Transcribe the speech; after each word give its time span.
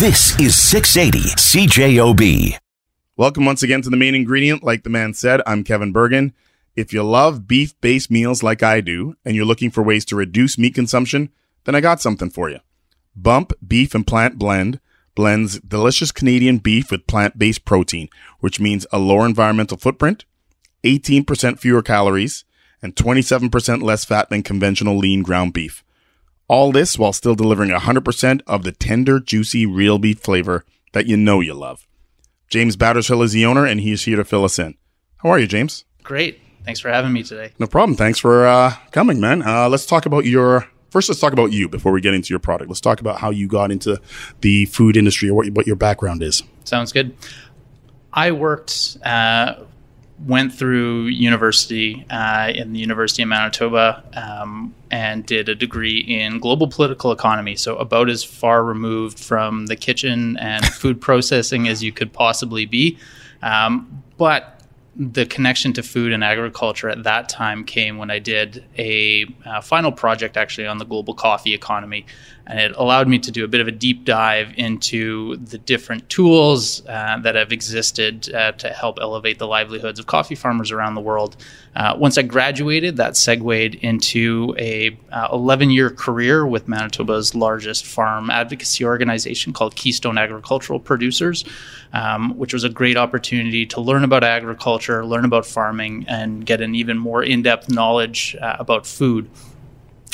This 0.00 0.40
is 0.40 0.56
680 0.56 1.28
CJOB. 1.36 2.56
Welcome 3.18 3.44
once 3.44 3.62
again 3.62 3.82
to 3.82 3.90
the 3.90 3.98
main 3.98 4.14
ingredient. 4.14 4.62
Like 4.62 4.82
the 4.82 4.88
man 4.88 5.12
said, 5.12 5.42
I'm 5.46 5.62
Kevin 5.62 5.92
Burgin. 5.92 6.32
If 6.74 6.94
you 6.94 7.02
love 7.02 7.46
beef 7.46 7.78
based 7.82 8.10
meals 8.10 8.42
like 8.42 8.62
I 8.62 8.80
do, 8.80 9.14
and 9.26 9.36
you're 9.36 9.44
looking 9.44 9.70
for 9.70 9.82
ways 9.82 10.06
to 10.06 10.16
reduce 10.16 10.56
meat 10.56 10.74
consumption, 10.74 11.28
then 11.64 11.74
I 11.74 11.82
got 11.82 12.00
something 12.00 12.30
for 12.30 12.48
you. 12.48 12.60
Bump 13.14 13.52
Beef 13.68 13.94
and 13.94 14.06
Plant 14.06 14.38
Blend 14.38 14.80
blends 15.14 15.60
delicious 15.60 16.12
Canadian 16.12 16.56
beef 16.56 16.90
with 16.90 17.06
plant 17.06 17.38
based 17.38 17.66
protein, 17.66 18.08
which 18.38 18.58
means 18.58 18.86
a 18.90 18.98
lower 18.98 19.26
environmental 19.26 19.76
footprint, 19.76 20.24
18% 20.82 21.58
fewer 21.58 21.82
calories, 21.82 22.46
and 22.80 22.96
27% 22.96 23.82
less 23.82 24.06
fat 24.06 24.30
than 24.30 24.42
conventional 24.42 24.96
lean 24.96 25.22
ground 25.22 25.52
beef. 25.52 25.84
All 26.50 26.72
this 26.72 26.98
while 26.98 27.12
still 27.12 27.36
delivering 27.36 27.70
100% 27.70 28.40
of 28.44 28.64
the 28.64 28.72
tender, 28.72 29.20
juicy, 29.20 29.66
real 29.66 30.00
beef 30.00 30.18
flavor 30.18 30.64
that 30.90 31.06
you 31.06 31.16
know 31.16 31.38
you 31.38 31.54
love. 31.54 31.86
James 32.48 32.76
Battershill 32.76 33.22
is 33.22 33.30
the 33.30 33.46
owner, 33.46 33.64
and 33.64 33.80
he 33.80 33.92
is 33.92 34.02
here 34.02 34.16
to 34.16 34.24
fill 34.24 34.44
us 34.44 34.58
in. 34.58 34.74
How 35.18 35.28
are 35.28 35.38
you, 35.38 35.46
James? 35.46 35.84
Great. 36.02 36.40
Thanks 36.64 36.80
for 36.80 36.90
having 36.90 37.12
me 37.12 37.22
today. 37.22 37.52
No 37.60 37.68
problem. 37.68 37.94
Thanks 37.96 38.18
for 38.18 38.48
uh, 38.48 38.74
coming, 38.90 39.20
man. 39.20 39.42
Uh, 39.42 39.68
let's 39.68 39.86
talk 39.86 40.06
about 40.06 40.24
your. 40.24 40.66
First, 40.90 41.08
let's 41.08 41.20
talk 41.20 41.32
about 41.32 41.52
you 41.52 41.68
before 41.68 41.92
we 41.92 42.00
get 42.00 42.14
into 42.14 42.30
your 42.30 42.40
product. 42.40 42.68
Let's 42.68 42.80
talk 42.80 43.00
about 43.00 43.20
how 43.20 43.30
you 43.30 43.46
got 43.46 43.70
into 43.70 44.00
the 44.40 44.64
food 44.64 44.96
industry 44.96 45.30
or 45.30 45.34
what, 45.34 45.50
what 45.50 45.66
your 45.68 45.76
background 45.76 46.20
is. 46.20 46.42
Sounds 46.64 46.90
good. 46.90 47.16
I 48.12 48.32
worked 48.32 48.96
uh, 49.04 49.54
went 50.26 50.52
through 50.52 51.06
university 51.06 52.06
uh, 52.10 52.52
in 52.54 52.72
the 52.72 52.78
University 52.78 53.22
of 53.22 53.28
Manitoba 53.28 54.02
um, 54.14 54.74
and 54.90 55.24
did 55.24 55.48
a 55.48 55.54
degree 55.54 55.98
in 55.98 56.38
global 56.38 56.68
political 56.68 57.12
economy. 57.12 57.56
So, 57.56 57.76
about 57.76 58.10
as 58.10 58.22
far 58.22 58.64
removed 58.64 59.18
from 59.18 59.66
the 59.66 59.76
kitchen 59.76 60.36
and 60.38 60.64
food 60.66 61.00
processing 61.08 61.68
as 61.68 61.82
you 61.82 61.92
could 61.92 62.12
possibly 62.12 62.66
be. 62.66 62.98
Um, 63.42 64.02
but 64.18 64.59
the 65.00 65.24
connection 65.24 65.72
to 65.72 65.82
food 65.82 66.12
and 66.12 66.22
agriculture 66.22 66.90
at 66.90 67.04
that 67.04 67.30
time 67.30 67.64
came 67.64 67.96
when 67.96 68.10
I 68.10 68.18
did 68.18 68.62
a 68.76 69.24
uh, 69.46 69.62
final 69.62 69.90
project 69.90 70.36
actually 70.36 70.66
on 70.66 70.76
the 70.76 70.84
global 70.84 71.14
coffee 71.14 71.54
economy. 71.54 72.04
And 72.46 72.58
it 72.58 72.76
allowed 72.76 73.08
me 73.08 73.18
to 73.20 73.30
do 73.30 73.44
a 73.44 73.48
bit 73.48 73.60
of 73.60 73.68
a 73.68 73.72
deep 73.72 74.04
dive 74.04 74.52
into 74.56 75.36
the 75.36 75.56
different 75.56 76.08
tools 76.08 76.84
uh, 76.86 77.18
that 77.20 77.34
have 77.36 77.52
existed 77.52 78.34
uh, 78.34 78.52
to 78.52 78.68
help 78.70 78.98
elevate 79.00 79.38
the 79.38 79.46
livelihoods 79.46 80.00
of 80.00 80.06
coffee 80.06 80.34
farmers 80.34 80.72
around 80.72 80.96
the 80.96 81.00
world. 81.00 81.36
Uh, 81.76 81.94
once 81.96 82.18
I 82.18 82.22
graduated, 82.22 82.96
that 82.96 83.16
segued 83.16 83.76
into 83.76 84.56
a 84.58 84.98
11 85.32 85.70
year 85.70 85.90
career 85.90 86.44
with 86.44 86.66
Manitoba's 86.66 87.36
largest 87.36 87.86
farm 87.86 88.28
advocacy 88.28 88.84
organization 88.84 89.52
called 89.52 89.76
Keystone 89.76 90.18
Agricultural 90.18 90.80
Producers, 90.80 91.44
um, 91.92 92.36
which 92.36 92.52
was 92.52 92.64
a 92.64 92.68
great 92.68 92.96
opportunity 92.96 93.64
to 93.66 93.80
learn 93.80 94.02
about 94.02 94.24
agriculture, 94.24 94.89
learn 95.04 95.24
about 95.24 95.46
farming, 95.46 96.04
and 96.08 96.44
get 96.44 96.60
an 96.60 96.74
even 96.74 96.98
more 96.98 97.22
in 97.22 97.42
depth 97.42 97.68
knowledge 97.68 98.36
uh, 98.40 98.56
about 98.58 98.86
food. 98.86 99.30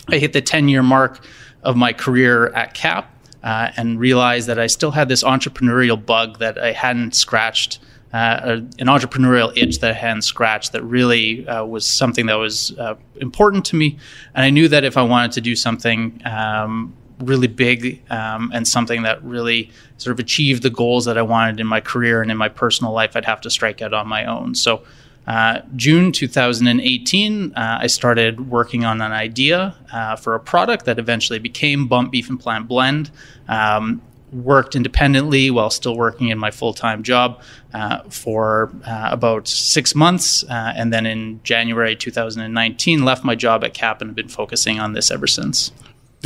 I 0.08 0.18
hit 0.18 0.32
the 0.32 0.42
10 0.42 0.68
year 0.68 0.82
mark 0.82 1.24
of 1.62 1.76
my 1.76 1.92
career 1.92 2.48
at 2.48 2.74
KAP 2.74 3.10
uh, 3.42 3.70
and 3.76 3.98
realized 3.98 4.48
that 4.48 4.58
I 4.58 4.66
still 4.66 4.92
had 4.92 5.08
this 5.08 5.22
entrepreneurial 5.22 6.04
bug 6.04 6.38
that 6.38 6.58
I 6.58 6.72
hadn't 6.72 7.14
scratched. 7.14 7.80
Uh, 8.12 8.60
an 8.78 8.86
entrepreneurial 8.86 9.54
itch 9.56 9.80
that 9.80 9.90
I 9.90 9.94
hadn't 9.94 10.22
scratched 10.22 10.72
that 10.72 10.82
really 10.84 11.46
uh, 11.46 11.64
was 11.64 11.84
something 11.84 12.26
that 12.26 12.36
was 12.36 12.76
uh, 12.78 12.94
important 13.16 13.64
to 13.66 13.76
me. 13.76 13.98
And 14.34 14.44
I 14.44 14.50
knew 14.50 14.68
that 14.68 14.84
if 14.84 14.96
I 14.96 15.02
wanted 15.02 15.32
to 15.32 15.40
do 15.40 15.56
something 15.56 16.22
um, 16.24 16.94
really 17.20 17.46
big 17.46 18.02
um, 18.10 18.50
and 18.54 18.66
something 18.68 19.02
that 19.02 19.22
really 19.24 19.70
sort 19.96 20.12
of 20.12 20.18
achieved 20.18 20.62
the 20.62 20.70
goals 20.70 21.04
that 21.06 21.16
I 21.16 21.22
wanted 21.22 21.60
in 21.60 21.66
my 21.66 21.80
career 21.80 22.22
and 22.22 22.30
in 22.30 22.36
my 22.36 22.48
personal 22.48 22.92
life, 22.92 23.16
I'd 23.16 23.24
have 23.24 23.40
to 23.42 23.50
strike 23.50 23.80
out 23.80 23.94
on 23.94 24.06
my 24.06 24.24
own. 24.24 24.54
So 24.54 24.82
uh, 25.26 25.60
June 25.74 26.12
2018, 26.12 27.54
uh, 27.54 27.78
I 27.80 27.86
started 27.88 28.48
working 28.48 28.84
on 28.84 29.00
an 29.00 29.12
idea 29.12 29.74
uh, 29.92 30.16
for 30.16 30.34
a 30.34 30.40
product 30.40 30.84
that 30.84 30.98
eventually 30.98 31.38
became 31.38 31.88
Bump 31.88 32.12
Beef 32.12 32.28
and 32.28 32.38
Plant 32.38 32.68
Blend. 32.68 33.10
Um, 33.48 34.02
worked 34.32 34.74
independently 34.74 35.50
while 35.50 35.70
still 35.70 35.96
working 35.96 36.28
in 36.28 36.38
my 36.38 36.50
full 36.50 36.74
time 36.74 37.02
job 37.02 37.40
uh, 37.72 38.02
for 38.08 38.70
uh, 38.84 39.08
about 39.10 39.48
six 39.48 39.94
months. 39.94 40.44
Uh, 40.44 40.72
and 40.76 40.92
then 40.92 41.06
in 41.06 41.40
January 41.42 41.96
2019, 41.96 43.04
left 43.04 43.24
my 43.24 43.34
job 43.34 43.64
at 43.64 43.74
KAP 43.74 44.00
and 44.00 44.10
have 44.10 44.16
been 44.16 44.28
focusing 44.28 44.78
on 44.78 44.92
this 44.92 45.10
ever 45.10 45.26
since. 45.26 45.72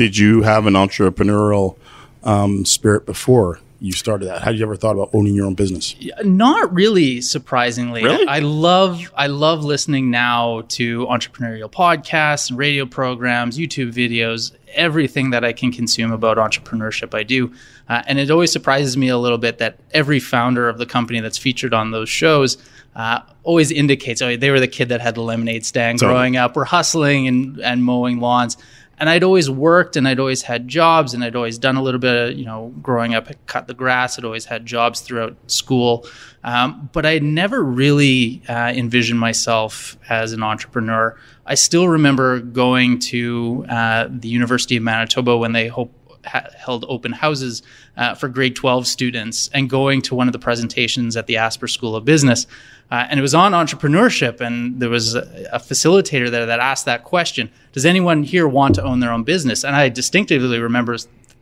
Did 0.01 0.17
you 0.17 0.41
have 0.41 0.65
an 0.65 0.73
entrepreneurial 0.73 1.77
um, 2.25 2.65
spirit 2.65 3.05
before 3.05 3.61
you 3.81 3.93
started 3.93 4.29
that? 4.29 4.41
Had 4.41 4.57
you 4.57 4.63
ever 4.63 4.75
thought 4.75 4.93
about 4.93 5.11
owning 5.13 5.35
your 5.35 5.45
own 5.45 5.53
business? 5.53 5.95
Not 6.25 6.73
really, 6.73 7.21
surprisingly. 7.21 8.03
Really? 8.03 8.27
I 8.27 8.39
love 8.39 9.13
I 9.15 9.27
love 9.27 9.63
listening 9.63 10.11
now 10.11 10.63
to 10.69 11.05
entrepreneurial 11.09 11.71
podcasts 11.71 12.49
and 12.49 12.59
radio 12.59 12.87
programs, 12.87 13.59
YouTube 13.59 13.93
videos, 13.93 14.53
everything 14.73 15.33
that 15.33 15.45
I 15.45 15.53
can 15.53 15.71
consume 15.71 16.13
about 16.13 16.39
entrepreneurship. 16.39 17.15
I 17.15 17.23
do, 17.23 17.53
uh, 17.87 18.03
and 18.07 18.19
it 18.19 18.31
always 18.31 18.51
surprises 18.51 18.97
me 18.97 19.09
a 19.09 19.19
little 19.19 19.37
bit 19.37 19.59
that 19.59 19.77
every 19.91 20.19
founder 20.19 20.67
of 20.67 20.79
the 20.79 20.87
company 20.87 21.21
that's 21.21 21.37
featured 21.37 21.75
on 21.75 21.91
those 21.91 22.09
shows. 22.09 22.57
Uh, 22.97 23.21
always 23.45 23.71
indicates 23.71 24.21
oh 24.21 24.37
they 24.37 24.51
were 24.51 24.59
the 24.59 24.67
kid 24.67 24.89
that 24.89 25.01
had 25.01 25.15
the 25.15 25.21
lemonade 25.21 25.65
stand 25.65 26.01
Totally. 26.01 26.17
growing 26.17 26.37
up. 26.37 26.57
We're 26.57 26.65
hustling 26.65 27.29
and, 27.29 27.61
and 27.61 27.85
mowing 27.85 28.19
lawns 28.19 28.57
and 29.01 29.09
I'd 29.09 29.25
always 29.25 29.49
worked 29.49 29.97
and 29.97 30.07
I'd 30.07 30.21
always 30.21 30.43
had 30.43 30.69
jobs 30.69 31.15
and 31.15 31.25
I'd 31.25 31.35
always 31.35 31.57
done 31.57 31.77
a 31.77 31.83
little 31.83 31.99
bit 31.99 32.33
of, 32.33 32.39
you 32.39 32.45
know, 32.45 32.73
growing 32.83 33.15
up, 33.15 33.29
I 33.29 33.35
cut 33.47 33.67
the 33.67 33.73
grass. 33.73 34.19
I'd 34.19 34.27
always 34.27 34.45
had 34.45 34.67
jobs 34.67 35.01
throughout 35.01 35.37
school. 35.51 36.07
Um, 36.45 36.91
but 36.93 37.07
I 37.07 37.19
never 37.19 37.65
really 37.65 38.43
uh, 38.47 38.73
envisioned 38.77 39.19
myself 39.19 39.97
as 40.11 40.33
an 40.33 40.43
entrepreneur. 40.43 41.19
I 41.47 41.55
still 41.55 41.89
remember 41.89 42.41
going 42.41 42.99
to 42.99 43.65
uh, 43.71 44.09
the 44.11 44.29
University 44.29 44.77
of 44.77 44.83
Manitoba 44.83 45.37
when 45.39 45.53
they 45.53 45.69
hope, 45.69 45.93
ha- 46.27 46.49
held 46.57 46.85
open 46.89 47.13
houses 47.13 47.63
uh, 47.97 48.15
for 48.15 48.29
grade 48.29 48.57
12 48.57 48.87
students 48.87 49.51
and 49.53 49.69
going 49.71 50.03
to 50.03 50.15
one 50.15 50.29
of 50.29 50.33
the 50.33 50.39
presentations 50.39 51.17
at 51.17 51.27
the 51.27 51.37
Asper 51.37 51.69
School 51.69 51.97
of 51.97 52.05
Business. 52.05 52.47
Uh, 52.91 53.07
and 53.09 53.21
it 53.21 53.23
was 53.23 53.35
on 53.35 53.53
entrepreneurship, 53.53 54.41
and 54.41 54.81
there 54.81 54.91
was 54.91 55.15
a, 55.15 55.49
a, 55.53 55.59
facilitator 55.59 56.29
there 56.29 56.47
that 56.47 56.59
asked 56.59 56.87
that 56.87 57.05
question 57.05 57.49
Does 57.73 57.87
anyone 57.87 58.25
here 58.25 58.49
want 58.49 58.75
to 58.75 58.83
own 58.83 58.99
their 58.99 59.13
own 59.13 59.23
business? 59.23 59.65
And 59.65 59.77
I 59.77 59.89
distinctively 59.89 60.59
remember 60.59 60.97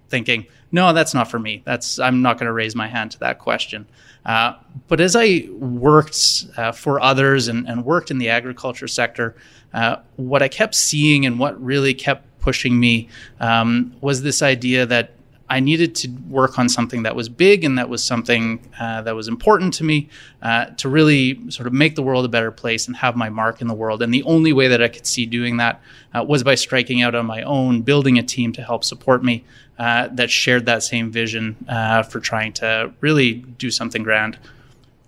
thinking, 0.09 0.47
No, 0.71 0.93
that's 0.93 1.15
not 1.15 1.31
for 1.31 1.39
me. 1.39 1.63
That's 1.65 1.99
I'm 1.99 2.21
not 2.21 2.39
going 2.39 2.49
to 2.49 2.53
raise 2.53 2.75
my 2.75 2.87
hand 2.87 3.13
to 3.13 3.21
that 3.21 3.39
question. 3.39 3.87
Uh, 4.27 4.55
but 4.89 5.01
as 5.01 5.17
I 5.17 5.49
worked 5.53 6.45
uh, 6.57 6.73
for 6.73 7.01
others 7.01 7.49
and, 7.49 7.67
and, 7.67 7.85
worked 7.85 8.11
in 8.11 8.19
the 8.19 8.29
agriculture 8.29 8.89
sector, 8.89 9.35
uh, 9.73 9.97
what 10.17 10.43
I 10.43 10.49
kept 10.49 10.75
seeing 10.75 11.25
and 11.25 11.39
what 11.39 11.59
really 11.63 11.95
kept 11.95 12.38
pushing 12.41 12.79
me 12.79 13.09
um, 13.41 13.95
was 14.01 14.23
this 14.23 14.43
idea 14.43 14.87
that 14.87 15.13
I 15.51 15.61
needed 15.61 15.95
to 15.97 16.09
work 16.29 16.59
on 16.59 16.69
something 16.69 17.05
that 17.05 17.17
was 17.17 17.29
big 17.29 17.65
and 17.65 17.79
that 17.79 17.89
was 17.89 18.05
something 18.05 18.61
uh, 18.79 19.03
that 19.03 19.15
was 19.15 19.29
important 19.29 19.73
to 19.75 19.85
me 19.85 20.09
uh, 20.43 20.67
to 20.77 20.89
really 20.89 21.51
sort 21.51 21.67
of 21.67 21.73
make 21.73 21.95
the 21.95 22.03
world 22.03 22.25
a 22.27 22.29
better 22.29 22.51
place 22.51 22.87
and 22.87 22.97
have 22.97 23.17
my 23.17 23.31
mark 23.31 23.63
in 23.63 23.67
the 23.67 23.75
world. 23.75 24.03
And 24.03 24.13
the 24.13 24.23
only 24.25 24.53
way 24.53 24.69
that 24.69 24.83
I 24.83 24.89
could 24.89 25.07
see 25.07 25.25
doing 25.25 25.57
that 25.57 25.81
uh, 26.15 26.23
was 26.23 26.45
by 26.45 26.55
striking 26.55 27.01
out 27.01 27.15
on 27.15 27.25
my 27.25 27.43
own, 27.43 27.81
building 27.81 28.19
a 28.19 28.23
team 28.23 28.53
to 28.53 28.63
help 28.63 28.85
support 28.85 29.25
me 29.25 29.45
uh, 29.79 30.09
that 30.13 30.31
shared 30.31 30.67
that 30.67 30.83
same 30.83 31.11
vision 31.11 31.57
uh, 31.67 32.03
for 32.03 32.21
trying 32.21 32.53
to 32.55 32.93
really 33.01 33.35
do 33.35 33.71
something 33.71 34.03
grand. 34.03 34.39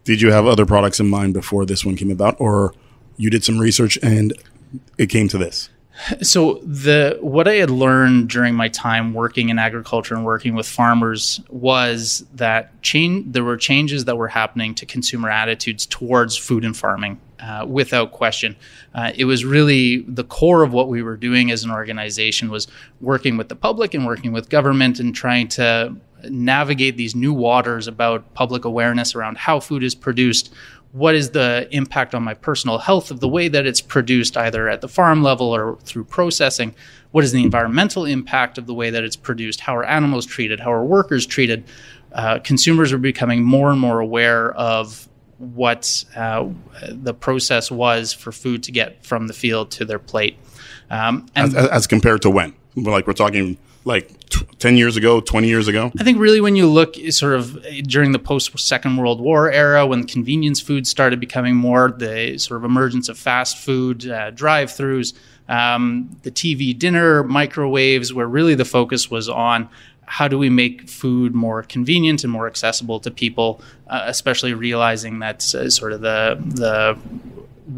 Did 0.04 0.22
you 0.22 0.32
have 0.32 0.46
other 0.46 0.64
products 0.64 1.00
in 1.00 1.10
mind 1.10 1.34
before 1.34 1.66
this 1.66 1.84
one 1.84 1.96
came 1.96 2.10
about, 2.10 2.40
or 2.40 2.72
you 3.18 3.28
did 3.28 3.44
some 3.44 3.58
research 3.58 3.98
and 4.02 4.32
it 4.96 5.08
came 5.08 5.28
to 5.28 5.36
this? 5.36 5.68
So 6.22 6.54
the 6.64 7.18
what 7.20 7.46
I 7.46 7.54
had 7.54 7.70
learned 7.70 8.28
during 8.28 8.54
my 8.54 8.68
time 8.68 9.12
working 9.12 9.48
in 9.48 9.58
agriculture 9.58 10.14
and 10.14 10.24
working 10.24 10.54
with 10.54 10.66
farmers 10.66 11.40
was 11.48 12.24
that 12.34 12.80
change 12.82 13.32
there 13.32 13.44
were 13.44 13.56
changes 13.56 14.06
that 14.06 14.16
were 14.16 14.28
happening 14.28 14.74
to 14.76 14.86
consumer 14.86 15.28
attitudes 15.28 15.86
towards 15.86 16.36
food 16.36 16.64
and 16.64 16.76
farming. 16.76 17.20
Uh, 17.38 17.64
without 17.66 18.12
question, 18.12 18.54
uh, 18.94 19.12
it 19.14 19.24
was 19.24 19.46
really 19.46 20.02
the 20.02 20.24
core 20.24 20.62
of 20.62 20.74
what 20.74 20.88
we 20.88 21.02
were 21.02 21.16
doing 21.16 21.50
as 21.50 21.64
an 21.64 21.70
organization 21.70 22.50
was 22.50 22.66
working 23.00 23.38
with 23.38 23.48
the 23.48 23.56
public 23.56 23.94
and 23.94 24.04
working 24.04 24.30
with 24.30 24.50
government 24.50 25.00
and 25.00 25.14
trying 25.14 25.48
to 25.48 25.96
navigate 26.28 26.96
these 26.96 27.14
new 27.14 27.32
waters 27.32 27.86
about 27.86 28.34
public 28.34 28.64
awareness 28.64 29.14
around 29.14 29.38
how 29.38 29.60
food 29.60 29.82
is 29.82 29.94
produced, 29.94 30.52
what 30.92 31.14
is 31.14 31.30
the 31.30 31.68
impact 31.70 32.14
on 32.14 32.22
my 32.22 32.34
personal 32.34 32.78
health 32.78 33.10
of 33.10 33.20
the 33.20 33.28
way 33.28 33.48
that 33.48 33.66
it's 33.66 33.80
produced, 33.80 34.36
either 34.36 34.68
at 34.68 34.80
the 34.80 34.88
farm 34.88 35.22
level 35.22 35.54
or 35.54 35.76
through 35.82 36.04
processing? 36.04 36.74
What 37.12 37.24
is 37.24 37.32
the 37.32 37.42
environmental 37.42 38.04
impact 38.04 38.58
of 38.58 38.66
the 38.66 38.74
way 38.74 38.90
that 38.90 39.04
it's 39.04 39.16
produced? 39.16 39.60
How 39.60 39.76
are 39.76 39.84
animals 39.84 40.26
treated? 40.26 40.60
How 40.60 40.72
are 40.72 40.84
workers 40.84 41.26
treated? 41.26 41.64
Uh, 42.12 42.40
consumers 42.40 42.92
are 42.92 42.98
becoming 42.98 43.44
more 43.44 43.70
and 43.70 43.80
more 43.80 44.00
aware 44.00 44.52
of 44.52 45.08
what 45.38 46.04
uh, 46.16 46.48
the 46.88 47.14
process 47.14 47.70
was 47.70 48.12
for 48.12 48.30
food 48.30 48.62
to 48.64 48.72
get 48.72 49.04
from 49.04 49.26
the 49.26 49.32
field 49.32 49.70
to 49.70 49.84
their 49.84 49.98
plate. 49.98 50.36
Um, 50.90 51.26
and 51.34 51.56
as, 51.56 51.68
as, 51.68 51.86
compared 51.86 52.22
to 52.22 52.30
when? 52.30 52.52
Like 52.76 53.06
we're 53.06 53.12
talking 53.12 53.58
like 53.84 54.08
t- 54.28 54.46
10 54.58 54.76
years 54.76 54.96
ago, 54.96 55.20
20 55.20 55.48
years 55.48 55.68
ago? 55.68 55.90
I 55.98 56.04
think 56.04 56.18
really 56.18 56.40
when 56.40 56.56
you 56.56 56.66
look 56.66 56.96
sort 57.10 57.34
of 57.34 57.58
during 57.84 58.12
the 58.12 58.18
post 58.18 58.56
Second 58.58 58.96
World 58.96 59.20
War 59.20 59.50
era, 59.50 59.86
when 59.86 60.06
convenience 60.06 60.60
food 60.60 60.86
started 60.86 61.20
becoming 61.20 61.56
more 61.56 61.90
the 61.90 62.38
sort 62.38 62.58
of 62.58 62.64
emergence 62.64 63.08
of 63.08 63.18
fast 63.18 63.58
food, 63.58 64.08
uh, 64.08 64.30
drive 64.30 64.68
throughs, 64.70 65.14
um, 65.48 66.16
the 66.22 66.30
TV 66.30 66.78
dinner, 66.78 67.24
microwaves, 67.24 68.12
where 68.12 68.26
really 68.26 68.54
the 68.54 68.64
focus 68.64 69.10
was 69.10 69.28
on 69.28 69.68
how 70.10 70.26
do 70.26 70.36
we 70.36 70.50
make 70.50 70.88
food 70.88 71.36
more 71.36 71.62
convenient 71.62 72.24
and 72.24 72.32
more 72.32 72.48
accessible 72.48 72.98
to 72.98 73.12
people, 73.12 73.62
uh, 73.86 74.02
especially 74.06 74.52
realizing 74.52 75.20
that 75.20 75.54
uh, 75.54 75.70
sort 75.70 75.92
of 75.92 76.00
the 76.00 76.36
the 76.40 76.98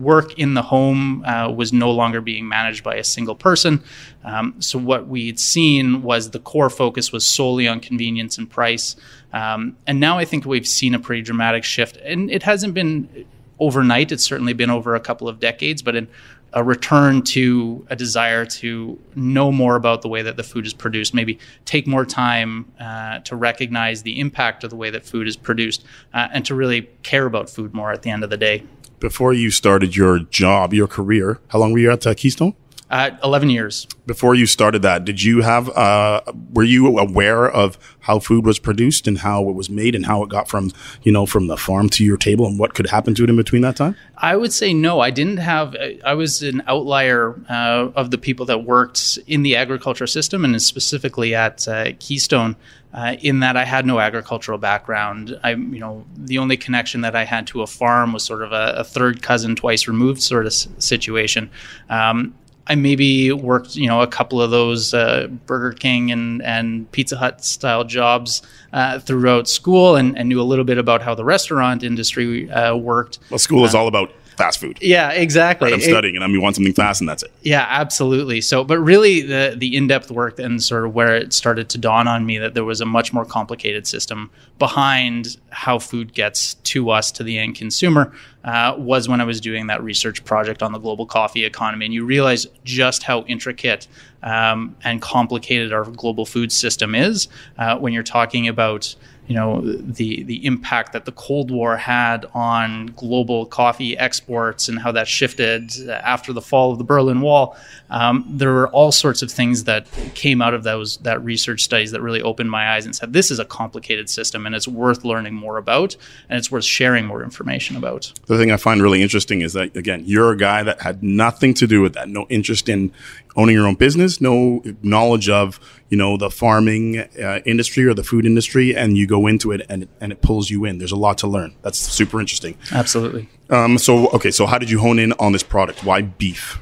work 0.01 0.39
in 0.39 0.55
the 0.55 0.63
home 0.63 1.23
uh, 1.27 1.51
was 1.51 1.75
no 1.75 1.91
longer 1.91 2.23
being 2.23 2.49
managed 2.49 2.83
by 2.83 2.95
a 2.95 3.05
single 3.05 3.35
person. 3.35 3.83
Um, 4.25 4.55
so 4.61 4.79
what 4.79 5.09
we'd 5.09 5.39
seen 5.39 6.03
was 6.03 6.31
the 6.31 6.39
core 6.39 6.71
focus 6.71 7.13
was 7.13 7.27
solely 7.27 7.69
on 7.69 7.81
convenience 7.81 8.39
and 8.39 8.49
price. 8.49 8.97
Um, 9.35 9.77
and 9.87 10.01
now 10.01 10.17
I 10.17 10.25
think 10.25 10.47
we've 10.47 10.67
seen 10.67 10.95
a 10.95 10.99
pretty 10.99 11.21
dramatic 11.21 11.65
shift, 11.65 11.99
and 11.99 12.31
it 12.31 12.43
hasn't 12.45 12.73
been 12.73 13.27
overnight. 13.61 14.11
It's 14.11 14.25
certainly 14.25 14.55
been 14.55 14.71
over 14.71 14.95
a 14.95 15.01
couple 15.01 15.29
of 15.29 15.39
decades, 15.39 15.83
but 15.83 15.95
in 15.95 16.09
a 16.53 16.63
return 16.63 17.23
to 17.23 17.87
a 17.91 17.97
desire 17.97 18.45
to 18.45 18.99
know 19.15 19.51
more 19.51 19.77
about 19.77 20.03
the 20.03 20.09
way 20.09 20.23
that 20.23 20.37
the 20.37 20.43
food 20.43 20.67
is 20.67 20.75
produced, 20.75 21.15
maybe 21.15 21.39
take 21.65 21.87
more 21.87 22.05
time 22.05 22.71
uh, 22.79 23.19
to 23.21 23.37
recognize 23.37 24.03
the 24.03 24.21
impact 24.21 24.65
of 24.65 24.71
the 24.71 24.77
way 24.77 24.91
that 24.91 25.05
food 25.05 25.27
is 25.27 25.37
produced, 25.37 25.85
uh, 26.15 26.29
and 26.33 26.45
to 26.45 26.55
really 26.55 26.83
care 27.03 27.27
about 27.27 27.49
food 27.49 27.73
more 27.75 27.93
at 27.93 28.03
the 28.03 28.11
end 28.11 28.25
of 28.25 28.31
the 28.31 28.37
day 28.37 28.63
before 29.03 29.33
you 29.33 29.51
started 29.51 29.97
your 29.97 30.21
job, 30.21 30.73
your 30.73 30.87
career, 30.87 31.41
how 31.49 31.59
long 31.59 31.73
were 31.73 31.79
you 31.81 31.91
at 31.91 32.07
uh, 32.07 32.15
Keystone? 32.15 32.55
Uh, 32.93 33.17
11 33.25 33.49
years. 33.49 33.87
Before 34.05 34.35
you 34.35 34.45
started 34.45 34.83
that, 34.83 35.07
did 35.07 35.23
you 35.23 35.41
have, 35.41 35.71
uh, 35.71 36.21
were 36.53 36.63
you 36.63 36.99
aware 36.99 37.51
of 37.51 37.79
how 38.01 38.19
food 38.19 38.45
was 38.45 38.59
produced 38.59 39.09
and 39.09 39.17
how 39.17 39.49
it 39.49 39.55
was 39.55 39.71
made 39.71 39.95
and 39.95 40.05
how 40.05 40.23
it 40.23 40.29
got 40.29 40.47
from, 40.47 40.71
you 41.03 41.11
know, 41.11 41.25
from 41.25 41.47
the 41.47 41.57
farm 41.57 41.89
to 41.89 42.05
your 42.05 42.19
table 42.19 42.45
and 42.45 42.59
what 42.59 42.75
could 42.75 42.91
happen 42.91 43.15
to 43.15 43.25
it 43.25 43.31
in 43.31 43.37
between 43.37 43.63
that 43.63 43.77
time? 43.77 43.97
I 44.19 44.37
would 44.37 44.53
say 44.53 44.75
no. 44.75 45.01
I 45.01 45.09
didn't 45.09 45.39
have, 45.39 45.75
I 46.05 46.13
was 46.13 46.43
an 46.43 46.63
outlier 46.67 47.35
uh, 47.49 47.89
of 47.97 48.11
the 48.11 48.19
people 48.19 48.45
that 48.45 48.65
worked 48.65 49.19
in 49.27 49.43
the 49.43 49.57
agriculture 49.57 50.07
system 50.07 50.45
and 50.45 50.61
specifically 50.61 51.35
at 51.35 51.67
uh, 51.67 51.93
Keystone. 51.99 52.57
Uh, 52.93 53.17
in 53.23 53.41
that 53.41 53.57
I 53.57 53.65
had 53.65 53.87
no 53.87 54.01
agricultural 54.01 54.59
background. 54.59 55.41
I, 55.43 55.53
you 55.53 55.79
know, 55.79 56.05
the 56.15 56.37
only 56.37 56.59
connection 56.59 57.01
that 57.01 57.17
I 57.17 57.25
had 57.25 57.47
to 57.47 57.63
a 57.63 57.67
farm 57.67 58.13
was 58.13 58.23
sort 58.23 58.43
of 58.43 58.53
a, 58.53 58.75
a 58.77 58.85
third 58.85 59.23
cousin 59.23 59.57
twice 59.57 59.89
removed 59.89 60.21
sort 60.21 60.45
of 60.45 60.53
s- 60.53 60.69
situation. 60.77 61.51
Um, 61.89 62.35
I 62.73 62.75
maybe 62.75 63.31
worked, 63.33 63.77
you 63.77 63.87
know, 63.87 64.01
a 64.01 64.07
couple 64.07 64.41
of 64.41 64.51
those 64.51 64.95
uh, 64.95 65.27
Burger 65.45 65.73
King 65.73 66.11
and, 66.11 66.41
and 66.41 66.91
Pizza 66.91 67.19
Hut 67.19 67.45
style 67.45 67.85
jobs 67.85 68.41
uh, 68.73 68.99
throughout 68.99 69.47
school 69.47 69.95
and, 69.95 70.17
and, 70.17 70.27
knew 70.27 70.41
a 70.41 70.43
little 70.43 70.65
bit 70.65 70.79
about 70.79 71.03
how 71.03 71.15
the 71.15 71.23
restaurant 71.23 71.83
industry 71.83 72.51
uh, 72.51 72.75
worked. 72.75 73.19
Well, 73.29 73.39
school 73.39 73.67
is 73.67 73.75
uh, 73.75 73.81
all 73.81 73.89
about 73.89 74.11
fast 74.37 74.61
food. 74.61 74.79
Yeah, 74.81 75.11
exactly. 75.11 75.67
Right, 75.67 75.75
I'm 75.75 75.81
studying 75.81 76.17
and 76.17 76.25
I 76.25 76.27
mean, 76.27 76.41
want 76.41 76.57
something 76.57 76.73
fast 76.73 77.01
and 77.01 77.09
that's 77.09 77.23
it. 77.23 77.33
Yeah, 77.43 77.67
absolutely. 77.69 78.41
So, 78.41 78.65
but 78.65 78.79
really 78.79 79.23
the, 79.23 79.55
the 79.57 79.77
in-depth 79.77 80.11
work 80.11 80.39
and 80.39 80.63
sort 80.63 80.85
of 80.85 80.95
where 80.95 81.17
it 81.17 81.33
started 81.33 81.69
to 81.71 81.79
dawn 81.79 82.09
on 82.09 82.27
me 82.27 82.39
that 82.39 82.55
there 82.55 82.65
was 82.65 82.81
a 82.81 82.87
much 82.87 83.13
more 83.13 83.25
complicated 83.25 83.87
system 83.87 84.31
behind 84.59 85.37
how 85.51 85.79
food 85.79 86.15
gets 86.15 86.55
to 86.55 86.91
us, 86.91 87.11
to 87.13 87.23
the 87.23 87.39
end 87.39 87.55
consumer, 87.57 88.13
uh, 88.45 88.75
was 88.79 89.09
when 89.09 89.21
I 89.21 89.25
was 89.25 89.41
doing 89.41 89.67
that 89.69 89.83
research 89.83 90.25
project 90.25 90.63
on 90.63 90.73
the 90.73 90.79
global 90.79 91.07
coffee 91.07 91.45
economy. 91.45 91.87
And 91.87 91.95
you 91.95 92.05
realize 92.05 92.47
just 92.65 93.03
how 93.03 93.23
intricate 93.23 93.87
um, 94.23 94.77
and 94.85 95.03
complicated 95.03 95.73
our 95.73 95.85
global 95.85 96.27
food 96.27 96.53
system 96.53 96.95
is 96.95 97.29
uh, 97.59 97.77
when 97.79 97.93
you're 97.93 98.03
talking 98.03 98.49
about 98.49 98.95
you 99.29 99.37
know 99.37 99.61
the 99.63 100.25
the 100.25 100.45
impact 100.45 100.93
that 100.93 101.05
the 101.05 101.13
Cold 101.13 101.51
War 101.51 101.77
had 101.77 102.29
on 102.35 102.87
global 102.97 103.47
coffee 103.47 103.97
exports 103.97 104.69
and 104.69 104.79
how 104.79 104.91
that 104.93 105.07
shifted 105.07 105.73
after 105.89 106.33
the 106.33 106.43
fall 106.43 106.73
of 106.73 106.79
the 106.79 106.85
Berlin 106.85 107.21
Wall. 107.21 107.57
Um, 107.89 108.25
there 108.29 108.53
were 108.53 108.69
all 108.69 108.91
sorts 108.91 109.23
of 109.23 109.31
things 109.31 109.65
that 109.65 109.87
came 110.15 110.43
out 110.43 110.55
of 110.55 110.65
those 110.65 110.97
that 110.99 111.23
research 111.23 111.63
studies 111.63 111.93
that 111.93 112.01
really 112.01 112.21
opened 112.23 112.51
my 112.51 112.75
eyes 112.75 112.85
and 112.85 112.97
said 112.97 113.13
this 113.13 113.31
is 113.31 113.39
a 113.39 113.45
complicated 113.45 114.11
system 114.11 114.45
and 114.45 114.55
it's 114.55 114.67
worth 114.67 115.05
learning 115.05 115.35
more 115.35 115.57
about 115.57 115.97
and 116.29 116.39
it's 116.39 116.51
worth 116.51 116.65
sharing 116.65 117.07
more 117.07 117.23
information 117.23 117.77
about. 117.77 118.13
The 118.27 118.39
thing 118.39 118.51
I 118.51 118.57
find 118.57 118.83
really 118.83 119.03
interesting 119.03 119.41
is 119.41 119.53
that 119.53 119.77
again 119.77 120.03
you're 120.05 120.33
a 120.33 120.37
guy 120.37 120.63
that 120.65 120.81
had 120.83 121.03
nothing 121.03 121.55
to 121.55 121.67
do 121.67 121.81
with 121.81 121.95
that, 121.95 122.09
no 122.09 122.27
interest 122.29 122.69
in 122.69 122.93
owning 123.37 123.55
your 123.55 123.67
own 123.67 123.75
business, 123.75 124.21
no 124.21 124.63
knowledge 124.83 125.29
of 125.29 125.59
you 125.89 125.97
know 125.97 126.17
the 126.17 126.31
farming 126.31 126.99
uh, 126.99 127.41
industry 127.45 127.85
or 127.85 127.95
the 127.95 128.05
food 128.05 128.25
industry, 128.25 128.75
and 128.75 128.97
you 128.97 129.07
go 129.07 129.27
into 129.27 129.53
it 129.53 129.65
and 129.69 129.89
and 130.01 130.13
it 130.13 130.23
pulls 130.23 130.51
you 130.51 130.65
in. 130.65 130.79
There's 130.79 130.93
a 130.93 130.97
lot 130.97 131.19
to 131.19 131.27
learn. 131.27 131.55
That's 131.63 131.79
super 131.79 132.21
interesting. 132.21 132.57
Absolutely. 132.73 133.29
Um, 133.51 133.79
so 133.79 134.09
okay, 134.09 134.31
so 134.31 134.47
how 134.47 134.59
did 134.59 134.71
you 134.71 134.81
hone 134.81 134.99
in 134.99 135.13
on 135.15 135.33
this 135.33 135.43
product? 135.43 135.85
Why 135.85 136.03
beef? 136.03 136.59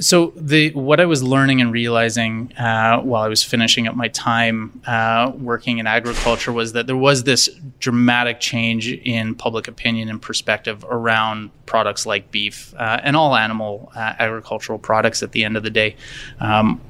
So 0.00 0.32
the 0.36 0.72
what 0.72 1.00
I 1.00 1.06
was 1.06 1.22
learning 1.22 1.60
and 1.60 1.72
realizing 1.72 2.52
uh, 2.56 3.00
while 3.00 3.22
I 3.22 3.28
was 3.28 3.42
finishing 3.42 3.86
up 3.86 3.94
my 3.94 4.08
time 4.08 4.82
uh, 4.86 5.32
working 5.36 5.78
in 5.78 5.86
agriculture 5.86 6.52
was 6.52 6.72
that 6.72 6.86
there 6.86 6.96
was 6.96 7.24
this 7.24 7.48
dramatic 7.78 8.40
change 8.40 8.88
in 8.92 9.34
public 9.34 9.68
opinion 9.68 10.08
and 10.08 10.20
perspective 10.20 10.84
around 10.88 11.50
products 11.66 12.06
like 12.06 12.30
beef 12.30 12.74
uh, 12.74 13.00
and 13.02 13.16
all 13.16 13.36
animal 13.36 13.92
uh, 13.94 14.14
agricultural 14.18 14.78
products. 14.78 15.22
At 15.22 15.32
the 15.32 15.44
end 15.44 15.56
of 15.56 15.62
the 15.62 15.70
day, 15.70 15.96
um, 16.40 16.80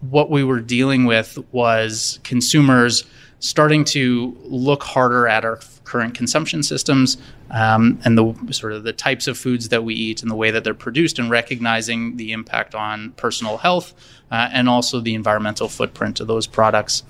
what 0.00 0.30
we 0.30 0.44
were 0.44 0.60
dealing 0.60 1.04
with 1.04 1.38
was 1.52 2.18
consumers 2.24 3.04
starting 3.38 3.84
to 3.84 4.36
look 4.44 4.82
harder 4.82 5.26
at 5.26 5.44
our 5.44 5.58
current 5.84 6.14
consumption 6.14 6.62
systems 6.62 7.16
um, 7.52 8.00
and 8.04 8.18
the 8.18 8.34
sort 8.52 8.72
of 8.72 8.82
the 8.82 8.92
types 8.92 9.28
of 9.28 9.38
foods 9.38 9.68
that 9.68 9.84
we 9.84 9.94
eat 9.94 10.22
and 10.22 10.30
the 10.30 10.34
way 10.34 10.50
that 10.50 10.64
they're 10.64 10.74
produced 10.74 11.18
and 11.18 11.30
recognizing 11.30 12.16
the 12.16 12.32
impact 12.32 12.74
on 12.74 13.12
personal 13.12 13.58
health 13.58 13.94
uh, 14.30 14.48
and 14.52 14.68
also 14.68 15.00
the 15.00 15.14
environmental 15.14 15.68
footprint 15.68 16.18
of 16.18 16.26
those 16.26 16.46
products. 16.46 17.02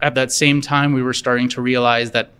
At 0.00 0.14
that 0.14 0.32
same 0.32 0.60
time, 0.60 0.94
we 0.94 1.02
were 1.02 1.12
starting 1.12 1.48
to 1.50 1.62
realize 1.62 2.10
that 2.12 2.30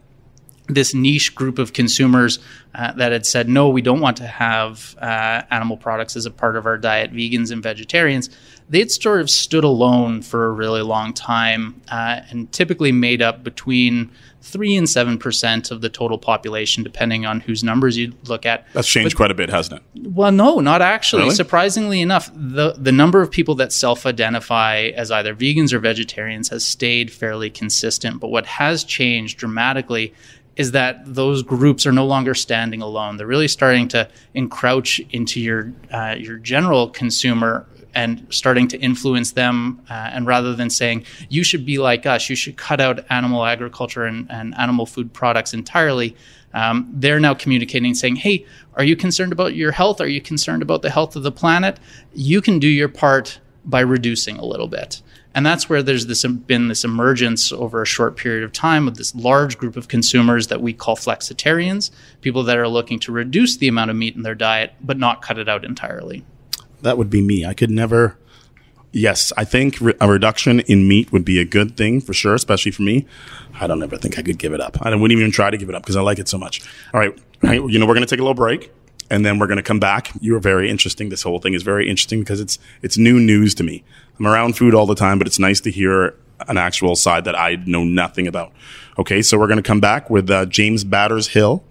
this 0.68 0.94
niche 0.94 1.34
group 1.34 1.58
of 1.58 1.72
consumers 1.72 2.38
uh, 2.74 2.92
that 2.92 3.12
had 3.12 3.26
said, 3.26 3.48
no, 3.48 3.68
we 3.68 3.82
don't 3.82 4.00
want 4.00 4.16
to 4.16 4.26
have 4.26 4.96
uh, 5.00 5.42
animal 5.50 5.76
products 5.76 6.16
as 6.16 6.24
a 6.24 6.30
part 6.30 6.56
of 6.56 6.66
our 6.66 6.78
diet, 6.78 7.12
vegans 7.12 7.50
and 7.50 7.62
vegetarians, 7.62 8.30
they 8.68 8.78
had 8.78 8.90
sort 8.90 9.20
of 9.20 9.28
stood 9.28 9.64
alone 9.64 10.22
for 10.22 10.46
a 10.46 10.50
really 10.50 10.82
long 10.82 11.12
time 11.12 11.80
uh, 11.90 12.20
and 12.30 12.50
typically 12.52 12.92
made 12.92 13.20
up 13.20 13.44
between 13.44 14.10
three 14.42 14.76
and 14.76 14.88
seven 14.88 15.18
percent 15.18 15.70
of 15.70 15.80
the 15.80 15.88
total 15.88 16.18
population, 16.18 16.82
depending 16.82 17.24
on 17.24 17.40
whose 17.40 17.62
numbers 17.64 17.96
you 17.96 18.12
look 18.26 18.44
at. 18.44 18.66
That's 18.72 18.88
changed 18.88 19.14
but, 19.14 19.16
quite 19.16 19.30
a 19.30 19.34
bit, 19.34 19.48
hasn't 19.48 19.80
it? 19.80 20.08
Well, 20.08 20.32
no, 20.32 20.60
not 20.60 20.82
actually. 20.82 21.22
Really? 21.22 21.34
Surprisingly 21.34 22.00
enough, 22.00 22.30
the 22.34 22.74
the 22.76 22.92
number 22.92 23.22
of 23.22 23.30
people 23.30 23.54
that 23.56 23.72
self-identify 23.72 24.90
as 24.94 25.10
either 25.10 25.34
vegans 25.34 25.72
or 25.72 25.78
vegetarians 25.78 26.48
has 26.48 26.66
stayed 26.66 27.10
fairly 27.10 27.50
consistent. 27.50 28.20
But 28.20 28.28
what 28.28 28.46
has 28.46 28.84
changed 28.84 29.38
dramatically 29.38 30.12
is 30.56 30.72
that 30.72 31.02
those 31.06 31.42
groups 31.42 31.86
are 31.86 31.92
no 31.92 32.04
longer 32.04 32.34
standing 32.34 32.82
alone. 32.82 33.16
They're 33.16 33.26
really 33.26 33.48
starting 33.48 33.88
to 33.88 34.08
encroach 34.34 35.00
into 35.10 35.40
your 35.40 35.72
uh, 35.90 36.16
your 36.18 36.36
general 36.36 36.90
consumer 36.90 37.66
and 37.94 38.26
starting 38.30 38.68
to 38.68 38.78
influence 38.78 39.32
them. 39.32 39.80
Uh, 39.88 40.10
and 40.12 40.26
rather 40.26 40.54
than 40.54 40.70
saying, 40.70 41.04
you 41.28 41.44
should 41.44 41.66
be 41.66 41.78
like 41.78 42.06
us, 42.06 42.28
you 42.30 42.36
should 42.36 42.56
cut 42.56 42.80
out 42.80 43.04
animal 43.10 43.44
agriculture 43.44 44.04
and, 44.04 44.30
and 44.30 44.54
animal 44.56 44.86
food 44.86 45.12
products 45.12 45.54
entirely, 45.54 46.16
um, 46.54 46.90
they're 46.92 47.20
now 47.20 47.34
communicating 47.34 47.94
saying, 47.94 48.16
hey, 48.16 48.46
are 48.74 48.84
you 48.84 48.96
concerned 48.96 49.32
about 49.32 49.54
your 49.54 49.72
health? 49.72 50.00
Are 50.00 50.08
you 50.08 50.20
concerned 50.20 50.62
about 50.62 50.82
the 50.82 50.90
health 50.90 51.16
of 51.16 51.22
the 51.22 51.32
planet? 51.32 51.78
You 52.12 52.40
can 52.40 52.58
do 52.58 52.68
your 52.68 52.88
part 52.88 53.40
by 53.64 53.80
reducing 53.80 54.38
a 54.38 54.44
little 54.44 54.68
bit. 54.68 55.02
And 55.34 55.46
that's 55.46 55.68
where 55.68 55.82
there's 55.82 56.06
this 56.06 56.26
been 56.26 56.68
this 56.68 56.84
emergence 56.84 57.52
over 57.52 57.80
a 57.80 57.86
short 57.86 58.18
period 58.18 58.44
of 58.44 58.52
time 58.52 58.86
of 58.86 58.98
this 58.98 59.14
large 59.14 59.56
group 59.56 59.76
of 59.78 59.88
consumers 59.88 60.48
that 60.48 60.60
we 60.60 60.74
call 60.74 60.94
flexitarians, 60.94 61.90
people 62.20 62.42
that 62.42 62.58
are 62.58 62.68
looking 62.68 62.98
to 63.00 63.12
reduce 63.12 63.56
the 63.56 63.68
amount 63.68 63.90
of 63.90 63.96
meat 63.96 64.14
in 64.14 64.22
their 64.22 64.34
diet 64.34 64.74
but 64.82 64.98
not 64.98 65.22
cut 65.22 65.38
it 65.38 65.48
out 65.48 65.64
entirely 65.64 66.22
that 66.82 66.98
would 66.98 67.10
be 67.10 67.22
me. 67.22 67.44
I 67.44 67.54
could 67.54 67.70
never. 67.70 68.16
Yes, 68.94 69.32
I 69.38 69.44
think 69.44 69.80
re- 69.80 69.94
a 70.00 70.08
reduction 70.08 70.60
in 70.60 70.86
meat 70.86 71.12
would 71.12 71.24
be 71.24 71.38
a 71.38 71.46
good 71.46 71.78
thing 71.78 72.00
for 72.02 72.12
sure, 72.12 72.34
especially 72.34 72.72
for 72.72 72.82
me. 72.82 73.06
I 73.58 73.66
don't 73.66 73.82
ever 73.82 73.96
think 73.96 74.18
I 74.18 74.22
could 74.22 74.38
give 74.38 74.52
it 74.52 74.60
up. 74.60 74.76
I 74.82 74.94
wouldn't 74.94 75.18
even 75.18 75.30
try 75.30 75.48
to 75.48 75.56
give 75.56 75.70
it 75.70 75.74
up 75.74 75.82
because 75.82 75.96
I 75.96 76.02
like 76.02 76.18
it 76.18 76.28
so 76.28 76.36
much. 76.36 76.60
All 76.92 77.00
right, 77.00 77.18
you 77.42 77.78
know, 77.78 77.86
we're 77.86 77.94
going 77.94 78.06
to 78.06 78.10
take 78.10 78.20
a 78.20 78.22
little 78.22 78.34
break 78.34 78.70
and 79.12 79.26
then 79.26 79.38
we're 79.38 79.46
going 79.46 79.58
to 79.58 79.62
come 79.62 79.78
back. 79.78 80.10
You 80.20 80.34
are 80.36 80.40
very 80.40 80.70
interesting. 80.70 81.10
This 81.10 81.22
whole 81.22 81.38
thing 81.38 81.54
is 81.54 81.62
very 81.62 81.88
interesting 81.88 82.20
because 82.20 82.40
it's 82.40 82.58
it's 82.82 82.96
new 82.98 83.20
news 83.20 83.54
to 83.56 83.62
me. 83.62 83.84
I'm 84.18 84.26
around 84.26 84.56
food 84.56 84.74
all 84.74 84.86
the 84.86 84.94
time, 84.94 85.18
but 85.18 85.26
it's 85.26 85.38
nice 85.38 85.60
to 85.60 85.70
hear 85.70 86.14
an 86.48 86.56
actual 86.56 86.96
side 86.96 87.24
that 87.24 87.38
I 87.38 87.56
know 87.66 87.84
nothing 87.84 88.26
about. 88.26 88.52
Okay, 88.98 89.22
so 89.22 89.38
we're 89.38 89.46
going 89.46 89.58
to 89.58 89.62
come 89.62 89.80
back 89.80 90.10
with 90.10 90.30
uh, 90.30 90.46
James 90.46 90.84
Battershill, 90.84 91.62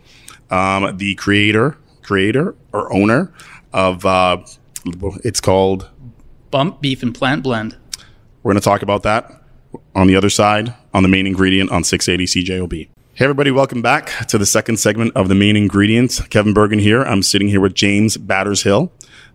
um, 0.50 0.98
the 0.98 1.16
creator, 1.16 1.78
creator 2.02 2.56
or 2.72 2.92
owner 2.94 3.34
of. 3.74 4.06
Uh, 4.06 4.38
it's 4.86 5.42
called 5.42 5.90
Bump 6.50 6.82
Beef 6.82 7.04
and 7.04 7.14
Plant 7.14 7.44
Blend. 7.44 7.78
We're 8.44 8.52
going 8.54 8.62
to 8.62 8.66
talk 8.66 8.82
about 8.82 9.04
that 9.04 9.32
on 9.96 10.08
the 10.08 10.16
other 10.16 10.30
side 10.30 10.74
on 10.94 11.04
the 11.04 11.10
main 11.10 11.28
ingredient 11.28 11.72
on 11.72 11.84
680 11.84 12.46
CJOB. 12.46 12.90
Hey, 13.14 13.26
everybody, 13.26 13.52
welcome 13.52 13.82
back 13.82 14.26
to 14.28 14.38
the 14.38 14.46
second 14.46 14.78
segment 14.78 15.16
of 15.16 15.28
the 15.28 15.36
main 15.36 15.56
ingredients. 15.56 16.22
Kevin 16.28 16.54
Burgin 16.54 16.80
here. 16.80 17.04
I'm 17.04 17.22
sitting 17.22 17.50
here 17.50 17.62
with 17.62 17.74
James 17.74 18.18
Battershill, 18.18 18.90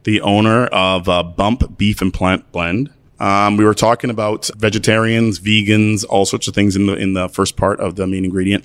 the 0.05 0.21
owner 0.23 0.67
of 0.67 1.09
uh, 1.09 1.23
Bump 1.23 1.76
Beef 1.79 2.00
and 2.00 2.12
Plant 2.12 2.50
Blend. 2.53 2.93
Um, 3.21 3.57
we 3.57 3.65
were 3.65 3.75
talking 3.75 4.11
about 4.11 4.50
vegetarians, 4.57 5.38
vegans, 5.38 6.05
all 6.09 6.26
sorts 6.26 6.49
of 6.49 6.55
things 6.55 6.76
in 6.76 6.87
the 6.87 6.95
in 6.95 7.15
the 7.15 7.29
first 7.29 7.57
part 7.57 7.81
of 7.81 7.97
the 7.97 8.07
main 8.07 8.25
ingredient. 8.25 8.65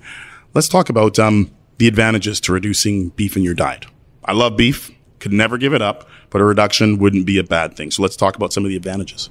Let's 0.53 0.67
talk 0.67 0.89
about 0.89 1.19
um, 1.19 1.51
the 1.77 1.87
advantages 1.87 2.39
to 2.41 2.53
reducing 2.53 3.09
beef 3.09 3.37
in 3.37 3.43
your 3.43 3.53
diet. 3.53 3.85
I 4.25 4.33
love 4.33 4.57
beef, 4.57 4.91
could 5.19 5.31
never 5.31 5.57
give 5.57 5.73
it 5.73 5.81
up, 5.81 6.09
but 6.31 6.41
a 6.41 6.43
reduction 6.43 6.97
wouldn't 6.97 7.25
be 7.27 7.37
a 7.37 7.43
bad 7.43 7.75
thing. 7.77 7.91
So 7.91 8.01
let's 8.01 8.15
talk 8.15 8.35
about 8.35 8.51
some 8.51 8.65
of 8.65 8.69
the 8.69 8.75
advantages. 8.75 9.29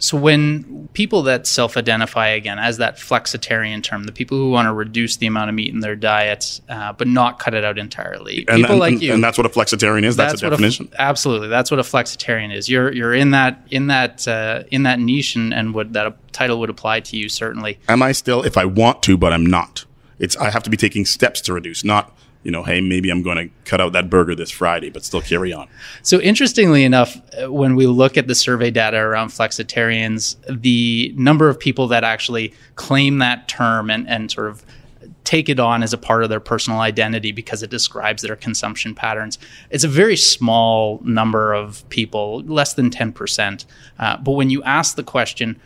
So 0.00 0.18
when 0.18 0.88
people 0.92 1.22
that 1.22 1.46
self-identify 1.46 2.26
again 2.28 2.58
as 2.58 2.76
that 2.76 2.96
flexitarian 2.98 3.82
term, 3.82 4.04
the 4.04 4.12
people 4.12 4.36
who 4.36 4.50
want 4.50 4.66
to 4.66 4.72
reduce 4.74 5.16
the 5.16 5.26
amount 5.26 5.48
of 5.48 5.54
meat 5.54 5.72
in 5.72 5.80
their 5.80 5.96
diets, 5.96 6.60
uh, 6.68 6.92
but 6.92 7.06
not 7.08 7.38
cut 7.38 7.54
it 7.54 7.64
out 7.64 7.78
entirely, 7.78 8.44
And, 8.48 8.56
people 8.58 8.72
and- 8.72 8.80
like 8.80 8.92
and- 8.94 9.02
you, 9.02 9.14
and 9.14 9.24
that's 9.24 9.38
what 9.38 9.46
a 9.46 9.48
flexitarian 9.50 10.04
is. 10.04 10.16
That's, 10.16 10.42
a 10.42 10.46
what 10.46 10.52
a- 10.52 10.56
definition. 10.56 10.90
absolutely, 10.98 11.48
that's 11.48 11.70
what 11.70 11.80
a 11.80 11.84
flexitarian 11.84 12.54
is. 12.54 12.68
You're 12.68 12.92
you're 12.92 13.14
in 13.14 13.30
that 13.30 13.66
in 13.70 13.86
that 13.86 14.26
uh, 14.28 14.64
in 14.70 14.82
that 14.82 14.98
niche, 14.98 15.36
and, 15.36 15.54
and 15.54 15.72
would 15.74 15.94
that 15.94 16.32
title 16.32 16.58
would 16.60 16.70
apply 16.70 17.00
to 17.00 17.16
you 17.16 17.28
certainly. 17.30 17.78
Am 17.88 18.02
I 18.02 18.12
still, 18.12 18.42
if 18.42 18.58
I 18.58 18.64
want 18.66 19.02
to, 19.04 19.16
but 19.16 19.32
I'm 19.32 19.46
not? 19.46 19.86
It's 20.18 20.36
I 20.36 20.50
have 20.50 20.64
to 20.64 20.70
be 20.70 20.76
taking 20.76 21.06
steps 21.06 21.40
to 21.42 21.52
reduce, 21.54 21.82
not 21.82 22.14
you 22.44 22.50
know, 22.50 22.62
hey, 22.62 22.80
maybe 22.80 23.10
I'm 23.10 23.22
going 23.22 23.38
to 23.38 23.54
cut 23.64 23.80
out 23.80 23.94
that 23.94 24.08
burger 24.08 24.34
this 24.34 24.50
Friday, 24.50 24.90
but 24.90 25.02
still 25.02 25.22
carry 25.22 25.52
on. 25.52 25.66
So 26.02 26.20
interestingly 26.20 26.84
enough, 26.84 27.20
uh, 27.42 27.50
when 27.50 27.74
we 27.74 27.86
look 27.86 28.16
at 28.16 28.28
the 28.28 28.34
survey 28.34 28.70
data 28.70 28.98
around 28.98 29.30
flexitarians, 29.30 30.36
the 30.46 31.12
number 31.16 31.48
of 31.48 31.58
people 31.58 31.88
that 31.88 32.04
actually 32.04 32.52
claim 32.76 33.18
that 33.18 33.48
term 33.48 33.90
and, 33.90 34.08
and 34.08 34.30
sort 34.30 34.48
of 34.48 34.64
take 35.24 35.48
it 35.48 35.58
on 35.58 35.82
as 35.82 35.94
a 35.94 35.98
part 35.98 36.22
of 36.22 36.28
their 36.28 36.38
personal 36.38 36.80
identity 36.80 37.32
because 37.32 37.62
it 37.62 37.70
describes 37.70 38.22
their 38.22 38.36
consumption 38.36 38.94
patterns. 38.94 39.38
It's 39.70 39.84
a 39.84 39.88
very 39.88 40.16
small 40.16 41.00
number 41.02 41.54
of 41.54 41.88
people, 41.88 42.42
less 42.42 42.74
than 42.74 42.90
10%. 42.90 43.64
Uh, 43.98 44.18
but 44.18 44.32
when 44.32 44.50
you 44.50 44.62
ask 44.64 44.96
the 44.96 45.02
question, 45.02 45.58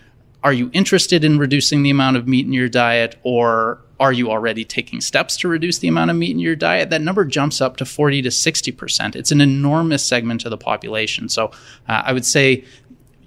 are 0.45 0.53
you 0.53 0.71
interested 0.73 1.25
in 1.25 1.39
reducing 1.39 1.83
the 1.83 1.91
amount 1.91 2.17
of 2.17 2.29
meat 2.29 2.47
in 2.47 2.53
your 2.53 2.69
diet 2.69 3.17
or 3.25 3.81
are 4.01 4.13
you 4.13 4.31
already 4.31 4.65
taking 4.65 5.01
steps 5.01 5.37
to 5.37 5.49
reduce 5.49 5.79
the 5.79 5.89
amount 5.89 6.11
of 6.11 6.17
meat 6.17 6.31
in 6.31 6.39
your 6.39 6.57
diet 6.57 6.91
that 6.91 7.01
number 7.01 7.25
jumps 7.25 7.61
up 7.61 7.77
to 7.77 7.85
40 7.85 8.23
to 8.23 8.29
60% 8.29 9.17
it's 9.17 9.33
an 9.33 9.41
enormous 9.41 10.05
segment 10.05 10.45
of 10.45 10.51
the 10.51 10.59
population 10.59 11.29
so 11.29 11.47
uh, 11.89 12.03
i 12.05 12.13
would 12.13 12.27
say 12.27 12.65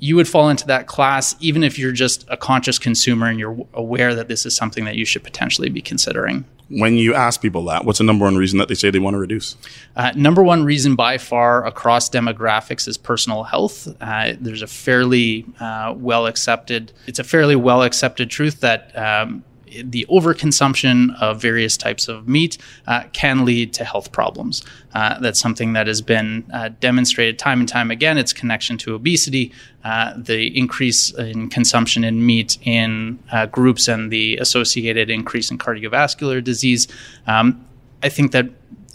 you 0.02 0.16
would 0.16 0.28
fall 0.28 0.50
into 0.50 0.66
that 0.66 0.88
class 0.88 1.36
even 1.40 1.64
if 1.64 1.78
you're 1.78 1.92
just 1.92 2.26
a 2.28 2.36
conscious 2.36 2.80
consumer 2.80 3.28
and 3.28 3.40
you're 3.40 3.56
aware 3.74 4.16
that 4.16 4.28
this 4.28 4.46
is 4.46 4.56
something 4.56 4.84
that 4.84 4.96
you 4.96 5.06
should 5.06 5.24
potentially 5.24 5.70
be 5.70 5.82
considering 5.82 6.44
When 6.70 6.96
you 6.96 7.14
ask 7.14 7.42
people 7.42 7.66
that, 7.66 7.86
what's 7.86 8.00
the 8.00 8.04
number 8.06 8.26
one 8.26 8.36
reason 8.36 8.58
that 8.60 8.68
they 8.68 8.76
say 8.76 8.90
they 8.90 9.00
want 9.00 9.14
to 9.14 9.20
reduce? 9.20 9.58
Uh, 9.96 10.12
number 10.16 10.42
one 10.42 10.64
reason 10.64 10.96
by 10.96 11.18
far 11.18 11.66
across 11.66 12.10
demographics 12.10 12.88
is 12.88 12.98
personal 12.98 13.44
health. 13.44 13.90
Uh, 14.00 14.34
there's 14.40 14.62
a 14.62 14.68
fairly 14.68 15.46
uh, 15.60 15.94
well 15.96 16.26
accepted, 16.26 16.94
it's 17.08 17.20
a 17.20 17.24
fairly 17.24 17.56
well 17.56 17.84
accepted 17.84 18.30
truth 18.30 18.62
that 18.62 18.98
um, 18.98 19.44
the 19.84 20.06
overconsumption 20.10 21.20
of 21.22 21.42
various 21.42 21.78
types 21.78 22.08
of 22.08 22.28
meat 22.28 22.58
uh, 22.88 23.04
can 23.14 23.46
lead 23.46 23.74
to 23.74 23.84
health 23.84 24.12
problems. 24.12 24.64
Uh, 24.94 25.20
that's 25.20 25.40
something 25.40 25.74
that 25.74 25.88
has 25.88 26.02
been 26.02 26.46
uh, 26.54 26.70
demonstrated 26.80 27.40
time 27.40 27.60
and 27.60 27.70
time 27.70 27.92
again. 27.92 28.18
Its 28.18 28.34
connection 28.34 28.78
to 28.78 28.94
obesity, 28.96 29.52
uh, 29.84 30.14
the 30.18 30.58
increase 30.58 31.12
in 31.12 31.50
consumption 31.50 32.04
in 32.04 32.26
meat 32.26 32.58
in 32.64 33.20
uh, 33.32 33.46
groups, 33.46 33.88
and 33.88 34.12
the 34.12 34.38
associated 34.38 35.10
increase 35.10 35.52
in 35.52 35.58
cardiovascular 35.58 36.44
disease. 36.44 36.88
Um, 37.28 37.66
I 38.04 38.10
think 38.10 38.32
that 38.32 38.50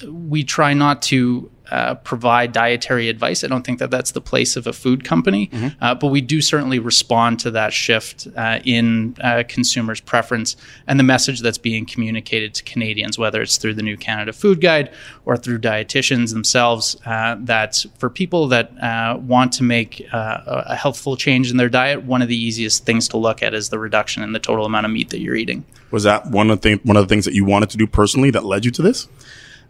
we 0.05 0.45
try 0.45 0.75
not 0.75 1.01
to 1.03 1.51
uh, 1.71 1.95
provide 1.97 2.53
dietary 2.53 3.09
advice. 3.09 3.43
I 3.43 3.49
don't 3.49 3.65
think 3.65 3.79
that 3.79 3.91
that's 3.91 4.13
the 4.13 4.21
place 4.21 4.57
of 4.57 4.67
a 4.67 4.73
food 4.73 5.05
company, 5.05 5.51
uh, 5.81 5.95
but 5.95 6.09
we 6.09 6.21
do 6.21 6.41
certainly 6.41 6.79
respond 6.79 7.41
to 7.41 7.51
that 7.53 7.73
shift 7.73 8.29
uh, 8.37 8.61
in 8.65 9.17
uh, 9.23 9.43
consumers' 9.49 10.01
preference 10.01 10.57
and 10.87 10.99
the 10.99 11.05
message 11.05 11.41
that's 11.41 11.59
being 11.59 11.87
communicated 11.87 12.55
to 12.55 12.63
Canadians, 12.65 13.19
whether 13.19 13.41
it's 13.43 13.57
through 13.57 13.75
the 13.75 13.83
New 13.83 13.97
Canada 13.97 14.33
Food 14.33 14.61
Guide 14.61 14.93
or 15.25 15.37
through 15.37 15.59
dietitians 15.59 16.33
themselves. 16.33 16.97
Uh, 17.07 17.37
that 17.41 17.85
for 17.99 18.11
people 18.11 18.49
that 18.49 18.71
uh, 18.83 19.17
want 19.19 19.53
to 19.53 19.63
make 19.63 20.07
uh, 20.13 20.65
a 20.69 20.77
a 20.77 20.79
healthful 20.79 21.17
change 21.17 21.51
in 21.51 21.57
their 21.57 21.69
diet, 21.69 22.05
one 22.05 22.23
of 22.23 22.29
the 22.29 22.37
easiest 22.37 22.85
things 22.85 23.09
to 23.09 23.17
look 23.17 23.43
at 23.43 23.55
is 23.55 23.71
the 23.71 23.79
reduction 23.79 24.23
in 24.23 24.33
the 24.33 24.39
total 24.39 24.67
amount 24.67 24.85
of 24.85 24.93
meat 24.93 25.11
that 25.11 25.21
you're 25.21 25.35
eating. 25.35 25.65
Was 25.91 26.03
that 26.03 26.27
one 26.27 26.51
of 26.51 26.61
the 26.61 26.69
thing, 26.69 26.81
one 26.85 26.97
of 26.97 27.05
the 27.05 27.09
things 27.09 27.25
that 27.25 27.35
you 27.35 27.45
wanted 27.45 27.71
to 27.71 27.77
do 27.77 27.87
personally 27.87 28.31
that 28.31 28.45
led 28.45 28.65
you 28.65 28.71
to 28.73 28.83
this? 28.83 29.09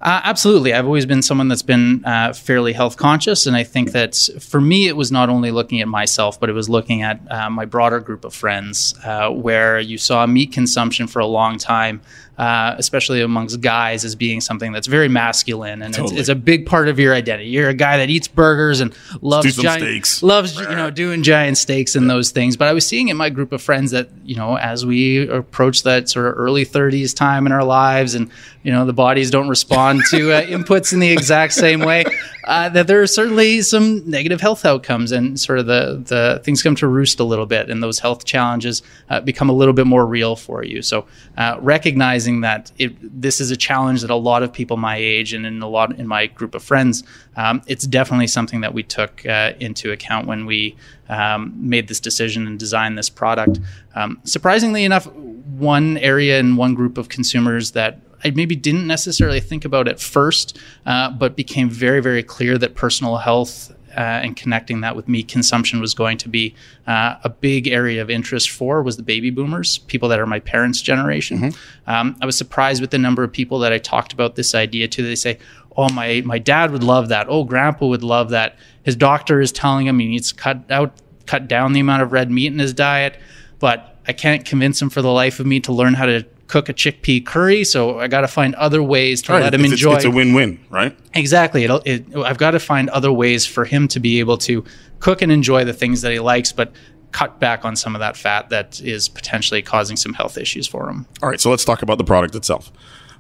Uh, 0.01 0.21
absolutely. 0.25 0.75
I've 0.75 0.85
always 0.85 1.07
been 1.07 1.23
someone 1.23 1.49
that's 1.49 1.63
been 1.63 2.05
uh, 2.05 2.33
fairly 2.33 2.75
health 2.75 2.97
conscious. 2.97 3.47
And 3.47 3.57
I 3.57 3.65
think 3.65 3.93
that 3.93 4.15
for 4.41 4.61
me, 4.61 4.89
it 4.89 4.97
was 4.97 5.11
not 5.11 5.29
only 5.29 5.51
looking 5.51 5.81
at 5.81 5.89
myself, 5.89 6.39
but 6.39 6.51
it 6.51 6.53
was 6.53 6.69
looking 6.69 7.03
at 7.03 7.21
uh, 7.31 7.49
my 7.49 7.65
broader 7.65 8.01
group 8.01 8.25
of 8.25 8.35
friends, 8.35 8.95
uh, 9.05 9.31
where 9.31 9.81
you 9.81 9.97
saw 9.97 10.27
meat 10.27 10.53
consumption 10.53 11.07
for 11.07 11.21
a 11.21 11.27
long 11.27 11.59
time, 11.59 12.03
uh, 12.39 12.75
especially 12.77 13.23
amongst 13.23 13.61
guys, 13.61 14.05
as 14.05 14.15
being 14.15 14.41
something 14.41 14.73
that's 14.73 14.87
very 14.87 15.09
masculine. 15.09 15.83
And 15.83 15.95
Totally. 15.95 16.15
it's, 16.15 16.21
it's 16.21 16.29
a 16.29 16.35
big 16.35 16.67
part 16.67 16.89
of 16.89 16.99
your 16.99 17.15
identity. 17.15 17.49
You're 17.49 17.71
a 17.71 17.75
guy 17.75 17.97
that 17.99 18.11
eats 18.11 18.29
burgers 18.29 18.81
and 18.81 18.95
loves 19.23 19.57
giant, 19.57 19.83
steaks. 19.83 20.23
loves, 20.23 20.57
you 20.59 20.69
know, 20.69 20.91
doing 20.91 21.23
giant 21.23 21.57
steaks 21.57 21.97
and 21.97 22.11
those 22.11 22.31
things. 22.31 22.57
But 22.57 22.69
I 22.69 22.73
was 22.73 22.87
seeing 22.87 23.09
in 23.09 23.17
my 23.17 23.31
group 23.31 23.53
of 23.53 23.63
friends 23.63 23.93
that, 23.93 24.11
you 24.25 24.37
know, 24.37 24.57
as 24.59 24.85
we 24.85 25.27
approach 25.29 25.83
that 25.85 26.09
sort 26.09 26.27
of 26.27 26.35
early 26.37 26.67
30s 26.67 27.17
time 27.17 27.47
in 27.47 27.53
our 27.53 27.65
lives 27.65 28.15
and, 28.15 28.31
you 28.63 28.73
know, 28.73 28.85
the 28.85 28.93
bodies 28.93 29.31
don't 29.31 29.49
respond 29.49 30.03
to 30.11 30.33
uh, 30.33 30.43
inputs 30.43 30.93
in 30.93 30.99
the 30.99 31.11
exact 31.11 31.55
same 31.55 31.81
way, 31.81 32.05
uh, 32.47 32.69
that 32.69 32.87
there 32.87 33.03
are 33.03 33.07
certainly 33.07 33.61
some 33.61 34.09
negative 34.09 34.41
health 34.41 34.65
outcomes 34.65 35.11
and 35.11 35.39
sort 35.39 35.59
of 35.59 35.67
the, 35.67 36.03
the 36.07 36.41
things 36.45 36.63
come 36.63 36.77
to 36.77 36.87
roost 36.87 37.19
a 37.19 37.25
little 37.25 37.47
bit 37.47 37.69
and 37.69 37.83
those 37.83 37.99
health 37.99 38.25
challenges 38.25 38.83
uh, 39.11 39.21
become 39.21 39.49
a 39.49 39.53
little 39.53 39.75
bit 39.75 39.87
more 39.87 40.07
real 40.07 40.37
for 40.37 40.65
you. 40.65 40.81
So 40.83 41.07
uh, 41.37 41.59
recognizing 41.61 42.43
that 42.43 42.71
it, 42.79 42.95
this 43.21 43.41
is 43.41 43.51
a 43.51 43.57
challenge 43.57 44.03
that 44.03 44.11
a 44.11 44.17
lot 44.17 44.43
of 44.43 44.53
people 44.53 44.77
my 44.77 44.97
age 44.97 45.33
and 45.33 45.45
in 45.45 45.61
a 45.61 45.69
lot 45.69 45.99
in 45.99 46.07
my 46.07 46.27
group 46.27 46.55
of 46.55 46.63
friends, 46.63 47.03
um, 47.37 47.63
it's 47.67 47.87
definitely 47.87 48.29
something 48.29 48.61
that 48.61 48.73
we 48.73 48.83
took 48.83 49.27
uh, 49.27 49.53
into 49.59 49.91
account 49.91 50.27
when 50.27 50.47
we 50.47 50.77
um, 51.09 51.53
made 51.57 51.89
this 51.89 52.01
decision 52.01 52.47
and 52.47 52.59
designed 52.59 52.97
this 52.97 53.11
product. 53.11 53.61
Um, 53.95 54.21
surprisingly 54.25 54.85
enough, 54.85 55.07
one 55.07 55.99
area 55.99 56.39
and 56.39 56.57
one 56.57 56.75
group 56.75 56.99
of 56.99 57.09
consumers 57.09 57.73
that 57.73 58.01
I 58.27 58.31
maybe 58.31 58.57
didn't 58.57 58.89
necessarily 58.89 59.39
think 59.39 59.65
about 59.65 59.87
at 59.87 60.01
first, 60.01 60.59
uh, 60.85 61.11
but 61.11 61.37
became 61.37 61.71
very, 61.71 62.01
very 62.01 62.25
clear 62.25 62.59
that 62.59 62.75
personal 62.75 63.19
health 63.19 63.73
uh, 63.97 64.01
and 64.01 64.37
connecting 64.37 64.81
that 64.81 64.97
with 64.97 65.07
meat 65.07 65.29
consumption 65.29 65.81
was 65.81 65.95
going 65.95 66.19
to 66.19 66.29
be 66.29 66.55
uh, 66.89 67.15
a 67.23 67.29
big 67.29 67.69
area 67.69 68.03
of 68.03 68.11
interest 68.11 68.51
for 68.51 68.83
was 68.83 68.97
the 68.97 69.03
baby 69.05 69.31
boomers, 69.31 69.79
people 69.79 70.09
that 70.09 70.19
are 70.19 70.27
my 70.27 70.41
parents' 70.41 70.83
generation. 70.83 71.39
Um, 71.87 72.17
I 72.21 72.27
was 72.27 72.37
surprised 72.37 72.81
with 72.81 72.91
the 72.91 72.99
number 72.99 73.23
of 73.23 73.31
people 73.33 73.61
that 73.61 73.73
I 73.73 73.79
talked 73.79 74.13
about 74.13 74.35
this 74.35 74.57
idea 74.57 74.89
to. 74.89 75.03
They 75.03 75.15
say, 75.15 75.39
"Oh, 75.77 75.89
my 75.91 76.23
my 76.27 76.39
dad 76.39 76.73
would 76.73 76.83
love 76.83 77.09
that. 77.11 77.27
Oh, 77.31 77.45
grandpa 77.45 77.87
would 77.87 78.03
love 78.03 78.31
that. 78.31 78.59
His 78.83 78.97
doctor 78.97 79.41
is 79.41 79.53
telling 79.53 79.87
him 79.87 80.01
he 80.01 80.09
needs 80.09 80.33
to 80.33 80.35
cut 80.35 80.69
out, 80.69 80.93
cut 81.27 81.47
down 81.47 81.73
the 81.75 81.81
amount 81.81 82.03
of 82.03 82.11
red 82.13 82.29
meat 82.29 82.53
in 82.53 82.59
his 82.59 82.75
diet, 82.75 83.19
but 83.61 83.97
I 84.09 84.13
can't 84.13 84.45
convince 84.45 84.83
him 84.83 84.91
for 84.91 85.01
the 85.01 85.13
life 85.13 85.39
of 85.39 85.47
me 85.47 85.61
to 85.61 85.73
learn 85.73 85.95
how 85.95 86.07
to." 86.07 86.27
Cook 86.49 86.69
a 86.69 86.75
chickpea 86.75 87.27
curry, 87.27 87.65
so 87.65 87.99
I 87.99 88.09
got 88.09 88.21
to 88.21 88.29
find 88.29 88.55
other 88.55 88.83
ways 88.83 89.23
to 89.23 89.33
Right, 89.33 89.43
let 89.43 89.55
him 89.55 89.65
it's, 89.65 89.73
enjoy. 89.73 89.97
It's, 89.97 90.05
a 90.05 90.11
win-win, 90.11 90.61
right? 90.71 90.97
Exactly. 91.15 91.65
It'll, 91.65 91.83
it, 91.85 92.05
I've 92.17 92.39
got 92.39 92.53
to 92.53 92.61
find 92.61 92.89
other 92.91 93.13
ways 93.13 93.45
for 93.47 93.65
him 93.65 93.89
to 93.89 94.01
be 94.01 94.21
able 94.21 94.39
to 94.39 94.65
cook 95.01 95.23
and 95.23 95.33
enjoy 95.33 95.65
the 95.65 95.73
things 95.73 96.03
that 96.03 96.13
he 96.13 96.21
likes, 96.21 96.53
but 96.53 96.73
cut 97.13 97.41
back 97.41 97.65
on 97.65 97.77
some 97.77 97.95
of 97.95 98.01
that 98.01 98.17
fat 98.17 98.51
that 98.51 98.81
is 98.81 99.09
potentially 99.09 99.63
causing 99.63 99.97
some 99.97 100.13
health 100.13 100.37
issues 100.37 100.67
for 100.67 100.89
him. 100.89 101.07
All 101.23 101.29
right, 101.29 101.41
so 101.41 101.51
let's 101.51 101.65
talk 101.65 101.83
about 101.83 101.99
the 101.99 102.05
product 102.05 102.35
itself. 102.35 102.71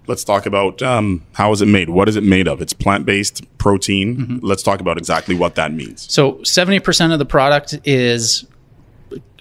Let's 0.06 0.22
talk 0.22 0.46
about 0.46 0.82
um, 0.82 1.24
how 1.32 1.50
is 1.52 1.62
it 1.62 1.66
made? 1.66 1.90
What 1.90 2.08
is 2.08 2.14
it 2.14 2.22
made 2.22 2.46
of? 2.46 2.60
It's 2.60 2.72
plant-based 2.72 3.58
protein. 3.58 4.16
Mm-hmm. 4.16 4.46
Let's 4.46 4.62
talk 4.62 4.80
about 4.80 4.98
exactly 4.98 5.34
what 5.34 5.56
that 5.56 5.72
means. 5.72 6.12
So 6.12 6.34
70% 6.34 7.12
of 7.12 7.18
the 7.18 7.24
product 7.24 7.78
is 7.84 8.46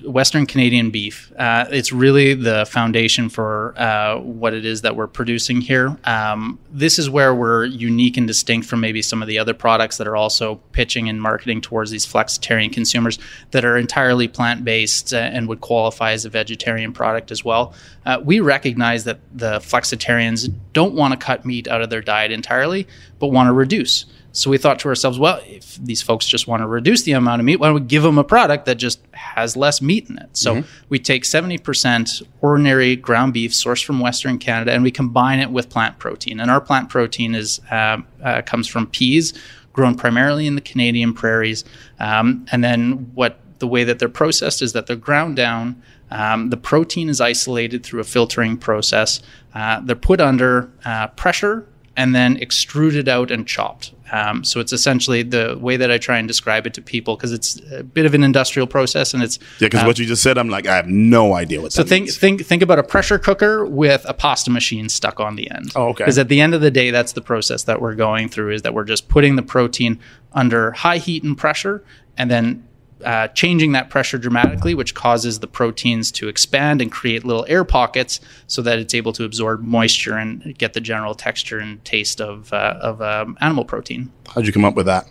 Western 0.04 0.46
Canadian 0.46 0.92
beef. 0.92 1.32
Uh, 1.38 1.66
it's 1.72 1.92
really 1.92 2.34
the 2.34 2.66
foundation 2.66 3.30
for 3.30 3.74
uh, 3.78 4.20
what 4.20 4.54
it 4.54 4.66
is 4.66 4.82
that 4.82 4.96
we're 4.96 5.08
producing 5.08 5.62
here. 5.62 5.98
Um, 6.04 6.60
this 6.72 7.00
is 7.00 7.10
where 7.10 7.34
we're 7.34 7.66
unique 7.66 8.18
and 8.18 8.28
distinct 8.28 8.68
from 8.68 8.82
maybe 8.82 9.02
some 9.02 9.22
of 9.22 9.28
the 9.28 9.40
other 9.40 9.54
products 9.54 9.98
that 9.98 10.08
are 10.08 10.16
also 10.16 10.56
pitching 10.72 11.10
and 11.10 11.22
marketing 11.22 11.62
towards 11.62 11.92
these 11.92 12.06
flexitarian 12.06 12.72
consumers 12.72 13.18
that 13.52 13.66
are 13.66 13.78
entirely 13.78 14.28
plant 14.28 14.64
based 14.64 15.14
uh, 15.14 15.18
and 15.18 15.48
would 15.48 15.62
qualify 15.62 16.12
as 16.12 16.26
a 16.26 16.30
vegetarian 16.30 16.94
product 16.94 17.32
as 17.32 17.44
well. 17.44 17.74
Uh, 18.06 18.20
we 18.24 18.40
recognize 18.40 19.06
that 19.06 19.20
the 19.34 19.60
flexitarians 19.60 20.54
don't 20.74 20.94
want 20.94 21.20
to 21.20 21.26
cut 21.26 21.46
meat 21.46 21.68
out 21.68 21.82
of 21.82 21.90
their 21.90 22.02
diet 22.02 22.32
entirely, 22.32 22.88
but 23.20 23.28
want 23.28 23.48
to 23.48 23.54
reduce. 23.54 24.06
So 24.36 24.50
we 24.50 24.58
thought 24.58 24.80
to 24.80 24.90
ourselves, 24.90 25.18
well, 25.18 25.42
if 25.46 25.76
these 25.78 26.02
folks 26.02 26.26
just 26.26 26.46
want 26.46 26.62
to 26.62 26.68
reduce 26.68 27.04
the 27.04 27.14
amount 27.14 27.40
of 27.40 27.46
meat, 27.46 27.58
why 27.58 27.68
don't 27.68 27.76
we 27.76 27.82
give 27.82 28.04
them 28.04 28.18
a 28.18 28.24
product 28.24 28.66
that 28.66 28.76
just 28.76 29.00
has 29.12 29.56
less 29.56 29.82
meat 29.82 30.10
in 30.10 30.18
it? 30.18 30.30
So 30.34 30.56
we 30.90 31.00
take 31.00 31.24
70% 31.24 32.22
ordinary 32.42 32.98
ground 32.98 33.34
beef 33.34 33.52
sourced 33.52 33.84
from 33.84 34.02
Western 34.02 34.38
Canada 34.38 34.74
and 34.74 34.84
we 34.84 34.92
combine 34.92 35.40
it 35.40 35.52
with 35.52 35.70
plant 35.70 36.00
protein. 36.00 36.42
And 36.42 36.52
our 36.52 36.60
plant 36.60 36.90
protein 36.90 37.34
is 37.34 37.62
uh, 37.72 38.02
uh, 38.22 38.42
comes 38.42 38.68
from 38.68 38.88
peas 38.88 39.34
grown 39.72 39.96
primarily 39.96 40.48
in 40.48 40.56
the 40.56 40.62
Canadian 40.62 41.14
prairies. 41.14 41.64
Um, 42.00 42.46
and 42.52 42.64
then 42.64 43.12
what 43.14 43.40
the 43.60 43.68
way 43.68 43.84
that 43.84 44.00
they're 44.00 44.10
processed 44.10 44.62
is 44.62 44.74
that 44.74 44.88
they're 44.88 44.96
ground 44.96 45.36
down. 45.36 45.82
Um, 46.12 46.50
the 46.50 46.58
protein 46.58 47.10
is 47.10 47.20
isolated 47.20 47.86
through 47.86 48.00
a 48.00 48.06
filtering 48.06 48.58
process. 48.58 49.22
Uh, 49.54 49.82
they're 49.82 49.96
put 49.96 50.22
under 50.22 50.72
uh, 50.84 51.08
pressure 51.08 51.68
and 51.98 52.14
then 52.14 52.38
extruded 52.38 53.08
out 53.08 53.32
and 53.32 53.48
chopped. 53.48 53.94
Um, 54.12 54.44
so 54.44 54.60
it's 54.60 54.72
essentially 54.72 55.24
the 55.24 55.58
way 55.60 55.78
that 55.78 55.90
I 55.90 55.98
try 55.98 56.18
and 56.18 56.28
describe 56.28 56.68
it 56.68 56.74
to 56.76 56.82
people 56.82 57.16
because 57.16 57.32
it's 57.32 57.60
a 57.72 57.84
bit 57.84 58.06
of 58.06 58.14
an 58.14 58.24
industrial 58.24 58.68
process 58.68 59.14
and 59.14 59.24
it's 59.24 59.40
Yeah, 59.60 59.68
because 59.68 59.84
uh, 59.84 59.86
what 59.86 59.98
you 59.98 60.06
just 60.06 60.22
said, 60.22 60.38
I'm 60.38 60.50
like, 60.50 60.68
I 60.68 60.76
have 60.76 60.88
no 60.88 61.34
idea 61.34 61.62
what 61.62 61.74
so 61.74 61.84
that 61.84 61.90
think 61.90 62.06
means. 62.06 62.18
think 62.18 62.46
think 62.46 62.62
about 62.62 62.78
a 62.78 62.84
pressure 62.84 63.18
cooker 63.18 63.66
with 63.66 64.06
a 64.08 64.14
pasta 64.14 64.52
machine 64.52 64.90
stuck 64.90 65.20
on 65.20 65.36
the 65.36 65.50
end. 65.50 65.72
Oh, 65.76 65.90
okay. 65.90 66.04
Because 66.04 66.20
at 66.20 66.30
the 66.30 66.40
end 66.40 66.54
of 66.54 66.62
the 66.62 66.72
day, 66.72 66.92
that's 66.92 67.14
the 67.14 67.22
process 67.22 67.64
that 67.64 67.82
we're 67.82 67.96
going 67.96 68.30
through. 68.30 68.54
Is 68.54 68.62
that 68.62 68.74
we're 68.74 68.84
just 68.84 69.08
putting 69.10 69.36
the 69.36 69.44
protein 69.44 70.00
under 70.34 70.72
high 70.72 70.98
heat 70.98 71.24
and 71.24 71.38
pressure, 71.38 71.84
and 72.18 72.30
then 72.30 72.68
uh, 73.06 73.28
changing 73.30 73.72
that 73.74 73.90
pressure 73.90 74.18
dramatically, 74.18 74.74
which 74.74 74.94
causes 74.94 75.40
the 75.40 75.48
proteins 75.48 76.12
to 76.14 76.28
expand 76.28 76.82
and 76.82 76.92
create 76.92 77.24
little 77.24 77.46
air 77.48 77.64
pockets, 77.64 78.20
so 78.48 78.62
that 78.62 78.80
it's 78.80 78.94
able 78.94 79.14
to 79.14 79.24
absorb 79.24 79.62
moisture 79.62 80.18
and 80.18 80.58
get 80.58 80.74
the 80.74 80.82
general 80.82 81.16
texture 81.16 81.60
and 81.60 81.84
taste 81.86 82.20
of 82.20 82.52
uh, 82.52 82.78
of 82.82 83.02
um, 83.02 83.38
animal 83.42 83.66
protein. 83.66 84.12
How'd 84.28 84.46
you 84.46 84.54
come 84.54 84.66
up 84.66 84.76
with 84.76 84.88
that? 84.88 85.08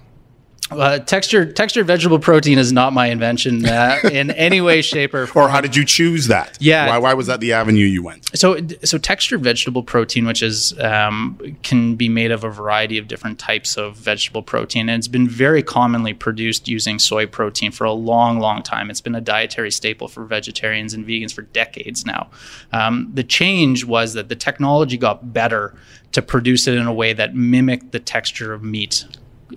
Uh, 0.79 0.99
textured 0.99 1.57
textured 1.57 1.87
vegetable 1.87 2.19
protein 2.19 2.59
is 2.59 2.73
not 2.73 2.93
my 2.93 3.07
invention 3.07 3.65
uh, 3.65 3.99
in 4.13 4.31
any 4.33 4.61
way, 4.61 4.83
shape, 4.83 5.15
or 5.15 5.27
form. 5.27 5.47
Or 5.47 5.49
how 5.49 5.61
did 5.61 5.77
you 5.77 5.85
choose 5.85 6.29
that? 6.29 6.57
Yeah. 6.61 6.89
Why, 6.89 6.99
why 6.99 7.15
was 7.15 7.27
that 7.27 7.41
the 7.41 7.53
avenue 7.53 7.87
you 7.87 8.03
went? 8.03 8.37
So, 8.37 8.59
so 8.83 8.99
textured 8.99 9.43
vegetable 9.43 9.83
protein, 9.83 10.27
which 10.27 10.43
is 10.43 10.79
um, 10.81 11.59
can 11.63 11.95
be 11.95 12.09
made 12.09 12.31
of 12.31 12.45
a 12.45 12.51
variety 12.51 12.99
of 12.99 13.09
different 13.09 13.39
types 13.39 13.77
of 13.77 13.97
vegetable 13.97 14.43
protein, 14.43 14.89
and 14.89 14.99
it's 14.99 15.09
been 15.09 15.29
very 15.29 15.63
commonly 15.63 16.15
produced 16.15 16.69
using 16.69 16.99
soy 16.99 17.27
protein 17.27 17.73
for 17.73 17.85
a 17.85 17.93
long, 17.93 18.39
long 18.39 18.63
time. 18.63 18.91
It's 18.91 19.01
been 19.01 19.15
a 19.15 19.21
dietary 19.21 19.71
staple 19.71 20.09
for 20.09 20.25
vegetarians 20.25 20.95
and 20.95 21.07
vegans 21.07 21.33
for 21.33 21.43
decades 21.43 22.05
now. 22.05 22.31
Um, 22.73 23.11
the 23.13 23.25
change 23.25 23.85
was 23.85 24.15
that 24.15 24.29
the 24.29 24.37
technology 24.37 24.97
got 24.97 25.33
better 25.33 25.75
to 26.13 26.23
produce 26.23 26.67
it 26.67 26.75
in 26.75 26.87
a 26.87 26.95
way 26.95 27.13
that 27.13 27.35
mimicked 27.35 27.93
the 27.93 27.99
texture 27.99 28.53
of 28.53 28.63
meat 28.63 29.05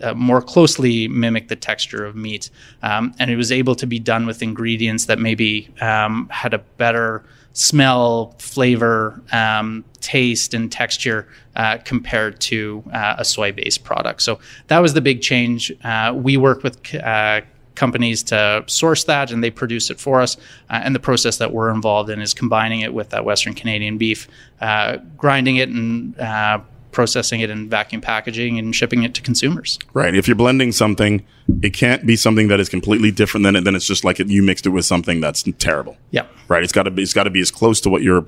uh, 0.01 0.13
more 0.13 0.41
closely 0.41 1.07
mimic 1.07 1.47
the 1.47 1.55
texture 1.55 2.05
of 2.05 2.15
meat. 2.15 2.49
Um, 2.81 3.13
and 3.19 3.29
it 3.31 3.35
was 3.35 3.51
able 3.51 3.75
to 3.75 3.87
be 3.87 3.99
done 3.99 4.25
with 4.25 4.41
ingredients 4.41 5.05
that 5.05 5.19
maybe 5.19 5.69
um, 5.81 6.27
had 6.29 6.53
a 6.53 6.59
better 6.59 7.23
smell, 7.53 8.35
flavor, 8.37 9.19
um, 9.31 9.83
taste, 9.99 10.53
and 10.53 10.71
texture 10.71 11.27
uh, 11.55 11.77
compared 11.83 12.39
to 12.39 12.83
uh, 12.93 13.15
a 13.17 13.25
soy 13.25 13.51
based 13.51 13.83
product. 13.83 14.21
So 14.21 14.39
that 14.67 14.79
was 14.79 14.93
the 14.93 15.01
big 15.01 15.21
change. 15.21 15.71
Uh, 15.83 16.13
we 16.15 16.37
work 16.37 16.61
with 16.61 16.93
uh, 16.95 17.41
companies 17.77 18.23
to 18.23 18.63
source 18.67 19.05
that 19.05 19.31
and 19.31 19.43
they 19.43 19.51
produce 19.51 19.89
it 19.89 19.99
for 19.99 20.19
us. 20.19 20.35
Uh, 20.69 20.81
and 20.83 20.93
the 20.93 20.99
process 20.99 21.37
that 21.37 21.53
we're 21.53 21.69
involved 21.69 22.09
in 22.09 22.19
is 22.21 22.33
combining 22.33 22.81
it 22.81 22.93
with 22.93 23.09
that 23.11 23.23
Western 23.23 23.53
Canadian 23.53 23.97
beef, 23.97 24.27
uh, 24.61 24.97
grinding 25.15 25.55
it 25.57 25.69
and 25.69 26.19
uh, 26.19 26.59
processing 26.97 27.41
it 27.41 27.51
in 27.51 27.69
vacuum 27.69 28.01
packaging 28.01 28.57
and 28.57 28.75
shipping 28.75 29.03
it 29.03 29.13
to 29.13 29.21
consumers. 29.21 29.77
Right. 29.93 30.15
If 30.15 30.27
you're 30.27 30.35
blending 30.35 30.71
something, 30.71 31.23
it 31.61 31.69
can't 31.69 32.07
be 32.07 32.15
something 32.15 32.47
that 32.47 32.59
is 32.59 32.69
completely 32.69 33.11
different 33.11 33.43
than 33.43 33.55
it. 33.55 33.65
Then 33.65 33.75
it's 33.75 33.85
just 33.85 34.03
like 34.03 34.19
it, 34.19 34.29
you 34.29 34.41
mixed 34.41 34.65
it 34.65 34.69
with 34.69 34.83
something 34.83 35.21
that's 35.21 35.43
terrible. 35.59 35.95
Yeah. 36.09 36.25
Right. 36.47 36.63
It's 36.63 36.73
got 36.73 36.83
to 36.83 36.91
be. 36.91 37.03
It's 37.03 37.13
got 37.13 37.25
to 37.25 37.29
be 37.29 37.39
as 37.39 37.51
close 37.51 37.79
to 37.81 37.89
what 37.91 38.01
you're 38.01 38.25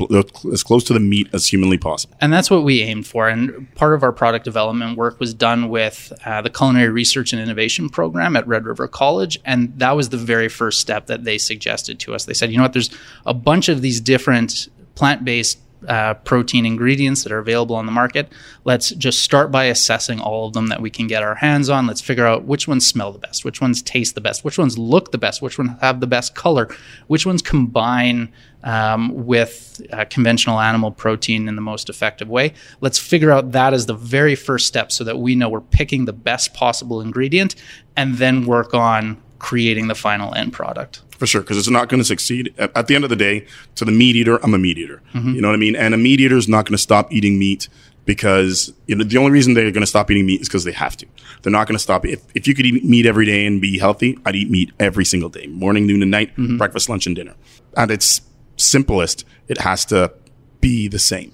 as 0.54 0.62
close 0.62 0.84
to 0.84 0.94
the 0.94 1.00
meat 1.00 1.30
as 1.34 1.48
humanly 1.48 1.80
possible. 1.80 2.16
And 2.22 2.32
that's 2.32 2.52
what 2.52 2.64
we 2.64 2.84
aimed 2.84 3.08
for. 3.08 3.28
And 3.28 3.74
part 3.74 3.96
of 3.96 4.04
our 4.04 4.12
product 4.12 4.46
development 4.46 4.96
work 5.00 5.20
was 5.20 5.34
done 5.34 5.70
with 5.70 6.14
uh, 6.24 6.44
the 6.44 6.51
Culinary 6.51 6.90
Research 6.90 7.34
and 7.34 7.42
Innovation 7.42 7.90
Program 7.90 8.36
at 8.36 8.48
Red 8.48 8.66
River 8.66 8.88
College. 8.88 9.40
And 9.46 9.74
that 9.79 9.96
was 9.96 10.10
the 10.10 10.18
very 10.18 10.48
first 10.48 10.79
step 10.79 11.08
that 11.08 11.24
they 11.24 11.40
suggested 11.40 12.00
to 12.01 12.14
us. 12.14 12.25
They 12.25 12.36
said, 12.36 12.51
you 12.51 12.58
know 12.58 12.64
what, 12.66 12.74
there's 12.74 12.92
a 13.25 13.34
bunch 13.34 13.68
of 13.68 13.82
these 13.82 14.00
different 14.00 14.68
plant 14.94 15.25
based 15.25 15.58
uh, 15.87 16.13
protein 16.15 16.65
ingredients 16.65 17.24
that 17.24 17.31
are 17.31 17.39
available 17.39 17.75
on 17.75 17.85
the 17.85 17.92
market. 17.92 18.31
Let's 18.65 18.89
just 18.92 19.22
start 19.22 19.51
by 19.51 19.65
assessing 19.65 20.20
all 20.20 20.48
of 20.48 20.53
them 20.53 20.68
that 20.68 20.81
we 20.81 20.89
can 20.89 21.07
get 21.07 21.24
our 21.24 21.35
hands 21.35 21.70
on. 21.70 21.87
Let's 21.87 22.01
figure 22.01 22.25
out 22.25 22.44
which 22.44 22.68
ones 22.68 22.85
smell 22.85 23.11
the 23.11 23.20
best, 23.20 23.46
which 23.46 23.61
ones 23.61 23.81
taste 23.81 24.15
the 24.15 24.22
best, 24.22 24.44
which 24.44 24.57
ones 24.57 24.77
look 24.77 25.11
the 25.11 25.18
best, 25.18 25.42
which 25.42 25.57
ones 25.57 25.72
have 25.81 26.00
the 26.00 26.07
best 26.07 26.35
color, 26.35 26.68
which 27.07 27.25
ones 27.25 27.42
combine 27.42 28.31
um, 28.63 29.25
with 29.25 29.81
uh, 29.94 30.05
conventional 30.09 30.59
animal 30.59 30.92
protein 30.92 31.48
in 31.48 31.55
the 31.55 31.61
most 31.61 31.89
effective 31.89 32.27
way. 32.27 32.53
Let's 32.81 33.00
figure 33.00 33.31
out 33.31 33.53
that 33.53 33.74
as 33.74 33.85
the 33.85 33.94
very 33.94 34.35
first 34.35 34.68
step 34.68 34.92
so 34.92 35.03
that 35.05 35.20
we 35.20 35.35
know 35.35 35.50
we're 35.50 35.61
picking 35.61 36.05
the 36.05 36.13
best 36.13 36.53
possible 36.53 37.01
ingredient 37.01 37.55
and 37.96 38.15
then 38.15 38.46
work 38.46 38.74
on 38.74 39.22
creating 39.39 39.87
the 39.87 39.96
final 39.96 40.33
end 40.33 40.51
product. 40.51 41.01
For 41.20 41.27
sure, 41.27 41.42
because 41.42 41.58
it's 41.58 41.70
not 41.70 41.90
going 41.90 42.00
to 42.00 42.05
succeed. 42.05 42.53
At, 42.58 42.75
at, 42.77 42.88
the 42.88 42.96
end 42.96 43.03
of 43.03 43.10
the 43.10 43.16
day, 43.18 43.46
to 43.75 43.84
the 43.84 43.92
meat 43.92 44.16
eater, 44.16 44.38
I'm 44.42 44.53
a 44.53 44.58
meat 44.58 44.77
eater. 44.77 45.01
Mm-hmm. 45.14 45.34
You 45.34 45.42
know 45.42 45.50
what 45.50 45.53
I 45.53 45.58
mean? 45.58 45.75
And 45.75 45.94
a 45.94 45.98
meat 45.98 46.22
eater 46.22 46.38
is 46.38 46.48
not 46.48 46.66
going 46.66 46.75
to 46.75 46.82
stop 46.82 47.12
eating 47.12 47.38
meat 47.38 47.68
because 48.05 48.74
you 48.88 48.96
know 48.96 49.03
the 49.03 49.18
only 49.18 49.29
reason 49.29 49.53
they're 49.53 49.70
going 49.70 49.82
to 49.82 49.88
stop 49.88 50.10
eating 50.10 50.25
meat 50.25 50.42
is 50.42 50.48
because 50.48 50.64
they 50.64 50.72
have 50.72 50.98
to. 50.98 51.05
They're 51.42 51.51
not 51.51 51.68
going 51.68 51.75
to 51.75 51.84
stop. 51.84 52.05
If 52.05 52.24
if 52.34 52.48
you 52.48 52.55
could 52.55 52.66
eat 52.66 52.84
meat 52.84 53.05
every 53.05 53.25
day 53.25 53.46
and 53.46 53.62
be 53.62 53.77
healthy, 53.77 54.18
I'd 54.25 54.36
eat 54.36 54.50
meat 54.50 54.72
every 54.79 55.05
single 55.05 55.29
day, 55.29 55.46
morning, 55.48 55.86
noon, 55.86 56.01
and 56.01 56.10
night, 56.10 56.32
mm-hmm. 56.32 56.58
breakfast, 56.58 56.90
lunch, 56.90 57.05
and 57.05 57.16
dinner. 57.16 57.36
At 57.75 57.92
its 57.92 58.22
simplest, 58.55 59.25
it 59.48 59.60
has 59.60 59.86
to 59.86 60.14
be 60.62 60.88
the 60.88 61.00
same. 61.00 61.34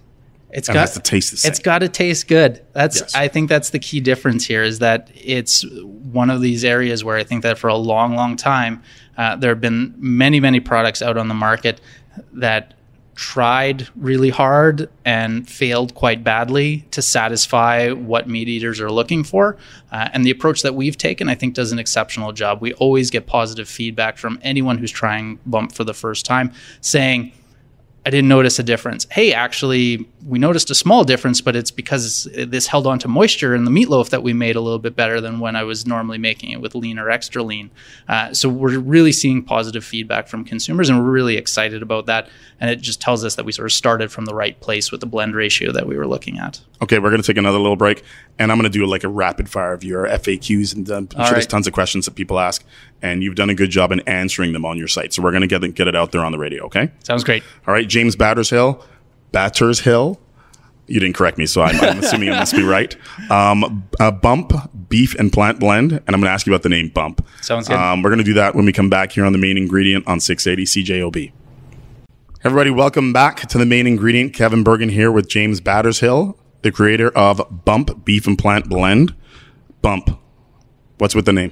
It's 0.56 0.68
got 0.68 0.76
it 0.76 0.80
has 0.80 0.94
to 0.94 1.00
taste 1.02 1.32
the 1.32 1.38
same. 1.38 1.50
It's 1.50 1.60
got 1.60 1.80
to 1.80 1.90
taste 1.90 2.28
good. 2.28 2.66
That's 2.74 3.02
Yes. 3.02 3.16
I 3.16 3.28
think 3.28 3.50
that's 3.50 3.72
the 3.72 3.80
key 3.80 4.00
difference 4.00 4.46
here 4.46 4.64
is 4.64 4.80
that 4.80 5.12
it's 5.16 5.66
one 5.72 6.30
of 6.30 6.42
these 6.42 6.64
areas 6.64 7.04
where 7.04 7.18
I 7.18 7.24
think 7.24 7.44
that 7.44 7.58
for 7.58 7.68
a 7.68 7.76
long, 7.76 8.16
long 8.16 8.38
time 8.38 8.82
uh, 9.18 9.36
there 9.36 9.52
have 9.52 9.62
been 9.62 9.94
many, 9.98 10.40
many 10.40 10.60
products 10.60 11.02
out 11.02 11.18
on 11.18 11.28
the 11.28 11.34
market 11.34 11.82
that 12.34 12.74
tried 13.16 13.88
really 13.96 14.30
hard 14.30 14.90
and 15.06 15.50
failed 15.50 15.96
quite 15.96 16.24
badly 16.24 16.86
to 16.92 17.02
satisfy 17.02 17.90
what 17.92 18.28
meat 18.28 18.50
eaters 18.50 18.82
are 18.82 18.92
looking 18.92 19.24
for. 19.24 19.58
Uh, 19.92 20.10
and 20.14 20.26
the 20.26 20.32
approach 20.32 20.62
that 20.62 20.76
we've 20.76 20.98
taken, 20.98 21.30
I 21.30 21.36
think, 21.36 21.54
does 21.54 21.72
an 21.72 21.80
exceptional 21.80 22.34
job. 22.34 22.62
We 22.62 22.74
always 22.74 23.10
get 23.10 23.26
positive 23.26 23.70
feedback 23.70 24.18
from 24.18 24.38
anyone 24.42 24.78
who's 24.78 24.92
trying 24.92 25.40
Bump 25.46 25.72
for 25.72 25.86
the 25.86 25.94
first 25.94 26.26
time 26.26 26.52
saying, 26.82 27.32
I 28.06 28.12
didn't 28.12 28.28
notice 28.28 28.60
a 28.60 28.64
difference. 28.64 29.08
Hey, 29.10 29.34
actually, 29.34 30.08
we 30.28 30.38
noticed 30.38 30.70
a 30.70 30.76
small 30.76 31.04
difference, 31.04 31.42
but 31.42 31.56
it's 31.56 31.72
because 31.72 32.30
this 32.36 32.68
held 32.68 32.86
on 32.86 33.00
to 33.00 33.08
moisture 33.08 33.56
in 33.56 33.66
the 33.66 33.72
meatloaf 33.72 34.10
that 34.10 34.22
we 34.22 34.32
made 34.32 34.56
a 34.56 34.62
little 34.62 34.78
bit 34.78 34.96
better 34.96 35.20
than 35.20 35.40
when 35.40 35.56
I 35.56 35.64
was 35.64 35.88
normally 35.88 36.20
making 36.20 36.52
it 36.52 36.62
with 36.62 36.76
lean 36.76 37.00
or 37.00 37.10
extra 37.10 37.42
lean. 37.42 37.72
Uh, 38.08 38.32
so 38.32 38.48
we're 38.48 38.78
really 38.78 39.12
seeing 39.12 39.42
positive 39.42 39.84
feedback 39.84 40.28
from 40.28 40.46
consumers, 40.46 40.88
and 40.88 41.00
we're 41.00 41.12
really 41.12 41.36
excited 41.36 41.82
about 41.82 42.06
that. 42.06 42.30
And 42.60 42.70
it 42.70 42.80
just 42.80 43.02
tells 43.02 43.26
us 43.26 43.36
that 43.36 43.46
we 43.46 43.52
sort 43.52 43.66
of 43.66 43.72
started 43.72 44.12
from 44.12 44.26
the 44.26 44.36
right 44.36 44.60
place 44.60 44.92
with 44.92 45.02
the 45.02 45.08
blend 45.08 45.34
ratio 45.34 45.72
that 45.72 45.88
we 45.88 45.98
were 45.98 46.08
looking 46.08 46.38
at. 46.38 46.62
Okay, 46.84 47.00
we're 47.00 47.10
going 47.10 47.24
to 47.24 47.28
take 47.28 47.38
another 47.38 47.58
little 47.58 47.76
break, 47.76 48.04
and 48.38 48.52
I'm 48.52 48.60
going 48.60 48.72
to 48.72 48.78
do 48.78 48.86
like 48.86 49.04
a 49.04 49.10
rapid 49.10 49.50
fire 49.50 49.74
of 49.74 49.84
your 49.84 50.06
FAQs, 50.06 50.76
and 50.76 50.90
um, 50.92 51.10
I'm 51.16 51.22
All 51.22 51.26
sure 51.26 51.34
there's 51.34 51.48
tons 51.48 51.66
of 51.66 51.74
questions 51.74 52.06
that 52.06 52.14
people 52.14 52.40
ask, 52.40 52.64
and 53.06 53.22
you've 53.22 53.36
done 53.36 53.52
a 53.52 53.56
good 53.56 53.70
job 53.70 53.92
in 53.92 54.00
answering 54.02 54.52
them 54.52 54.66
on 54.66 54.78
your 54.80 54.88
site. 54.88 55.14
So 55.14 55.22
we're 55.22 55.32
going 55.32 55.42
to 55.42 55.48
get 55.48 55.64
it, 55.64 55.76
get 55.76 55.88
it 55.88 55.96
out 55.96 56.12
there 56.12 56.26
on 56.26 56.32
the 56.32 56.40
radio. 56.40 56.66
Okay. 56.66 56.92
Sounds 57.04 57.24
great. 57.24 57.44
All 57.68 57.74
right, 57.74 57.88
James 57.88 58.16
Battershill, 58.16 58.84
Battershill. 59.32 60.18
You 60.88 61.00
didn't 61.00 61.16
correct 61.16 61.38
me, 61.38 61.46
so 61.46 61.62
I'm, 61.62 61.80
I'm 61.82 62.00
assuming 62.00 62.30
I 62.30 62.40
must 62.40 62.56
be 62.56 62.64
right. 62.64 62.96
Um, 63.30 63.88
a 64.00 64.12
bump 64.12 64.54
beef 64.90 65.16
and 65.16 65.32
plant 65.32 65.60
blend, 65.60 65.92
and 65.92 66.04
I'm 66.08 66.20
going 66.20 66.24
to 66.24 66.32
ask 66.32 66.46
you 66.46 66.54
about 66.54 66.64
the 66.64 66.70
name 66.70 66.90
Bump. 66.90 67.26
Sounds 67.42 67.68
good. 67.68 67.78
Um, 67.78 68.02
we're 68.02 68.10
going 68.10 68.20
to 68.20 68.24
do 68.24 68.36
that 68.36 68.56
when 68.56 68.66
we 68.66 68.72
come 68.72 68.90
back 68.90 69.12
here 69.12 69.26
on 69.26 69.32
the 69.32 69.40
main 69.40 69.58
ingredient 69.58 70.08
on 70.08 70.20
680 70.20 70.84
CJOB. 70.84 71.32
Everybody, 72.44 72.70
welcome 72.70 73.14
back 73.14 73.48
to 73.48 73.58
the 73.58 73.66
main 73.66 73.88
ingredient. 73.88 74.34
Kevin 74.34 74.64
Burgin 74.64 74.92
here 74.92 75.12
with 75.12 75.28
James 75.28 75.60
Battershill, 75.60 76.38
the 76.62 76.72
creator 76.72 77.10
of 77.18 77.66
Bump 77.66 78.06
Beef 78.06 78.28
and 78.28 78.38
Plant 78.38 78.70
Blend. 78.70 79.16
Bump. 79.82 80.20
What's 80.98 81.16
with 81.16 81.26
the 81.26 81.34
name? 81.34 81.52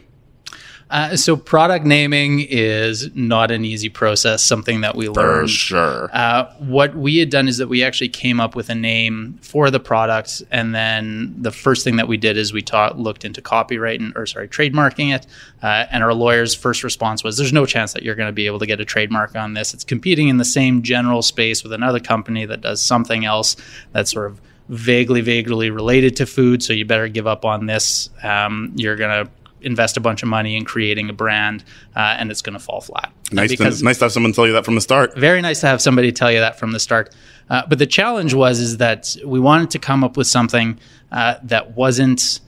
Uh, 0.93 1.15
so 1.15 1.35
product 1.35 1.87
naming 1.87 2.39
is 2.39 3.09
not 3.15 3.49
an 3.49 3.65
easy 3.65 3.89
process. 3.89 4.43
Something 4.43 4.81
that 4.81 4.95
we 4.95 5.09
learned. 5.09 5.49
For 5.49 5.55
sure. 5.55 6.09
Uh, 6.13 6.53
what 6.59 6.95
we 6.95 7.17
had 7.17 7.31
done 7.31 7.47
is 7.47 7.57
that 7.57 7.67
we 7.67 7.83
actually 7.83 8.09
came 8.09 8.39
up 8.39 8.55
with 8.55 8.69
a 8.69 8.75
name 8.75 9.39
for 9.41 9.71
the 9.71 9.79
product, 9.79 10.43
and 10.51 10.75
then 10.75 11.33
the 11.35 11.51
first 11.51 11.83
thing 11.83 11.95
that 11.95 12.07
we 12.07 12.15
did 12.15 12.37
is 12.37 12.53
we 12.53 12.61
taught, 12.61 12.99
looked 12.99 13.25
into 13.25 13.41
copyright 13.41 14.01
and 14.01 14.15
or 14.15 14.27
sorry, 14.27 14.47
trademarking 14.47 15.15
it. 15.15 15.25
Uh, 15.63 15.87
and 15.89 16.03
our 16.03 16.13
lawyer's 16.13 16.53
first 16.53 16.83
response 16.83 17.23
was, 17.23 17.37
"There's 17.37 17.51
no 17.51 17.65
chance 17.65 17.93
that 17.93 18.03
you're 18.03 18.13
going 18.13 18.29
to 18.29 18.33
be 18.33 18.45
able 18.45 18.59
to 18.59 18.67
get 18.67 18.79
a 18.79 18.85
trademark 18.85 19.35
on 19.35 19.55
this. 19.55 19.73
It's 19.73 19.83
competing 19.83 20.27
in 20.27 20.37
the 20.37 20.45
same 20.45 20.83
general 20.83 21.23
space 21.23 21.63
with 21.63 21.73
another 21.73 21.99
company 21.99 22.45
that 22.45 22.61
does 22.61 22.81
something 22.81 23.25
else 23.25 23.55
that's 23.93 24.11
sort 24.11 24.27
of 24.27 24.39
vaguely, 24.69 25.21
vaguely 25.21 25.71
related 25.71 26.15
to 26.17 26.27
food. 26.27 26.61
So 26.61 26.71
you 26.71 26.85
better 26.85 27.07
give 27.07 27.25
up 27.25 27.45
on 27.45 27.65
this. 27.65 28.11
Um, 28.21 28.73
you're 28.75 28.95
going 28.95 29.25
to 29.25 29.31
invest 29.63 29.97
a 29.97 29.99
bunch 29.99 30.23
of 30.23 30.29
money 30.29 30.55
in 30.55 30.65
creating 30.65 31.09
a 31.09 31.13
brand, 31.13 31.63
uh, 31.95 32.15
and 32.19 32.31
it's 32.31 32.41
going 32.41 32.53
to 32.53 32.59
fall 32.59 32.81
flat. 32.81 33.11
Nice 33.31 33.55
to, 33.55 33.63
nice 33.83 33.97
to 33.97 34.05
have 34.05 34.11
someone 34.11 34.33
tell 34.33 34.45
you 34.45 34.53
that 34.53 34.65
from 34.65 34.75
the 34.75 34.81
start. 34.81 35.15
very 35.15 35.41
nice 35.41 35.61
to 35.61 35.67
have 35.67 35.81
somebody 35.81 36.11
tell 36.11 36.31
you 36.31 36.39
that 36.39 36.59
from 36.59 36.71
the 36.71 36.79
start. 36.79 37.13
Uh, 37.49 37.63
but 37.67 37.79
the 37.79 37.87
challenge 37.87 38.33
was 38.33 38.59
is 38.59 38.77
that 38.77 39.15
we 39.25 39.39
wanted 39.39 39.69
to 39.71 39.79
come 39.79 40.03
up 40.03 40.17
with 40.17 40.27
something 40.27 40.79
uh, 41.11 41.35
that 41.43 41.75
wasn't 41.75 42.39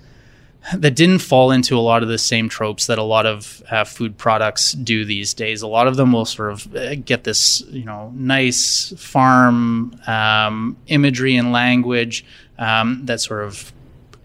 that 0.73 0.95
didn't 0.95 1.19
fall 1.19 1.51
into 1.51 1.77
a 1.77 1.79
lot 1.81 2.01
of 2.01 2.09
the 2.09 2.17
same 2.17 2.49
tropes 2.49 2.87
that 2.87 2.97
a 2.97 3.03
lot 3.03 3.25
of 3.25 3.61
uh, 3.69 3.83
food 3.83 4.17
products 4.17 4.71
do 4.71 5.05
these 5.05 5.33
days. 5.33 5.61
A 5.61 5.67
lot 5.67 5.87
of 5.87 5.95
them 5.95 6.11
will 6.11 6.25
sort 6.25 6.51
of 6.51 6.75
uh, 6.75 6.95
get 6.95 7.23
this, 7.23 7.61
you 7.69 7.85
know, 7.85 8.11
nice 8.15 8.91
farm 8.97 9.99
um, 10.07 10.75
imagery 10.87 11.35
and 11.35 11.51
language 11.51 12.25
um, 12.57 13.05
that 13.05 13.21
sort 13.21 13.43
of 13.43 13.71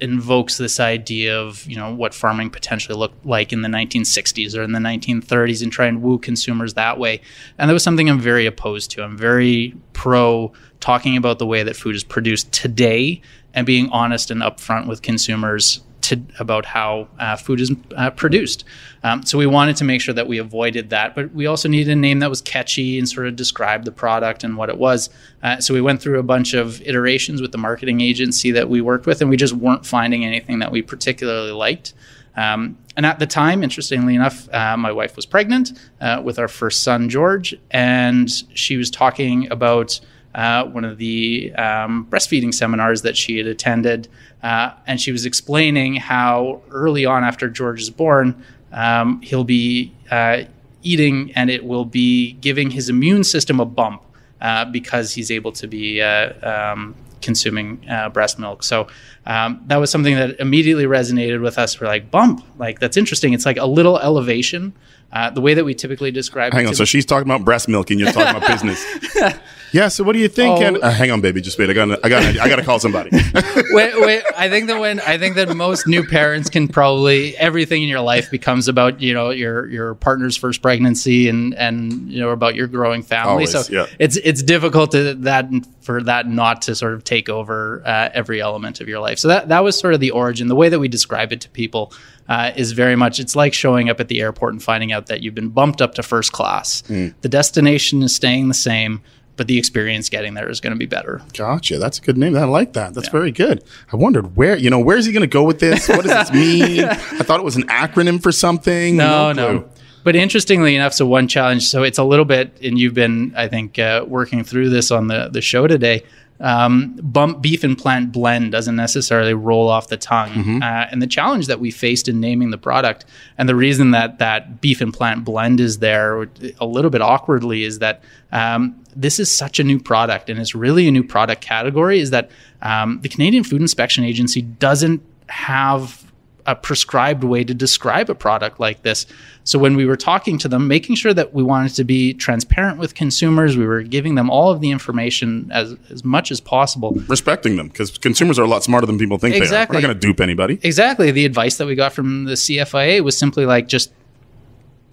invokes 0.01 0.57
this 0.57 0.81
idea 0.81 1.39
of 1.39 1.67
you 1.67 1.77
know 1.77 1.95
what 1.95 2.15
farming 2.15 2.51
potentially 2.51 2.97
looked 2.97 3.25
like 3.25 3.53
in 3.53 3.63
the 3.63 3.69
1960s 3.69 4.57
or 4.57 4.63
in 4.63 4.73
the 4.73 4.79
1930s 4.79 5.63
and 5.63 5.71
try 5.71 5.87
and 5.87 6.03
woo 6.03 6.19
consumers 6.19 6.75
that 6.75 6.99
way. 6.99 7.21
And 7.59 7.69
that 7.69 7.75
was 7.75 7.83
something 7.83 8.09
i'm 8.09 8.21
very 8.21 8.47
opposed 8.47 8.91
to. 8.93 9.03
I'm 9.03 9.17
very 9.17 9.75
pro 9.93 10.53
talking 10.81 11.17
about 11.17 11.39
the 11.39 11.47
way 11.47 11.63
that 11.63 11.77
food 11.77 11.95
is 11.95 12.05
produced 12.05 12.51
today 12.53 13.21
and 13.53 13.67
being 13.67 13.89
honest 13.91 14.31
and 14.31 14.41
upfront 14.41 14.87
with 14.87 15.03
consumers 15.03 15.81
to, 16.03 16.21
about 16.39 16.67
how 16.67 17.09
uh, 17.19 17.37
food 17.37 17.61
is 17.61 17.73
uh, 17.97 18.11
produced. 18.11 18.65
Um, 19.03 19.23
so 19.23 19.39
we 19.39 19.47
wanted 19.47 19.77
to 19.77 19.85
make 19.85 20.01
sure 20.01 20.15
that 20.15 20.27
we 20.27 20.39
avoided 20.39 20.91
that, 20.91 21.15
but 21.15 21.33
we 21.33 21.47
also 21.47 21.69
needed 21.69 21.91
a 21.91 21.97
name 21.97 22.19
that 22.21 22.31
was 22.31 22.41
catchy 22.41 22.99
and 22.99 23.09
sort 23.09 23.27
of 23.27 23.37
described 23.37 23.85
the 23.85 23.93
product 23.93 24.45
and 24.45 24.57
what 24.57 24.69
it 24.69 24.79
was. 24.79 25.11
Uh, 25.43 25.59
so 25.59 25.73
we 25.73 25.81
went 25.81 26.03
through 26.03 26.19
a 26.19 26.23
bunch 26.23 26.55
of 26.55 26.81
iterations 26.83 27.41
with 27.41 27.53
the 27.53 27.59
marketing 27.59 28.01
agency 28.01 28.51
that 28.51 28.69
we 28.69 28.81
worked 28.81 29.07
with, 29.07 29.21
and 29.21 29.31
we 29.31 29.37
just 29.37 29.55
weren't 29.55 29.87
finding 29.87 30.25
anything 30.25 30.59
that 30.59 30.71
we 30.71 30.83
particularly 30.83 31.53
liked. 31.53 31.95
Um, 32.37 32.79
and 32.97 33.07
at 33.07 33.19
the 33.19 33.27
time, 33.27 33.63
interestingly 33.63 34.15
enough, 34.15 34.49
uh, 34.53 34.77
my 34.77 34.93
wife 34.93 35.17
was 35.17 35.27
pregnant 35.27 35.73
uh, 36.01 36.21
with 36.25 36.39
our 36.39 36.49
first 36.49 36.83
son, 36.83 37.09
George, 37.09 37.55
and 37.71 38.31
she 38.55 38.77
was 38.77 38.91
talking 38.91 39.51
about 39.51 40.01
uh, 40.35 40.65
one 40.65 40.85
of 40.85 40.99
the 40.99 41.53
um, 41.55 42.07
breastfeeding 42.11 42.55
seminars 42.55 43.03
that 43.03 43.17
she 43.17 43.37
had 43.39 43.47
attended. 43.47 44.09
Uh, 44.43 44.73
and 44.87 45.01
she 45.01 45.13
was 45.13 45.27
explaining 45.27 45.97
how 45.97 46.63
early 46.71 47.05
on 47.05 47.25
after 47.25 47.49
George 47.49 47.81
is 47.81 47.91
born, 47.91 48.43
um, 48.73 49.21
he'll 49.23 49.45
be 49.45 49.93
uh, 50.11 50.43
eating 50.83 51.33
and 51.35 51.51
it 51.51 51.65
will 51.65 51.85
be 51.85 52.33
giving 52.35 52.71
his 52.71 52.89
immune 52.89 53.25
system 53.25 53.61
a 53.61 53.65
bump 53.65 54.03
uh, 54.41 54.65
because 54.65 55.13
he's 55.15 55.31
able 55.31 55.53
to 55.53 55.67
be 55.67 56.01
uh, 56.01 56.33
um, 56.73 56.95
consuming 57.21 57.85
uh, 57.91 58.09
breast 58.09 58.39
milk. 58.39 58.63
So 58.63 58.89
um, 59.27 59.63
that 59.67 59.77
was 59.77 59.91
something 59.91 60.15
that 60.15 60.41
immediately 60.41 60.85
resonated 60.85 61.43
with 61.43 61.59
us. 61.59 61.81
We're 61.81 61.87
like, 61.87 62.11
bump, 62.11 62.45
like 62.59 62.79
that's 62.79 62.97
interesting. 62.97 63.33
It's 63.33 63.47
like 63.47 63.59
a 63.59 63.67
little 63.67 63.99
elevation. 63.99 64.73
Uh, 65.13 65.29
the 65.29 65.41
way 65.41 65.55
that 65.55 65.65
we 65.65 65.75
typically 65.75 66.13
describe 66.13 66.53
Hang 66.53 66.69
on. 66.69 66.75
So 66.75 66.85
she's 66.85 67.05
talking 67.05 67.29
about 67.29 67.45
breast 67.45 67.69
milk, 67.69 67.91
and 67.91 67.99
you're 67.99 68.13
talking 68.13 68.37
about 68.37 68.49
business. 68.53 68.85
Yeah. 69.73 69.89
So 69.89 70.05
what 70.05 70.13
do 70.13 70.19
you 70.19 70.29
think? 70.29 70.59
Oh. 70.59 70.63
And, 70.63 70.79
uh, 70.79 70.91
hang 70.91 71.11
on, 71.11 71.21
baby. 71.21 71.41
Just 71.41 71.59
wait. 71.59 71.71
I 71.71 71.73
got. 71.73 72.05
I 72.05 72.09
got. 72.09 72.23
I 72.39 72.49
got 72.49 72.57
to 72.57 72.65
call 72.65 72.79
somebody. 72.79 73.11
wait, 73.71 74.01
wait. 74.01 74.23
I 74.37 74.49
think 74.49 74.67
that 74.69 74.81
when 74.81 75.01
I 75.01 75.19
think 75.19 75.37
that 75.37 75.55
most 75.55 75.87
new 75.87 76.07
parents 76.07 76.51
can 76.51 76.69
probably 76.69 77.37
everything 77.37 77.83
in 77.83 77.89
your 77.89 78.01
life 78.01 78.31
becomes 78.31 78.69
about 78.69 79.01
you 79.01 79.15
know 79.15 79.31
your 79.31 79.69
your 79.69 79.95
partner's 79.95 80.37
first 80.37 80.63
pregnancy 80.63 81.29
and 81.29 81.55
and 81.55 82.11
you 82.11 82.21
know 82.21 82.31
about 82.31 82.55
your 82.55 82.67
growing 82.67 83.03
family. 83.03 83.31
Always, 83.31 83.53
so 83.53 83.63
yeah. 83.71 83.87
it's 83.99 84.17
it's 84.17 84.43
difficult 84.43 84.93
to 84.93 85.15
that 85.15 85.49
for 85.81 86.03
that 86.03 86.27
not 86.29 86.63
to 86.63 86.75
sort 86.75 86.95
of 86.95 87.05
take 87.05 87.29
over 87.29 87.83
uh, 87.85 88.11
every 88.13 88.41
element 88.41 88.81
of 88.81 88.89
your 88.89 89.01
life. 89.01 89.19
So 89.19 89.29
that 89.29 89.49
that 89.49 89.65
was 89.65 89.79
sort 89.79 89.95
of 89.95 90.01
the 90.01 90.11
origin. 90.11 90.49
The 90.49 90.57
way 90.57 90.69
that 90.69 90.79
we 90.79 90.89
describe 90.89 91.33
it 91.33 91.41
to 91.43 91.51
people 91.51 91.93
uh, 92.29 92.53
is 92.57 92.73
very 92.73 92.97
much 92.97 93.19
it's 93.19 93.35
like 93.35 93.53
showing 93.53 93.91
up 93.91 93.99
at 94.01 94.09
the 94.09 94.21
airport 94.21 94.53
and 94.53 94.63
finding 94.63 94.93
out 94.93 95.07
that 95.07 95.21
you've 95.21 95.35
been 95.35 95.49
bumped 95.49 95.83
up 95.83 95.95
to 95.95 96.03
first 96.03 96.33
class. 96.33 96.83
The 96.83 97.29
destination 97.29 98.03
is 98.03 98.15
staying 98.15 98.49
the 98.49 98.55
same. 98.55 99.03
But 99.41 99.47
the 99.47 99.57
experience 99.57 100.11
getting 100.11 100.35
there 100.35 100.51
is 100.51 100.61
going 100.61 100.75
to 100.75 100.79
be 100.79 100.85
better. 100.85 101.23
Gotcha. 101.33 101.79
That's 101.79 101.97
a 101.97 102.03
good 102.03 102.19
name. 102.19 102.37
I 102.37 102.45
like 102.45 102.75
that. 102.75 102.93
That's 102.93 103.09
very 103.09 103.33
good. 103.33 103.65
I 103.91 103.97
wondered 103.97 104.37
where, 104.37 104.55
you 104.55 104.69
know, 104.69 104.79
where's 104.79 105.07
he 105.07 105.15
going 105.15 105.23
to 105.23 105.27
go 105.27 105.45
with 105.45 105.61
this? 105.61 105.89
What 105.89 106.05
does 106.05 106.29
this 106.29 106.31
mean? 106.31 106.85
I 106.85 106.95
thought 107.23 107.41
it 107.41 107.43
was 107.43 107.57
an 107.57 107.67
acronym 107.69 108.23
for 108.23 108.33
something. 108.33 108.99
No, 108.99 109.33
clue. 109.33 109.43
no. 109.43 109.69
But 110.05 110.15
interestingly 110.15 110.77
enough, 110.77 110.93
so 110.93 111.07
one 111.07 111.27
challenge. 111.27 111.67
So 111.67 111.85
it's 111.85 111.97
a 111.97 112.05
little 112.05 112.27
bit, 112.27 112.55
and 112.63 112.79
you've 112.79 112.93
been, 112.93 113.33
I 113.35 113.49
think, 113.49 113.79
uh, 113.79 114.05
working 114.07 114.45
through 114.45 114.69
this 114.69 114.91
on 114.91 115.07
the 115.07 115.31
the 115.33 115.41
show 115.41 115.67
today. 115.67 116.05
Um, 116.41 116.99
bump 117.03 117.43
beef 117.43 117.65
and 117.65 117.77
plant 117.77 118.13
blend 118.13 118.53
doesn't 118.53 118.75
necessarily 118.75 119.35
roll 119.35 119.69
off 119.69 119.89
the 119.89 119.99
tongue, 119.99 120.63
uh, 120.63 120.89
and 120.91 121.03
the 121.03 121.07
challenge 121.07 121.49
that 121.49 121.61
we 121.61 121.71
faced 121.71 122.09
in 122.09 122.19
naming 122.19 122.51
the 122.51 122.59
product, 122.59 123.05
and 123.37 123.47
the 123.47 123.55
reason 123.55 123.91
that 123.91 124.19
that 124.21 124.61
beef 124.63 124.81
and 124.81 124.93
plant 124.93 125.25
blend 125.25 125.61
is 125.61 125.81
there 125.81 126.29
a 126.59 126.67
little 126.67 126.91
bit 126.91 127.03
awkwardly 127.03 127.63
is 127.65 127.79
that 127.81 128.03
um, 128.33 128.75
this 128.97 129.21
is 129.21 129.31
such 129.31 129.61
a 129.61 129.65
new 129.65 129.79
product, 129.79 130.31
and 130.31 130.41
it's 130.41 130.55
really 130.55 130.89
a 130.89 130.91
new 130.91 131.05
product 131.05 131.43
category. 131.43 132.01
Is 132.01 132.11
that 132.11 132.31
um, 132.63 133.01
the 133.03 133.09
Canadian 133.09 133.45
Food 133.45 133.61
Inspection 133.61 134.05
Agency 134.05 134.41
doesn't 134.41 135.03
have 135.29 136.10
a 136.51 136.55
prescribed 136.57 137.23
way 137.23 137.45
to 137.45 137.55
describe 137.55 138.11
a 138.11 138.15
product 138.15 138.59
like 138.59 138.83
this. 138.83 139.07
So 139.45 139.59
when 139.59 139.77
we 139.77 139.87
were 139.87 139.97
talking 139.97 140.37
to 140.39 140.49
them, 140.49 140.67
making 140.67 140.97
sure 140.97 141.15
that 141.15 141.33
we 141.33 141.43
wanted 141.43 141.75
to 141.77 141.85
be 141.85 142.13
transparent 142.15 142.79
with 142.79 142.95
consumers, 142.95 143.57
we 143.57 143.67
were 143.67 143.83
giving 143.83 144.17
them 144.17 144.29
all 144.31 144.51
of 144.51 144.61
the 144.61 144.71
information 144.71 145.51
as 145.53 145.77
as 145.91 146.05
much 146.05 146.31
as 146.31 146.41
possible. 146.41 146.93
Respecting 147.07 147.57
them 147.57 147.69
because 147.69 147.97
consumers 147.99 148.39
are 148.39 148.43
a 148.43 148.49
lot 148.49 148.65
smarter 148.65 148.87
than 148.87 148.99
people 148.99 149.19
think 149.19 149.37
Exactly. 149.37 149.75
they 149.75 149.79
are. 149.79 149.83
We're 149.83 149.89
not 149.89 149.93
going 149.95 150.01
to 150.01 150.07
dupe 150.09 150.21
anybody. 150.21 150.59
Exactly. 150.63 151.11
The 151.13 151.25
advice 151.25 151.57
that 151.59 151.67
we 151.67 151.75
got 151.77 151.93
from 151.93 152.25
the 152.25 152.35
CFIA 152.35 153.03
was 153.03 153.17
simply 153.17 153.47
like 153.47 153.69
just 153.69 153.93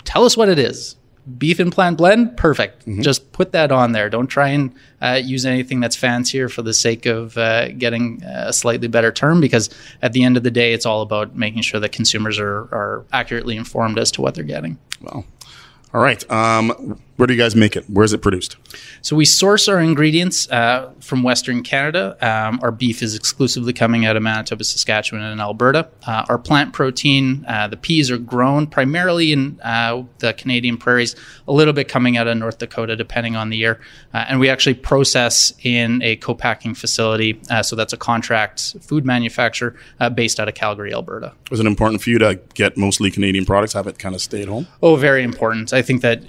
tell 0.03 0.25
us 0.25 0.37
what 0.37 0.49
it 0.49 0.59
is. 0.59 0.96
Beef 1.37 1.59
and 1.59 1.71
plant 1.71 1.97
blend, 1.97 2.37
perfect. 2.37 2.87
Just 3.01 3.33
put 3.33 3.51
that 3.51 3.71
on 3.71 3.91
there. 3.91 4.09
Don't 4.09 4.27
try 4.27 4.49
and 4.49 4.73
uh, 5.01 5.19
use 5.21 5.45
anything 5.45 5.81
that's 5.81 5.95
fancier 5.95 6.47
for 6.47 6.61
the 6.61 6.73
sake 6.73 7.05
of 7.05 7.37
uh, 7.37 7.69
getting 7.73 8.23
a 8.23 8.53
slightly 8.53 8.87
better 8.87 9.11
term, 9.11 9.41
because 9.41 9.69
at 10.01 10.13
the 10.13 10.23
end 10.23 10.37
of 10.37 10.43
the 10.43 10.51
day, 10.51 10.71
it's 10.71 10.85
all 10.85 11.01
about 11.01 11.35
making 11.35 11.63
sure 11.63 11.81
that 11.81 11.91
consumers 11.91 12.39
are, 12.39 12.69
are 12.71 13.05
accurately 13.11 13.57
informed 13.57 13.99
as 13.99 14.11
to 14.11 14.21
what 14.21 14.35
they're 14.35 14.43
getting. 14.45 14.77
Well, 15.01 15.25
all 15.93 16.01
right. 16.01 16.29
Um, 16.31 17.01
where 17.17 17.25
do 17.27 17.33
you 17.33 17.39
guys 17.39 17.55
make 17.55 17.75
it? 17.75 17.89
Where 17.89 18.05
is 18.05 18.13
it 18.13 18.21
produced? 18.21 18.57
So 19.01 19.15
we 19.15 19.25
source 19.25 19.67
our 19.67 19.79
ingredients 19.79 20.49
uh, 20.49 20.91
from 20.99 21.23
Western 21.23 21.63
Canada. 21.63 22.15
Um, 22.21 22.59
our 22.61 22.71
beef 22.71 23.01
is 23.01 23.15
exclusively 23.15 23.73
coming 23.73 24.05
out 24.05 24.15
of 24.15 24.23
Manitoba, 24.23 24.63
Saskatchewan, 24.63 25.23
and 25.23 25.41
Alberta. 25.41 25.89
Uh, 26.05 26.25
our 26.29 26.37
plant 26.37 26.73
protein, 26.73 27.43
uh, 27.47 27.67
the 27.67 27.77
peas 27.77 28.11
are 28.11 28.19
grown 28.19 28.67
primarily 28.67 29.31
in 29.31 29.59
uh, 29.63 30.03
the 30.19 30.33
Canadian 30.33 30.77
prairies, 30.77 31.15
a 31.47 31.53
little 31.53 31.73
bit 31.73 31.87
coming 31.87 32.17
out 32.17 32.27
of 32.27 32.37
North 32.37 32.59
Dakota, 32.59 32.95
depending 32.95 33.35
on 33.35 33.49
the 33.49 33.57
year. 33.57 33.79
Uh, 34.13 34.25
and 34.29 34.39
we 34.39 34.47
actually 34.47 34.75
process 34.75 35.53
in 35.63 36.01
a 36.03 36.17
co-packing 36.17 36.75
facility. 36.75 37.41
Uh, 37.49 37.63
so 37.63 37.75
that's 37.75 37.93
a 37.93 37.97
contract 37.97 38.75
food 38.81 39.05
manufacturer 39.05 39.75
uh, 39.99 40.09
based 40.09 40.39
out 40.39 40.47
of 40.47 40.53
Calgary, 40.53 40.93
Alberta. 40.93 41.33
Was 41.49 41.59
it 41.59 41.65
important 41.65 42.01
for 42.03 42.11
you 42.11 42.19
to 42.19 42.39
get 42.53 42.77
mostly 42.77 43.09
Canadian 43.09 43.45
products, 43.45 43.73
have 43.73 43.87
it 43.87 43.97
kind 43.97 44.13
of 44.13 44.21
stay 44.21 44.43
at 44.43 44.47
home? 44.47 44.67
Oh, 44.83 44.95
very 44.95 45.23
important. 45.23 45.73
I 45.73 45.81
think 45.81 46.01
that 46.01 46.21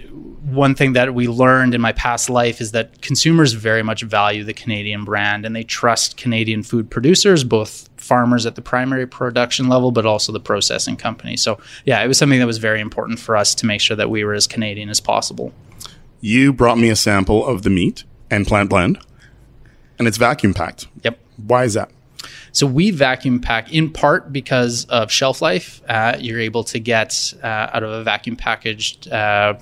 one 0.48 0.74
thing 0.78 0.92
that 0.92 1.12
we 1.12 1.26
learned 1.26 1.74
in 1.74 1.80
my 1.80 1.92
past 1.92 2.30
life 2.30 2.60
is 2.60 2.70
that 2.70 3.02
consumers 3.02 3.52
very 3.52 3.82
much 3.82 4.02
value 4.02 4.44
the 4.44 4.54
Canadian 4.54 5.04
brand 5.04 5.44
and 5.44 5.54
they 5.54 5.64
trust 5.64 6.16
Canadian 6.16 6.62
food 6.62 6.88
producers, 6.88 7.42
both 7.42 7.90
farmers 7.96 8.46
at 8.46 8.54
the 8.54 8.62
primary 8.62 9.06
production 9.06 9.68
level, 9.68 9.90
but 9.90 10.06
also 10.06 10.32
the 10.32 10.40
processing 10.40 10.96
companies. 10.96 11.42
So, 11.42 11.58
yeah, 11.84 12.02
it 12.02 12.06
was 12.06 12.16
something 12.16 12.38
that 12.38 12.46
was 12.46 12.58
very 12.58 12.80
important 12.80 13.18
for 13.18 13.36
us 13.36 13.56
to 13.56 13.66
make 13.66 13.80
sure 13.80 13.96
that 13.96 14.08
we 14.08 14.22
were 14.22 14.34
as 14.34 14.46
Canadian 14.46 14.88
as 14.88 15.00
possible. 15.00 15.52
You 16.20 16.52
brought 16.52 16.78
me 16.78 16.90
a 16.90 16.96
sample 16.96 17.44
of 17.44 17.62
the 17.62 17.70
meat 17.70 18.04
and 18.30 18.46
plant 18.46 18.70
blend, 18.70 18.98
and 19.98 20.06
it's 20.06 20.16
vacuum 20.16 20.54
packed. 20.54 20.86
Yep. 21.02 21.18
Why 21.44 21.64
is 21.64 21.74
that? 21.74 21.90
So 22.52 22.66
we 22.66 22.90
vacuum 22.92 23.40
pack 23.40 23.72
in 23.72 23.92
part 23.92 24.32
because 24.32 24.84
of 24.86 25.10
shelf 25.10 25.42
life. 25.42 25.82
Uh, 25.88 26.16
you're 26.18 26.40
able 26.40 26.64
to 26.64 26.78
get 26.78 27.34
uh, 27.42 27.46
out 27.72 27.82
of 27.82 27.90
a 27.90 28.02
vacuum 28.02 28.36
packaged 28.36 29.08
uh, 29.10 29.54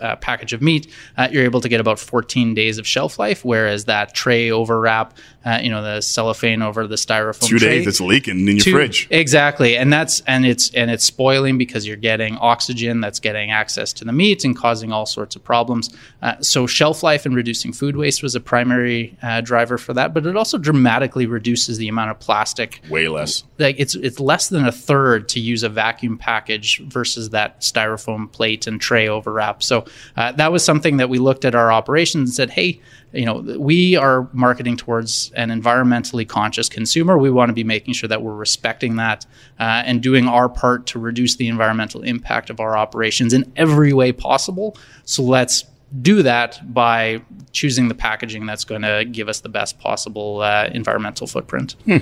uh, 0.00 0.16
package 0.16 0.52
of 0.52 0.62
meat, 0.62 0.92
uh, 1.16 1.28
you're 1.30 1.44
able 1.44 1.60
to 1.60 1.68
get 1.68 1.80
about 1.80 1.98
14 1.98 2.54
days 2.54 2.78
of 2.78 2.86
shelf 2.86 3.18
life, 3.18 3.44
whereas 3.44 3.84
that 3.86 4.14
tray 4.14 4.50
overwrap, 4.50 5.12
uh, 5.44 5.58
you 5.62 5.70
know, 5.70 5.82
the 5.82 6.00
cellophane 6.00 6.62
over 6.62 6.86
the 6.86 6.96
styrofoam 6.96 7.48
Two 7.48 7.58
tray, 7.58 7.78
days, 7.78 7.86
it's 7.86 8.00
leaking 8.00 8.40
in 8.40 8.56
your 8.56 8.64
two- 8.64 8.72
fridge. 8.72 9.06
Exactly, 9.10 9.76
and 9.76 9.92
that's 9.92 10.20
and 10.26 10.46
it's 10.46 10.72
and 10.74 10.90
it's 10.90 11.04
spoiling 11.04 11.58
because 11.58 11.86
you're 11.86 11.96
getting 11.96 12.36
oxygen 12.38 13.00
that's 13.00 13.20
getting 13.20 13.50
access 13.50 13.92
to 13.94 14.04
the 14.04 14.12
meat 14.12 14.44
and 14.44 14.56
causing 14.56 14.92
all 14.92 15.06
sorts 15.06 15.36
of 15.36 15.44
problems. 15.44 15.94
Uh, 16.22 16.34
so 16.40 16.66
shelf 16.66 17.02
life 17.02 17.26
and 17.26 17.34
reducing 17.34 17.72
food 17.72 17.96
waste 17.96 18.22
was 18.22 18.34
a 18.34 18.40
primary 18.40 19.16
uh, 19.22 19.40
driver 19.40 19.78
for 19.78 19.92
that, 19.94 20.14
but 20.14 20.26
it 20.26 20.36
also 20.36 20.58
dramatically 20.58 21.26
reduces 21.26 21.78
the 21.78 21.88
amount 21.88 22.10
of 22.10 22.18
plastic. 22.18 22.80
Way 22.88 23.08
less. 23.08 23.44
Like 23.58 23.76
it's 23.78 23.94
it's 23.94 24.18
less 24.20 24.48
than 24.48 24.66
a 24.66 24.72
third 24.72 25.28
to 25.30 25.40
use 25.40 25.62
a 25.62 25.68
vacuum 25.68 26.18
package 26.18 26.80
versus 26.80 27.30
that 27.30 27.60
styrofoam 27.60 28.30
plate 28.32 28.66
and 28.66 28.80
tray 28.80 29.06
overwrap. 29.06 29.62
So 29.62 29.83
So 29.84 29.92
uh, 30.16 30.32
that 30.32 30.52
was 30.52 30.64
something 30.64 30.96
that 30.98 31.08
we 31.08 31.18
looked 31.18 31.44
at 31.44 31.54
our 31.54 31.72
operations 31.72 32.30
and 32.30 32.34
said, 32.34 32.50
hey, 32.50 32.80
you 33.12 33.24
know, 33.24 33.40
we 33.58 33.96
are 33.96 34.28
marketing 34.32 34.76
towards 34.76 35.30
an 35.36 35.50
environmentally 35.50 36.28
conscious 36.28 36.68
consumer. 36.68 37.16
We 37.16 37.30
want 37.30 37.50
to 37.50 37.54
be 37.54 37.64
making 37.64 37.94
sure 37.94 38.08
that 38.08 38.22
we're 38.22 38.34
respecting 38.34 38.96
that 38.96 39.24
uh, 39.60 39.82
and 39.86 40.02
doing 40.02 40.26
our 40.26 40.48
part 40.48 40.86
to 40.86 40.98
reduce 40.98 41.36
the 41.36 41.48
environmental 41.48 42.02
impact 42.02 42.50
of 42.50 42.60
our 42.60 42.76
operations 42.76 43.32
in 43.32 43.50
every 43.56 43.92
way 43.92 44.12
possible. 44.12 44.76
So 45.04 45.22
let's 45.22 45.64
do 46.02 46.22
that 46.22 46.74
by 46.74 47.22
choosing 47.52 47.88
the 47.88 47.94
packaging 47.94 48.46
that's 48.46 48.64
going 48.64 48.82
to 48.82 49.04
give 49.04 49.28
us 49.28 49.40
the 49.40 49.48
best 49.48 49.78
possible 49.78 50.40
uh, 50.40 50.68
environmental 50.72 51.26
footprint. 51.26 51.76
Hmm. 51.84 51.98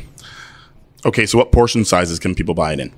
Okay, 1.05 1.27
so 1.27 1.37
what 1.37 1.53
portion 1.53 1.85
sizes 1.85 2.19
can 2.19 2.35
people 2.35 2.55
buy 2.55 2.73
it 2.73 2.81
in? 2.81 2.93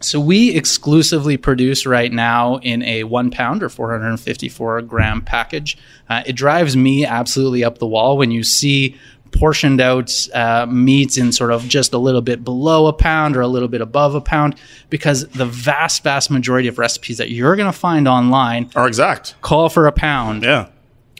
So 0.00 0.20
we 0.20 0.54
exclusively 0.54 1.36
produce 1.36 1.86
right 1.86 2.12
now 2.12 2.56
in 2.58 2.82
a 2.82 3.04
one 3.04 3.30
pound 3.30 3.62
or 3.62 3.68
454 3.68 4.82
gram 4.82 5.22
package. 5.22 5.78
Uh, 6.08 6.22
it 6.26 6.34
drives 6.34 6.76
me 6.76 7.06
absolutely 7.06 7.64
up 7.64 7.78
the 7.78 7.86
wall 7.86 8.18
when 8.18 8.30
you 8.30 8.42
see 8.42 8.96
portioned 9.32 9.80
out 9.80 10.28
uh, 10.34 10.66
meats 10.66 11.18
in 11.18 11.32
sort 11.32 11.50
of 11.50 11.66
just 11.68 11.92
a 11.92 11.98
little 11.98 12.22
bit 12.22 12.44
below 12.44 12.86
a 12.86 12.92
pound 12.92 13.36
or 13.36 13.40
a 13.40 13.48
little 13.48 13.68
bit 13.68 13.80
above 13.80 14.14
a 14.14 14.20
pound 14.20 14.54
because 14.90 15.26
the 15.28 15.46
vast, 15.46 16.02
vast 16.02 16.30
majority 16.30 16.68
of 16.68 16.78
recipes 16.78 17.18
that 17.18 17.30
you're 17.30 17.56
going 17.56 17.70
to 17.70 17.78
find 17.78 18.06
online 18.06 18.70
are 18.74 18.86
exact. 18.86 19.34
Call 19.42 19.68
for 19.68 19.86
a 19.86 19.92
pound. 19.92 20.42
Yeah. 20.42 20.68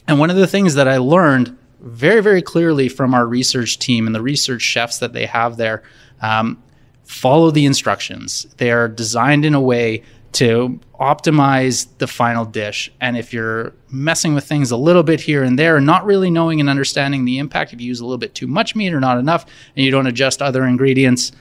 And 0.07 0.19
one 0.19 0.29
of 0.29 0.37
the 0.37 0.47
things 0.47 0.75
that 0.75 0.87
I 0.87 0.97
learned 0.97 1.57
very, 1.81 2.21
very 2.21 2.41
clearly 2.41 2.89
from 2.89 3.13
our 3.13 3.25
research 3.27 3.77
team 3.77 4.07
and 4.07 4.15
the 4.15 4.21
research 4.21 4.61
chefs 4.61 4.99
that 4.99 5.13
they 5.13 5.25
have 5.25 5.57
there 5.57 5.83
um, 6.21 6.61
follow 7.07 7.49
the 7.51 7.65
instructions. 7.65 8.45
They 8.57 8.69
are 8.69 8.87
designed 8.87 9.45
in 9.45 9.53
a 9.53 9.61
way 9.61 10.03
to 10.33 10.79
optimize 10.99 11.87
the 11.99 12.05
final 12.05 12.43
dish. 12.45 12.91
And 12.99 13.17
if 13.17 13.33
you're 13.33 13.73
messing 13.89 14.35
with 14.35 14.43
things 14.43 14.71
a 14.71 14.77
little 14.77 15.03
bit 15.03 15.21
here 15.21 15.41
and 15.41 15.57
there, 15.57 15.79
not 15.79 16.05
really 16.05 16.29
knowing 16.29 16.59
and 16.59 16.69
understanding 16.69 17.23
the 17.23 17.39
impact, 17.39 17.73
if 17.73 17.79
you 17.79 17.87
use 17.87 18.01
a 18.01 18.05
little 18.05 18.17
bit 18.17 18.35
too 18.35 18.45
much 18.45 18.75
meat 18.75 18.93
or 18.93 18.99
not 18.99 19.17
enough, 19.17 19.45
and 19.75 19.85
you 19.85 19.89
don't 19.89 20.05
adjust 20.05 20.41
other 20.41 20.65
ingredients, 20.65 21.31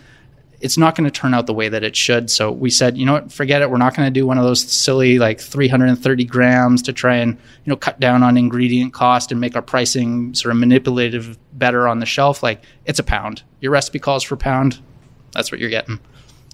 it's 0.61 0.79
not 0.79 0.95
going 0.95 1.05
to 1.05 1.11
turn 1.11 1.35
out 1.35 1.47
the 1.47 1.53
way 1.53 1.69
that 1.69 1.83
it 1.83 1.97
should. 1.97 2.31
So 2.31 2.51
we 2.51 2.71
said, 2.71 2.97
you 2.97 3.05
know 3.05 3.15
what, 3.15 3.33
forget 3.33 3.61
it. 3.61 3.71
We're 3.71 3.77
not 3.77 3.95
going 3.95 4.07
to 4.07 4.11
do 4.11 4.25
one 4.25 4.39
of 4.39 4.45
those 4.45 4.63
silly 4.63 5.19
like 5.19 5.41
330 5.41 6.25
grams 6.25 6.81
to 6.83 6.93
try 6.93 7.17
and 7.17 7.33
you 7.33 7.71
know 7.71 7.77
cut 7.77 8.01
down 8.01 8.23
on 8.23 8.39
ingredient 8.39 8.95
cost 8.95 9.33
and 9.33 9.41
make 9.41 9.57
our 9.57 9.63
pricing 9.63 10.33
sort 10.33 10.53
of 10.53 10.59
manipulative 10.59 11.39
better 11.53 11.89
on 11.89 11.99
the 11.99 12.07
shelf. 12.07 12.43
Like 12.43 12.63
it's 12.87 13.01
a 13.01 13.05
pound. 13.05 13.43
Your 13.61 13.73
recipe 13.73 13.99
calls 13.99 14.23
for 14.23 14.37
pound 14.37 14.81
that's 15.37 15.53
what 15.53 15.61
you're 15.61 15.71
getting. 15.71 16.01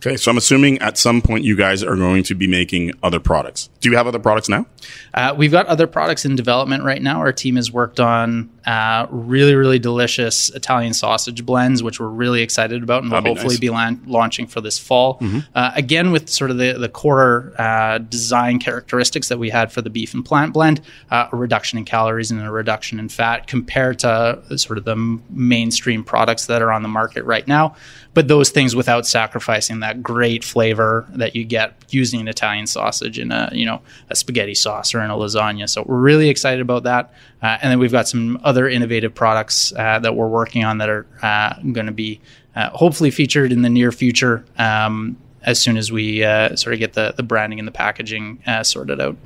Okay, 0.05 0.16
so 0.16 0.33
I'm 0.33 0.37
assuming 0.37 0.79
at 0.81 0.99
some 0.99 1.23
point 1.23 1.45
you 1.45 1.55
guys 1.57 1.85
are 1.85 1.95
going 1.95 2.25
to 2.25 2.35
be 2.35 2.49
making 2.49 2.90
other 3.05 3.21
products. 3.21 3.71
Do 3.81 3.88
you 3.88 3.97
have 3.97 4.09
other 4.09 4.18
products 4.18 4.49
now? 4.49 4.66
Uh, 5.14 5.33
we've 5.37 5.53
got 5.53 5.66
other 5.66 5.87
products 5.87 6.25
in 6.25 6.35
development 6.35 6.83
right 6.83 7.01
now. 7.01 7.18
Our 7.21 7.33
team 7.33 7.55
has 7.55 7.71
worked 7.71 8.01
on 8.01 8.51
uh, 8.66 9.07
really, 9.11 9.55
really 9.55 9.79
delicious 9.79 10.51
Italian 10.51 10.94
sausage 10.94 11.44
blends, 11.44 11.83
which 11.83 11.98
we're 11.98 12.09
really 12.09 12.42
excited 12.42 12.83
about, 12.83 13.03
and 13.03 13.11
we'll 13.11 13.22
hopefully 13.22 13.59
nice. 13.61 13.96
be 13.98 14.11
launching 14.11 14.46
for 14.46 14.61
this 14.61 14.79
fall. 14.79 15.18
Mm-hmm. 15.18 15.38
Uh, 15.55 15.72
again, 15.75 16.12
with 16.12 16.29
sort 16.29 16.51
of 16.51 16.59
the 16.59 16.75
the 16.75 16.88
core 16.88 17.53
uh, 17.59 17.98
design 17.98 18.59
characteristics 18.59 19.29
that 19.29 19.38
we 19.38 19.51
had 19.51 19.72
for 19.72 19.83
the 19.83 19.90
beef 19.90 20.14
and 20.14 20.25
plant 20.25 20.53
blend, 20.53 20.81
uh, 21.11 21.29
a 21.33 21.37
reduction 21.37 21.79
in 21.79 21.85
calories 21.85 22.31
and 22.31 22.40
a 22.40 22.51
reduction 22.51 22.98
in 22.98 23.09
fat 23.09 23.46
compared 23.46 23.98
to 24.01 24.42
sort 24.57 24.79
of 24.79 24.85
the 24.85 24.96
mainstream 25.31 26.05
products 26.05 26.46
that 26.46 26.62
are 26.62 26.72
on 26.72 26.83
the 26.83 26.88
market 26.88 27.25
right 27.25 27.48
now 27.48 27.75
but 28.14 28.29
those 28.29 28.51
things 28.51 28.77
without 28.77 29.07
sacrificing 29.07 29.81
that 29.81 30.03
great 30.03 30.44
flavor 30.44 31.07
that 31.11 31.35
you 31.35 31.44
get 31.44 31.75
using 31.90 32.20
an 32.20 32.29
Italian 32.29 32.66
sausage 32.66 33.18
in 33.18 33.33
a 33.33 33.51
you 33.53 33.64
know 33.64 33.81
a 34.11 34.16
spaghetti 34.16 34.55
sauce 34.55 34.94
or 34.94 35.01
in 35.01 35.11
a 35.11 35.14
lasagna. 35.14 35.68
So 35.68 35.83
we're 35.87 36.01
really 36.01 36.29
excited 36.29 36.61
about 36.61 36.83
that. 36.85 37.12
Uh, 37.43 37.59
and 37.61 37.73
then 37.73 37.79
we've 37.79 37.93
got 37.93 38.07
some 38.09 38.39
other 38.45 38.69
innovative 38.69 39.15
products 39.15 39.73
uh, 39.77 39.99
that 39.99 40.15
we're 40.15 40.29
working 40.29 40.65
on 40.65 40.79
that 40.79 40.89
are 40.89 41.07
uh, 41.23 41.55
going 41.73 41.87
to 41.87 41.93
be 41.93 42.21
uh, 42.55 42.71
hopefully 42.71 43.11
featured 43.11 43.51
in 43.51 43.63
the 43.63 43.71
near 43.71 43.91
future 43.91 44.45
um, 44.59 45.17
as 45.43 45.59
soon 45.59 45.77
as 45.77 45.91
we 45.91 46.23
uh, 46.23 46.55
sort 46.55 46.73
of 46.73 46.79
get 46.79 46.93
the 46.93 47.13
the 47.17 47.23
branding 47.23 47.59
and 47.59 47.67
the 47.67 47.73
packaging 47.73 48.41
uh, 48.47 48.63
sorted 48.63 49.01
out. 49.01 49.17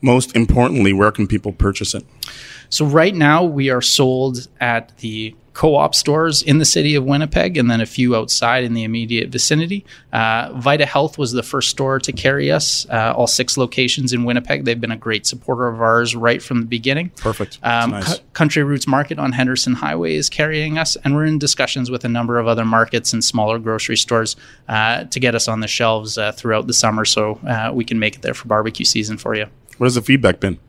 Most 0.00 0.34
importantly, 0.34 0.92
where 0.92 1.12
can 1.12 1.26
people 1.26 1.52
purchase 1.52 1.94
it? 1.94 2.04
So 2.70 2.84
right 2.84 3.14
now 3.14 3.44
we 3.44 3.70
are 3.70 3.82
sold 3.82 4.48
at 4.60 4.96
the 4.98 5.34
co-op 5.58 5.92
stores 5.92 6.40
in 6.40 6.58
the 6.58 6.64
city 6.64 6.94
of 6.94 7.04
Winnipeg 7.04 7.56
and 7.56 7.68
then 7.68 7.80
a 7.80 7.86
few 7.86 8.14
outside 8.14 8.62
in 8.62 8.74
the 8.74 8.84
immediate 8.84 9.28
vicinity. 9.28 9.84
Uh, 10.12 10.52
Vita 10.54 10.86
Health 10.86 11.18
was 11.18 11.32
the 11.32 11.42
first 11.42 11.68
store 11.70 11.98
to 11.98 12.12
carry 12.12 12.52
us, 12.52 12.86
uh, 12.90 13.12
all 13.16 13.26
six 13.26 13.56
locations 13.56 14.12
in 14.12 14.22
Winnipeg. 14.22 14.64
They've 14.64 14.80
been 14.80 14.92
a 14.92 14.96
great 14.96 15.26
supporter 15.26 15.66
of 15.66 15.82
ours 15.82 16.14
right 16.14 16.40
from 16.40 16.60
the 16.60 16.66
beginning. 16.66 17.10
Perfect. 17.16 17.58
Um, 17.64 17.90
nice. 17.90 18.18
C- 18.18 18.22
Country 18.34 18.62
Roots 18.62 18.86
Market 18.86 19.18
on 19.18 19.32
Henderson 19.32 19.72
Highway 19.72 20.14
is 20.14 20.30
carrying 20.30 20.78
us, 20.78 20.94
and 21.02 21.16
we're 21.16 21.26
in 21.26 21.40
discussions 21.40 21.90
with 21.90 22.04
a 22.04 22.08
number 22.08 22.38
of 22.38 22.46
other 22.46 22.64
markets 22.64 23.12
and 23.12 23.24
smaller 23.24 23.58
grocery 23.58 23.96
stores 23.96 24.36
uh, 24.68 25.06
to 25.06 25.18
get 25.18 25.34
us 25.34 25.48
on 25.48 25.58
the 25.58 25.66
shelves 25.66 26.16
uh, 26.16 26.30
throughout 26.30 26.68
the 26.68 26.72
summer 26.72 27.04
so 27.04 27.40
uh, 27.48 27.72
we 27.74 27.84
can 27.84 27.98
make 27.98 28.14
it 28.14 28.22
there 28.22 28.32
for 28.32 28.46
barbecue 28.46 28.84
season 28.84 29.18
for 29.18 29.34
you. 29.34 29.46
What 29.78 29.86
has 29.86 29.96
the 29.96 30.02
feedback 30.02 30.38
been? 30.38 30.60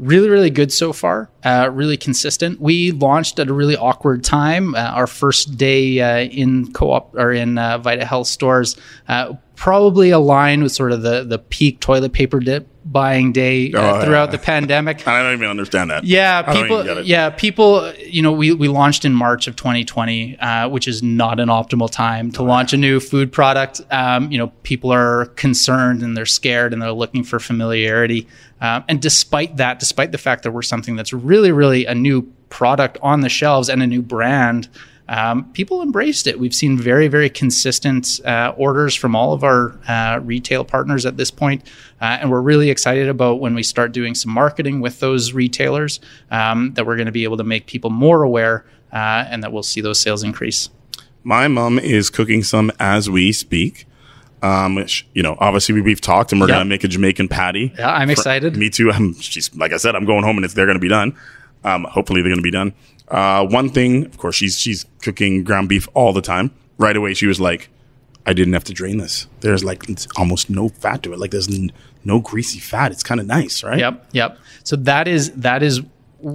Really 0.00 0.30
really 0.30 0.50
good 0.50 0.72
so 0.72 0.92
far 0.92 1.30
uh, 1.44 1.68
really 1.72 1.96
consistent 1.96 2.60
we 2.60 2.90
launched 2.92 3.38
at 3.38 3.48
a 3.48 3.52
really 3.52 3.76
awkward 3.76 4.24
time 4.24 4.74
uh, 4.74 4.78
our 4.78 5.06
first 5.06 5.56
day 5.56 6.00
uh, 6.00 6.24
in 6.30 6.72
co-op 6.72 7.14
or 7.14 7.32
in 7.32 7.58
uh, 7.58 7.76
vita 7.78 8.04
health 8.04 8.26
stores 8.26 8.76
uh, 9.08 9.34
probably 9.56 10.08
aligned 10.08 10.62
with 10.62 10.72
sort 10.72 10.90
of 10.90 11.02
the 11.02 11.22
the 11.22 11.38
peak 11.38 11.80
toilet 11.80 12.12
paper 12.12 12.40
dip 12.40 12.66
buying 12.84 13.30
day 13.30 13.72
uh, 13.72 13.98
oh, 13.98 14.04
throughout 14.04 14.28
yeah. 14.28 14.32
the 14.32 14.38
pandemic. 14.38 15.06
I 15.08 15.22
don't 15.22 15.34
even 15.34 15.48
understand 15.48 15.90
that. 15.90 16.04
Yeah, 16.04 16.42
people. 16.52 17.02
Yeah, 17.02 17.30
people. 17.30 17.92
You 17.98 18.22
know, 18.22 18.32
we 18.32 18.52
we 18.52 18.68
launched 18.68 19.04
in 19.04 19.12
March 19.12 19.46
of 19.46 19.56
2020, 19.56 20.38
uh, 20.38 20.68
which 20.68 20.88
is 20.88 21.02
not 21.02 21.40
an 21.40 21.48
optimal 21.48 21.90
time 21.90 22.32
to 22.32 22.40
oh, 22.40 22.44
launch 22.44 22.72
a 22.72 22.76
new 22.76 23.00
food 23.00 23.32
product. 23.32 23.80
Um, 23.90 24.30
you 24.32 24.38
know, 24.38 24.48
people 24.62 24.92
are 24.92 25.26
concerned 25.36 26.02
and 26.02 26.16
they're 26.16 26.26
scared 26.26 26.72
and 26.72 26.80
they're 26.80 26.92
looking 26.92 27.24
for 27.24 27.38
familiarity. 27.38 28.26
Um, 28.60 28.84
and 28.88 29.00
despite 29.00 29.56
that, 29.56 29.78
despite 29.78 30.12
the 30.12 30.18
fact 30.18 30.42
that 30.42 30.52
we're 30.52 30.62
something 30.62 30.96
that's 30.96 31.12
really, 31.12 31.52
really 31.52 31.86
a 31.86 31.94
new 31.94 32.22
product 32.50 32.98
on 33.02 33.20
the 33.20 33.28
shelves 33.28 33.68
and 33.68 33.82
a 33.82 33.86
new 33.86 34.02
brand 34.02 34.68
um, 35.10 35.50
people 35.52 35.82
embraced 35.82 36.28
it. 36.28 36.38
We've 36.38 36.54
seen 36.54 36.78
very, 36.78 37.08
very 37.08 37.28
consistent 37.28 38.20
uh, 38.24 38.54
orders 38.56 38.94
from 38.94 39.16
all 39.16 39.32
of 39.32 39.42
our 39.42 39.76
uh, 39.88 40.20
retail 40.22 40.64
partners 40.64 41.04
at 41.04 41.16
this 41.16 41.32
point, 41.32 41.66
uh, 42.00 42.18
and 42.20 42.30
we're 42.30 42.40
really 42.40 42.70
excited 42.70 43.08
about 43.08 43.40
when 43.40 43.54
we 43.56 43.64
start 43.64 43.90
doing 43.90 44.14
some 44.14 44.32
marketing 44.32 44.80
with 44.80 45.00
those 45.00 45.32
retailers 45.32 45.98
um, 46.30 46.74
that 46.74 46.86
we're 46.86 46.94
going 46.94 47.06
to 47.06 47.12
be 47.12 47.24
able 47.24 47.36
to 47.36 47.44
make 47.44 47.66
people 47.66 47.90
more 47.90 48.22
aware 48.22 48.64
uh, 48.92 49.26
and 49.28 49.42
that 49.42 49.52
we'll 49.52 49.64
see 49.64 49.80
those 49.80 49.98
sales 49.98 50.22
increase. 50.22 50.70
My 51.24 51.48
mom 51.48 51.80
is 51.80 52.08
cooking 52.08 52.44
some 52.44 52.70
as 52.78 53.10
we 53.10 53.32
speak. 53.32 53.86
Um, 54.42 54.74
which, 54.74 55.06
you 55.12 55.22
know, 55.22 55.36
obviously 55.38 55.74
we, 55.74 55.82
we've 55.82 56.00
talked 56.00 56.32
and 56.32 56.40
we're 56.40 56.48
yep. 56.48 56.56
going 56.56 56.66
to 56.66 56.68
make 56.68 56.82
a 56.82 56.88
Jamaican 56.88 57.28
patty. 57.28 57.74
Yeah, 57.78 57.92
I'm 57.92 58.08
excited. 58.08 58.56
Me 58.56 58.70
too. 58.70 58.90
I'm, 58.92 59.12
she's, 59.14 59.54
like 59.54 59.72
I 59.72 59.76
said, 59.76 59.94
I'm 59.94 60.06
going 60.06 60.24
home 60.24 60.36
and 60.36 60.44
it's, 60.46 60.54
they're 60.54 60.64
going 60.64 60.78
to 60.78 60.80
be 60.80 60.88
done. 60.88 61.14
Um, 61.62 61.84
hopefully 61.84 62.22
they're 62.22 62.30
going 62.30 62.38
to 62.38 62.42
be 62.42 62.50
done. 62.50 62.72
Uh, 63.10 63.44
one 63.46 63.68
thing, 63.68 64.06
of 64.06 64.18
course, 64.18 64.36
she's 64.36 64.58
she's 64.58 64.86
cooking 65.02 65.42
ground 65.42 65.68
beef 65.68 65.88
all 65.94 66.12
the 66.12 66.22
time. 66.22 66.52
Right 66.78 66.96
away, 66.96 67.14
she 67.14 67.26
was 67.26 67.40
like, 67.40 67.68
"I 68.24 68.32
didn't 68.32 68.54
have 68.54 68.64
to 68.64 68.72
drain 68.72 68.98
this. 68.98 69.26
There's 69.40 69.64
like 69.64 69.82
almost 70.16 70.48
no 70.48 70.68
fat 70.68 71.02
to 71.02 71.12
it. 71.12 71.18
Like 71.18 71.32
there's 71.32 71.48
n- 71.48 71.72
no 72.04 72.20
greasy 72.20 72.60
fat. 72.60 72.92
It's 72.92 73.02
kind 73.02 73.20
of 73.20 73.26
nice, 73.26 73.64
right?" 73.64 73.78
Yep, 73.78 74.06
yep. 74.12 74.38
So 74.62 74.76
that 74.76 75.08
is 75.08 75.32
that 75.32 75.62
is 75.62 75.80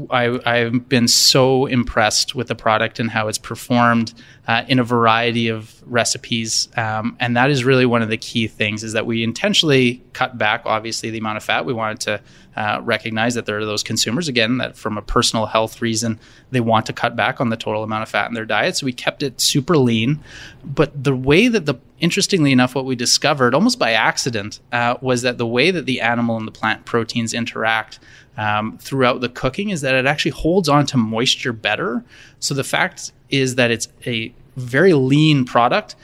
I, 0.09 0.39
I've 0.45 0.89
been 0.89 1.07
so 1.07 1.65
impressed 1.65 2.35
with 2.35 2.47
the 2.47 2.55
product 2.55 2.99
and 2.99 3.09
how 3.09 3.27
it's 3.27 3.37
performed 3.37 4.13
uh, 4.47 4.63
in 4.67 4.79
a 4.79 4.83
variety 4.83 5.47
of 5.47 5.81
recipes, 5.85 6.69
um, 6.77 7.15
and 7.19 7.37
that 7.37 7.49
is 7.49 7.63
really 7.63 7.85
one 7.85 8.01
of 8.01 8.09
the 8.09 8.17
key 8.17 8.47
things. 8.47 8.83
Is 8.83 8.93
that 8.93 9.05
we 9.05 9.23
intentionally 9.23 10.03
cut 10.13 10.37
back, 10.37 10.63
obviously, 10.65 11.09
the 11.09 11.17
amount 11.19 11.37
of 11.37 11.43
fat. 11.43 11.65
We 11.65 11.73
wanted 11.73 11.99
to 12.01 12.21
uh, 12.55 12.81
recognize 12.83 13.33
that 13.35 13.45
there 13.45 13.57
are 13.59 13.65
those 13.65 13.83
consumers 13.83 14.27
again 14.27 14.57
that, 14.57 14.77
from 14.77 14.97
a 14.97 15.01
personal 15.01 15.45
health 15.45 15.81
reason, 15.81 16.19
they 16.51 16.61
want 16.61 16.85
to 16.87 16.93
cut 16.93 17.15
back 17.15 17.41
on 17.41 17.49
the 17.49 17.57
total 17.57 17.83
amount 17.83 18.03
of 18.03 18.09
fat 18.09 18.27
in 18.27 18.33
their 18.33 18.45
diet. 18.45 18.77
So 18.77 18.85
we 18.85 18.93
kept 18.93 19.23
it 19.23 19.41
super 19.41 19.77
lean, 19.77 20.23
but 20.63 21.03
the 21.03 21.15
way 21.15 21.47
that 21.47 21.65
the 21.65 21.75
interestingly 21.99 22.51
enough, 22.51 22.75
what 22.75 22.85
we 22.85 22.95
discovered 22.95 23.55
almost 23.55 23.79
by 23.79 23.91
accident 23.91 24.59
uh, 24.71 24.95
was 25.01 25.21
that 25.21 25.37
the 25.37 25.47
way 25.47 25.71
that 25.71 25.85
the 25.85 26.01
animal 26.01 26.37
and 26.37 26.47
the 26.47 26.51
plant 26.51 26.85
proteins 26.85 27.33
interact 27.33 27.99
um, 28.37 28.77
throughout 28.77 29.21
the 29.21 29.29
cooking 29.29 29.69
is 29.69 29.81
that 29.81 29.95
it 29.95 30.05
actually 30.05 30.31
holds 30.31 30.69
on 30.69 30.85
to 30.87 30.97
moisture 30.97 31.53
better. 31.53 32.03
So 32.39 32.53
the 32.53 32.63
fact 32.63 33.11
is 33.29 33.55
that 33.55 33.71
it's 33.71 33.87
a 34.05 34.33
very 34.55 34.93
lean 34.93 35.45
product, 35.45 35.95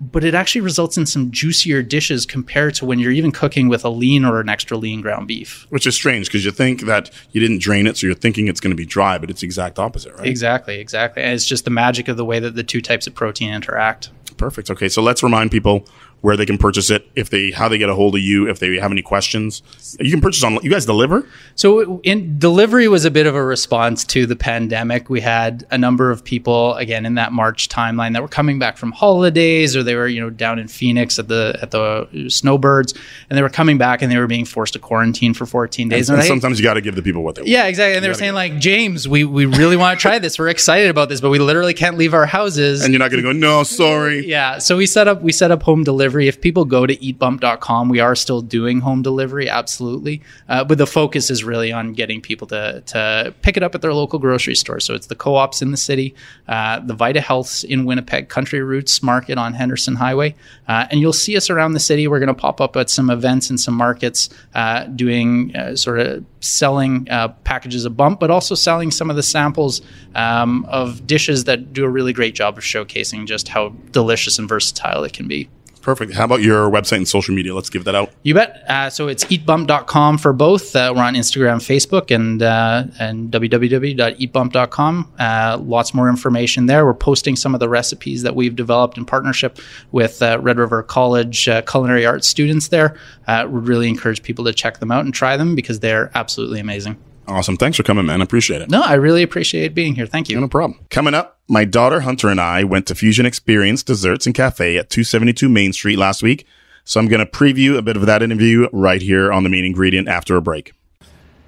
but 0.00 0.24
it 0.24 0.34
actually 0.34 0.62
results 0.62 0.96
in 0.96 1.04
some 1.04 1.30
juicier 1.30 1.82
dishes 1.82 2.24
compared 2.24 2.74
to 2.74 2.86
when 2.86 2.98
you're 2.98 3.12
even 3.12 3.32
cooking 3.32 3.68
with 3.68 3.84
a 3.84 3.90
lean 3.90 4.24
or 4.24 4.40
an 4.40 4.48
extra 4.48 4.76
lean 4.76 5.02
ground 5.02 5.28
beef. 5.28 5.66
Which 5.68 5.86
is 5.86 5.94
strange 5.94 6.26
because 6.26 6.44
you 6.44 6.50
think 6.50 6.82
that 6.82 7.10
you 7.32 7.40
didn't 7.40 7.60
drain 7.60 7.86
it, 7.86 7.98
so 7.98 8.06
you're 8.06 8.16
thinking 8.16 8.48
it's 8.48 8.60
going 8.60 8.70
to 8.70 8.76
be 8.76 8.86
dry, 8.86 9.18
but 9.18 9.28
it's 9.28 9.42
the 9.42 9.46
exact 9.46 9.78
opposite, 9.78 10.14
right? 10.14 10.26
Exactly, 10.26 10.78
exactly. 10.78 11.22
And 11.22 11.34
it's 11.34 11.46
just 11.46 11.64
the 11.64 11.70
magic 11.70 12.08
of 12.08 12.16
the 12.16 12.24
way 12.24 12.40
that 12.40 12.54
the 12.54 12.62
two 12.62 12.80
types 12.80 13.06
of 13.06 13.14
protein 13.14 13.52
interact. 13.52 14.10
Perfect. 14.38 14.70
Okay, 14.70 14.88
so 14.88 15.02
let's 15.02 15.22
remind 15.22 15.50
people 15.50 15.86
where 16.20 16.36
they 16.36 16.46
can 16.46 16.58
purchase 16.58 16.90
it, 16.90 17.08
if 17.16 17.30
they 17.30 17.50
how 17.50 17.68
they 17.68 17.78
get 17.78 17.88
a 17.88 17.94
hold 17.94 18.14
of 18.14 18.20
you, 18.20 18.48
if 18.48 18.58
they 18.58 18.76
have 18.76 18.90
any 18.92 19.02
questions. 19.02 19.62
You 19.98 20.10
can 20.10 20.20
purchase 20.20 20.42
on. 20.44 20.58
You 20.62 20.70
guys 20.70 20.86
deliver? 20.86 21.26
So, 21.54 22.00
in 22.02 22.38
delivery 22.38 22.88
was 22.88 23.04
a 23.04 23.10
bit 23.10 23.26
of 23.26 23.34
a 23.34 23.42
response 23.44 24.04
to 24.06 24.26
the 24.26 24.36
pandemic. 24.36 25.08
We 25.08 25.20
had 25.20 25.66
a 25.70 25.78
number 25.78 26.10
of 26.10 26.22
people 26.24 26.74
again 26.74 27.06
in 27.06 27.14
that 27.14 27.32
March 27.32 27.68
timeline 27.68 28.12
that 28.12 28.22
were 28.22 28.28
coming 28.28 28.58
back 28.58 28.76
from 28.76 28.92
holidays, 28.92 29.74
or 29.76 29.82
they 29.82 29.94
were 29.94 30.08
you 30.08 30.20
know 30.20 30.30
down 30.30 30.58
in 30.58 30.68
Phoenix 30.68 31.18
at 31.18 31.28
the 31.28 31.58
at 31.62 31.70
the 31.70 32.26
snowbirds, 32.28 32.94
and 33.28 33.36
they 33.36 33.42
were 33.42 33.48
coming 33.48 33.78
back 33.78 34.02
and 34.02 34.12
they 34.12 34.18
were 34.18 34.26
being 34.26 34.44
forced 34.44 34.74
to 34.74 34.78
quarantine 34.78 35.34
for 35.34 35.46
14 35.46 35.88
days. 35.88 36.10
And, 36.10 36.18
And 36.18 36.26
sometimes 36.26 36.58
you 36.58 36.64
got 36.64 36.74
to 36.74 36.80
give 36.80 36.94
the 36.96 37.02
people 37.02 37.22
what 37.22 37.34
they 37.36 37.42
want. 37.42 37.48
yeah, 37.48 37.66
exactly. 37.66 37.96
And 37.96 38.04
they 38.04 38.08
were 38.08 38.14
saying 38.14 38.34
like, 38.34 38.58
James, 38.58 39.08
we 39.08 39.24
we 39.24 39.46
really 39.46 39.76
want 39.76 39.98
to 39.98 40.02
try 40.02 40.18
this. 40.18 40.38
We're 40.38 40.48
excited 40.48 40.90
about 40.90 41.08
this, 41.08 41.20
but 41.20 41.30
we 41.30 41.38
literally 41.38 41.74
can't 41.74 41.96
leave 41.96 42.14
our 42.14 42.26
houses. 42.26 42.82
And 42.84 42.92
you're 42.92 42.98
not 42.98 43.10
going 43.10 43.22
to 43.22 43.28
go, 43.28 43.32
no, 43.32 43.62
sorry. 43.62 44.26
Yeah, 44.26 44.58
so 44.58 44.76
we 44.76 44.86
set 44.86 45.08
up 45.08 45.22
we 45.22 45.32
set 45.32 45.50
up 45.50 45.62
home 45.62 45.82
delivery. 45.84 46.09
If 46.18 46.40
people 46.40 46.64
go 46.64 46.86
to 46.86 46.96
eatbump.com, 46.96 47.88
we 47.88 48.00
are 48.00 48.14
still 48.14 48.40
doing 48.40 48.80
home 48.80 49.02
delivery, 49.02 49.48
absolutely. 49.48 50.22
Uh, 50.48 50.64
but 50.64 50.78
the 50.78 50.86
focus 50.86 51.30
is 51.30 51.44
really 51.44 51.72
on 51.72 51.92
getting 51.92 52.20
people 52.20 52.46
to 52.48 52.82
to 52.86 53.34
pick 53.42 53.56
it 53.56 53.62
up 53.62 53.74
at 53.74 53.82
their 53.82 53.94
local 53.94 54.18
grocery 54.18 54.54
store. 54.54 54.80
So 54.80 54.94
it's 54.94 55.06
the 55.06 55.14
co-ops 55.14 55.62
in 55.62 55.70
the 55.70 55.76
city, 55.76 56.14
uh, 56.48 56.80
the 56.80 56.94
Vita 56.94 57.20
Healths 57.20 57.64
in 57.64 57.84
Winnipeg, 57.84 58.28
Country 58.28 58.60
Roots 58.60 59.02
Market 59.02 59.38
on 59.38 59.54
Henderson 59.54 59.96
Highway, 59.96 60.34
uh, 60.68 60.86
and 60.90 61.00
you'll 61.00 61.12
see 61.12 61.36
us 61.36 61.50
around 61.50 61.72
the 61.72 61.80
city. 61.80 62.08
We're 62.08 62.18
going 62.18 62.28
to 62.28 62.34
pop 62.34 62.60
up 62.60 62.76
at 62.76 62.90
some 62.90 63.10
events 63.10 63.50
and 63.50 63.60
some 63.60 63.74
markets, 63.74 64.28
uh, 64.54 64.84
doing 64.84 65.54
uh, 65.54 65.76
sort 65.76 66.00
of 66.00 66.24
selling 66.40 67.08
uh, 67.10 67.28
packages 67.44 67.84
of 67.84 67.96
bump, 67.96 68.20
but 68.20 68.30
also 68.30 68.54
selling 68.54 68.90
some 68.90 69.10
of 69.10 69.16
the 69.16 69.22
samples 69.22 69.82
um, 70.14 70.64
of 70.68 71.06
dishes 71.06 71.44
that 71.44 71.72
do 71.72 71.84
a 71.84 71.88
really 71.88 72.12
great 72.12 72.34
job 72.34 72.58
of 72.58 72.64
showcasing 72.64 73.26
just 73.26 73.48
how 73.48 73.70
delicious 73.90 74.38
and 74.38 74.48
versatile 74.48 75.04
it 75.04 75.12
can 75.12 75.28
be. 75.28 75.48
Perfect. 75.82 76.12
How 76.12 76.24
about 76.24 76.42
your 76.42 76.70
website 76.70 76.98
and 76.98 77.08
social 77.08 77.34
media? 77.34 77.54
Let's 77.54 77.70
give 77.70 77.84
that 77.84 77.94
out. 77.94 78.12
You 78.22 78.34
bet. 78.34 78.62
Uh, 78.68 78.90
so 78.90 79.08
it's 79.08 79.24
eatbump.com 79.24 80.18
for 80.18 80.32
both. 80.34 80.76
Uh, 80.76 80.92
we're 80.94 81.02
on 81.02 81.14
Instagram, 81.14 81.56
Facebook, 81.56 82.14
and 82.14 82.42
uh, 82.42 82.84
and 82.98 83.30
www.eatbump.com. 83.30 85.12
Uh, 85.18 85.58
lots 85.60 85.94
more 85.94 86.08
information 86.10 86.66
there. 86.66 86.84
We're 86.84 86.94
posting 86.94 87.34
some 87.34 87.54
of 87.54 87.60
the 87.60 87.68
recipes 87.68 88.22
that 88.22 88.34
we've 88.36 88.54
developed 88.54 88.98
in 88.98 89.06
partnership 89.06 89.58
with 89.90 90.20
uh, 90.20 90.38
Red 90.40 90.58
River 90.58 90.82
College 90.82 91.48
uh, 91.48 91.62
culinary 91.62 92.04
arts 92.04 92.28
students 92.28 92.68
there. 92.68 92.98
Uh, 93.26 93.46
would 93.48 93.66
really 93.66 93.88
encourage 93.88 94.22
people 94.22 94.44
to 94.44 94.52
check 94.52 94.80
them 94.80 94.90
out 94.90 95.04
and 95.04 95.14
try 95.14 95.36
them 95.36 95.54
because 95.54 95.80
they're 95.80 96.10
absolutely 96.14 96.60
amazing. 96.60 96.98
Awesome. 97.30 97.56
Thanks 97.56 97.76
for 97.76 97.84
coming, 97.84 98.06
man. 98.06 98.20
I 98.20 98.24
appreciate 98.24 98.60
it. 98.60 98.68
No, 98.70 98.82
I 98.82 98.94
really 98.94 99.22
appreciate 99.22 99.72
being 99.72 99.94
here. 99.94 100.06
Thank 100.06 100.28
you. 100.28 100.40
No 100.40 100.48
problem. 100.48 100.80
Coming 100.90 101.14
up, 101.14 101.38
my 101.48 101.64
daughter 101.64 102.00
Hunter 102.00 102.28
and 102.28 102.40
I 102.40 102.64
went 102.64 102.88
to 102.88 102.96
Fusion 102.96 103.24
Experience 103.24 103.84
Desserts 103.84 104.26
and 104.26 104.34
Cafe 104.34 104.76
at 104.76 104.90
272 104.90 105.48
Main 105.48 105.72
Street 105.72 105.96
last 105.96 106.24
week. 106.24 106.44
So 106.82 106.98
I'm 106.98 107.06
going 107.06 107.24
to 107.24 107.30
preview 107.30 107.78
a 107.78 107.82
bit 107.82 107.96
of 107.96 108.04
that 108.06 108.20
interview 108.20 108.68
right 108.72 109.00
here 109.00 109.32
on 109.32 109.44
the 109.44 109.48
main 109.48 109.64
ingredient 109.64 110.08
after 110.08 110.36
a 110.36 110.42
break. 110.42 110.72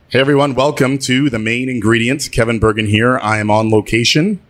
Hey 0.08 0.20
everyone, 0.20 0.54
welcome 0.54 0.98
to 0.98 1.28
the 1.28 1.40
main 1.40 1.68
ingredient. 1.68 2.28
Kevin 2.30 2.60
Burgin 2.60 2.86
here. 2.86 3.18
I 3.18 3.38
am 3.38 3.50
on 3.50 3.70
location. 3.70 4.40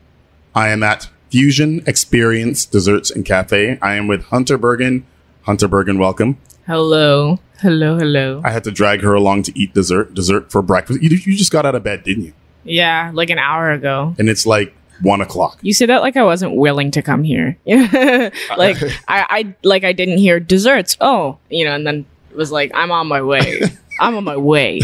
I 0.54 0.68
am 0.68 0.82
at 0.82 1.08
Fusion 1.30 1.82
Experience 1.86 2.66
Desserts 2.66 3.10
and 3.10 3.24
Cafe. 3.24 3.78
I 3.80 3.94
am 3.94 4.06
with 4.06 4.24
Hunter 4.24 4.58
Burgin. 4.58 5.04
Hunter 5.44 5.66
Burgin, 5.66 5.98
welcome. 5.98 6.36
Hello. 6.66 7.38
Hello, 7.62 7.96
hello. 7.96 8.40
I 8.44 8.50
had 8.50 8.64
to 8.64 8.72
drag 8.72 9.02
her 9.02 9.14
along 9.14 9.44
to 9.44 9.56
eat 9.56 9.72
dessert, 9.72 10.14
dessert 10.14 10.50
for 10.50 10.62
breakfast. 10.62 11.00
You, 11.00 11.10
you 11.10 11.36
just 11.36 11.52
got 11.52 11.64
out 11.64 11.76
of 11.76 11.84
bed, 11.84 12.02
didn't 12.02 12.24
you? 12.24 12.32
Yeah, 12.64 13.12
like 13.14 13.30
an 13.30 13.38
hour 13.38 13.70
ago. 13.70 14.16
And 14.18 14.28
it's 14.28 14.44
like 14.44 14.74
one 15.00 15.20
o'clock. 15.20 15.60
You 15.62 15.72
said 15.72 15.88
that 15.88 16.02
like 16.02 16.16
I 16.16 16.24
wasn't 16.24 16.56
willing 16.56 16.90
to 16.90 17.02
come 17.02 17.22
here. 17.22 17.56
like 17.66 18.82
I, 19.06 19.26
I 19.30 19.54
like 19.62 19.84
I 19.84 19.92
didn't 19.92 20.18
hear 20.18 20.40
desserts. 20.40 20.96
Oh, 21.00 21.38
you 21.50 21.64
know, 21.64 21.72
and 21.72 21.86
then 21.86 22.04
it 22.32 22.36
was 22.36 22.50
like 22.50 22.72
I'm 22.74 22.90
on 22.90 23.06
my 23.06 23.22
way. 23.22 23.60
I'm 24.00 24.16
on 24.16 24.24
my 24.24 24.36
way. 24.36 24.80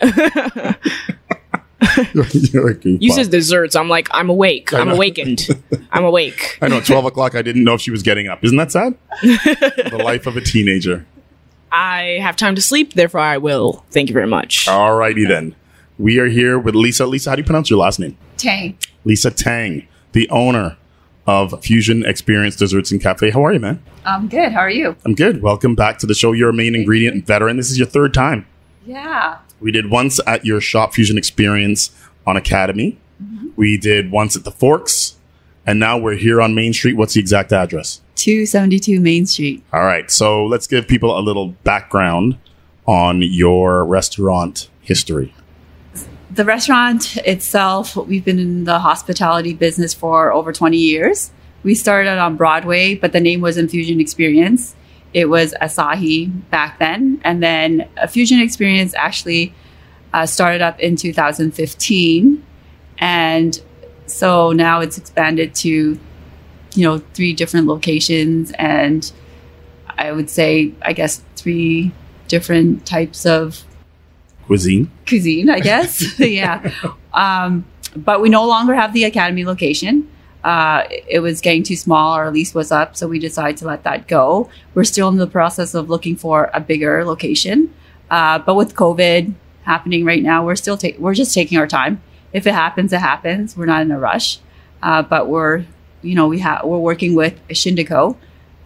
You're 2.14 2.22
a 2.22 2.74
goofball. 2.76 2.98
You 3.02 3.10
said 3.10 3.32
desserts. 3.32 3.74
I'm 3.74 3.88
like 3.88 4.06
I'm 4.12 4.30
awake. 4.30 4.72
I'm 4.72 4.90
awakened. 4.90 5.48
I'm 5.90 6.04
awake. 6.04 6.56
I 6.62 6.68
know, 6.68 6.80
12 6.80 7.06
o'clock, 7.06 7.34
I 7.34 7.42
didn't 7.42 7.64
know 7.64 7.74
if 7.74 7.80
she 7.80 7.90
was 7.90 8.04
getting 8.04 8.28
up. 8.28 8.44
Isn't 8.44 8.58
that 8.58 8.70
sad? 8.70 8.96
the 9.22 10.00
life 10.02 10.28
of 10.28 10.36
a 10.36 10.40
teenager. 10.40 11.04
I 11.72 12.18
have 12.20 12.36
time 12.36 12.54
to 12.54 12.60
sleep, 12.60 12.92
therefore 12.92 13.20
I 13.20 13.38
will. 13.38 13.84
Thank 13.90 14.10
you 14.10 14.12
very 14.12 14.26
much. 14.26 14.68
All 14.68 14.94
righty 14.94 15.24
then. 15.24 15.56
We 15.98 16.18
are 16.18 16.26
here 16.26 16.58
with 16.58 16.74
Lisa. 16.74 17.06
Lisa, 17.06 17.30
how 17.30 17.36
do 17.36 17.40
you 17.40 17.46
pronounce 17.46 17.70
your 17.70 17.78
last 17.78 17.98
name? 17.98 18.16
Tang. 18.36 18.76
Lisa 19.04 19.30
Tang, 19.30 19.88
the 20.12 20.28
owner 20.28 20.76
of 21.26 21.64
Fusion 21.64 22.04
Experience 22.04 22.56
Desserts 22.56 22.92
and 22.92 23.00
Cafe. 23.00 23.30
How 23.30 23.44
are 23.44 23.52
you, 23.54 23.60
man? 23.60 23.82
I'm 24.04 24.28
good. 24.28 24.52
How 24.52 24.60
are 24.60 24.70
you? 24.70 24.96
I'm 25.06 25.14
good. 25.14 25.40
Welcome 25.40 25.74
back 25.74 25.98
to 26.00 26.06
the 26.06 26.14
show. 26.14 26.32
You're 26.32 26.50
a 26.50 26.54
main 26.54 26.74
ingredient 26.74 27.26
veteran. 27.26 27.56
This 27.56 27.70
is 27.70 27.78
your 27.78 27.86
third 27.86 28.12
time. 28.12 28.46
Yeah. 28.84 29.38
We 29.60 29.70
did 29.70 29.90
once 29.90 30.20
at 30.26 30.44
your 30.44 30.60
shop 30.60 30.92
Fusion 30.92 31.16
Experience 31.16 31.90
on 32.26 32.36
Academy. 32.36 32.98
Mm-hmm. 33.22 33.48
We 33.56 33.78
did 33.78 34.10
once 34.10 34.36
at 34.36 34.44
the 34.44 34.50
Forks. 34.50 35.16
And 35.64 35.78
now 35.78 35.96
we're 35.96 36.16
here 36.16 36.42
on 36.42 36.54
Main 36.54 36.72
Street. 36.74 36.96
What's 36.96 37.14
the 37.14 37.20
exact 37.20 37.52
address? 37.52 38.01
272 38.16 39.00
Main 39.00 39.26
Street. 39.26 39.62
All 39.72 39.84
right. 39.84 40.10
So 40.10 40.44
let's 40.44 40.66
give 40.66 40.86
people 40.86 41.18
a 41.18 41.20
little 41.20 41.48
background 41.64 42.38
on 42.86 43.22
your 43.22 43.84
restaurant 43.84 44.68
history. 44.80 45.34
The 46.30 46.44
restaurant 46.44 47.16
itself, 47.18 47.94
we've 47.94 48.24
been 48.24 48.38
in 48.38 48.64
the 48.64 48.78
hospitality 48.78 49.52
business 49.52 49.92
for 49.92 50.32
over 50.32 50.52
20 50.52 50.76
years. 50.78 51.30
We 51.62 51.74
started 51.74 52.18
on 52.18 52.36
Broadway, 52.36 52.94
but 52.94 53.12
the 53.12 53.20
name 53.20 53.40
was 53.40 53.56
Infusion 53.56 54.00
Experience. 54.00 54.74
It 55.12 55.26
was 55.26 55.54
Asahi 55.60 56.32
back 56.50 56.78
then. 56.78 57.20
And 57.22 57.42
then 57.42 57.88
a 57.98 58.08
Fusion 58.08 58.40
Experience 58.40 58.94
actually 58.94 59.54
uh, 60.12 60.26
started 60.26 60.62
up 60.62 60.80
in 60.80 60.96
2015. 60.96 62.44
And 62.98 63.62
so 64.06 64.52
now 64.52 64.80
it's 64.80 64.98
expanded 64.98 65.54
to, 65.56 65.98
you 66.74 66.84
know, 66.84 66.98
three 67.14 67.32
different 67.32 67.66
locations 67.66 68.52
and 68.58 69.12
I 69.88 70.12
would 70.12 70.30
say, 70.30 70.72
I 70.82 70.92
guess, 70.92 71.22
three 71.36 71.92
different 72.28 72.86
types 72.86 73.26
of 73.26 73.64
Cuisine. 74.46 74.90
cuisine, 75.06 75.50
I 75.50 75.60
guess. 75.60 76.18
yeah. 76.18 76.72
Um, 77.12 77.64
but 77.94 78.20
we 78.20 78.28
no 78.28 78.46
longer 78.46 78.74
have 78.74 78.92
the 78.92 79.04
academy 79.04 79.44
location. 79.44 80.08
Uh, 80.42 80.84
it 81.08 81.20
was 81.20 81.40
getting 81.40 81.62
too 81.62 81.76
small. 81.76 82.14
Our 82.14 82.30
lease 82.30 82.54
was 82.54 82.72
up, 82.72 82.96
so 82.96 83.06
we 83.06 83.18
decided 83.18 83.58
to 83.58 83.66
let 83.66 83.84
that 83.84 84.08
go. 84.08 84.50
We're 84.74 84.84
still 84.84 85.08
in 85.08 85.16
the 85.16 85.26
process 85.26 85.74
of 85.74 85.88
looking 85.88 86.16
for 86.16 86.50
a 86.52 86.60
bigger 86.60 87.04
location. 87.04 87.72
Uh, 88.10 88.38
but 88.40 88.56
with 88.56 88.74
COVID 88.74 89.34
happening 89.62 90.04
right 90.04 90.22
now, 90.22 90.44
we're 90.44 90.56
still 90.56 90.76
ta- 90.76 90.98
we're 90.98 91.14
just 91.14 91.32
taking 91.32 91.58
our 91.58 91.68
time. 91.68 92.02
If 92.32 92.46
it 92.46 92.54
happens, 92.54 92.92
it 92.92 93.00
happens. 93.00 93.56
We're 93.56 93.66
not 93.66 93.82
in 93.82 93.92
a 93.92 93.98
rush. 93.98 94.38
Uh, 94.82 95.02
but 95.02 95.28
we're 95.28 95.64
you 96.02 96.14
know 96.14 96.28
we 96.28 96.38
have 96.40 96.64
we're 96.64 96.78
working 96.78 97.14
with 97.14 97.40
Shindico, 97.48 98.16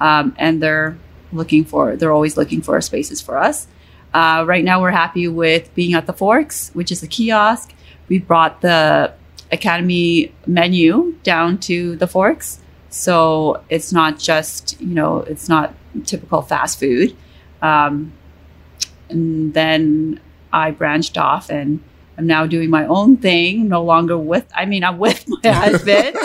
um, 0.00 0.34
and 0.38 0.62
they're 0.62 0.98
looking 1.32 1.64
for 1.64 1.96
they're 1.96 2.12
always 2.12 2.36
looking 2.36 2.62
for 2.62 2.80
spaces 2.80 3.20
for 3.20 3.36
us. 3.38 3.66
Uh, 4.14 4.44
right 4.46 4.64
now, 4.64 4.80
we're 4.80 4.90
happy 4.90 5.28
with 5.28 5.74
being 5.74 5.94
at 5.94 6.06
the 6.06 6.12
Forks, 6.12 6.70
which 6.72 6.90
is 6.90 7.02
a 7.02 7.06
kiosk. 7.06 7.74
We 8.08 8.18
brought 8.18 8.60
the 8.62 9.12
Academy 9.52 10.32
menu 10.46 11.16
down 11.22 11.58
to 11.58 11.96
the 11.96 12.06
Forks, 12.06 12.60
so 12.88 13.62
it's 13.68 13.92
not 13.92 14.18
just 14.18 14.80
you 14.80 14.94
know 14.94 15.18
it's 15.20 15.48
not 15.48 15.74
typical 16.04 16.42
fast 16.42 16.78
food. 16.78 17.16
Um, 17.62 18.12
and 19.08 19.54
then 19.54 20.20
I 20.52 20.70
branched 20.70 21.16
off 21.18 21.50
and 21.50 21.80
I'm 22.18 22.26
now 22.26 22.46
doing 22.46 22.70
my 22.70 22.86
own 22.86 23.16
thing. 23.18 23.68
No 23.68 23.82
longer 23.84 24.16
with 24.16 24.46
I 24.54 24.64
mean 24.64 24.84
I'm 24.84 24.98
with 24.98 25.24
my 25.28 25.38
husband. 25.52 26.16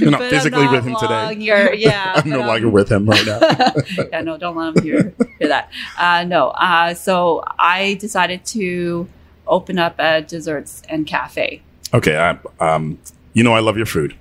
You're 0.00 0.10
not 0.10 0.20
physically 0.20 0.64
not 0.64 0.72
with 0.72 0.84
him 0.84 0.96
today. 0.96 1.24
longer- 1.24 1.74
yeah, 1.78 2.12
I'm 2.16 2.28
no 2.30 2.38
but 2.40 2.46
longer 2.48 2.68
with 2.68 2.90
him 2.90 3.06
right 3.06 3.26
now. 3.26 3.40
yeah, 4.12 4.20
no, 4.20 4.36
don't 4.36 4.56
let 4.56 4.76
him 4.76 4.82
hear, 4.82 5.14
hear 5.38 5.48
that. 5.48 5.70
Uh, 5.98 6.24
no, 6.24 6.48
uh, 6.48 6.94
so 6.94 7.42
I 7.58 7.94
decided 7.94 8.44
to 8.46 9.08
open 9.46 9.78
up 9.78 9.94
a 9.98 10.20
desserts 10.20 10.82
and 10.88 11.06
cafe. 11.06 11.62
Okay, 11.94 12.16
I, 12.18 12.38
um, 12.60 12.98
you 13.32 13.42
know 13.42 13.54
I 13.54 13.60
love 13.60 13.76
your 13.76 13.86
food. 13.86 14.14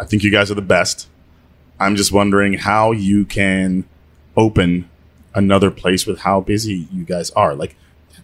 I 0.00 0.04
think 0.04 0.22
you 0.22 0.30
guys 0.30 0.50
are 0.50 0.54
the 0.54 0.62
best. 0.62 1.08
I'm 1.78 1.96
just 1.96 2.12
wondering 2.12 2.54
how 2.54 2.92
you 2.92 3.26
can 3.26 3.84
open 4.36 4.88
another 5.34 5.70
place 5.70 6.06
with 6.06 6.20
how 6.20 6.40
busy 6.40 6.88
you 6.90 7.04
guys 7.04 7.30
are. 7.32 7.54
Like 7.54 7.76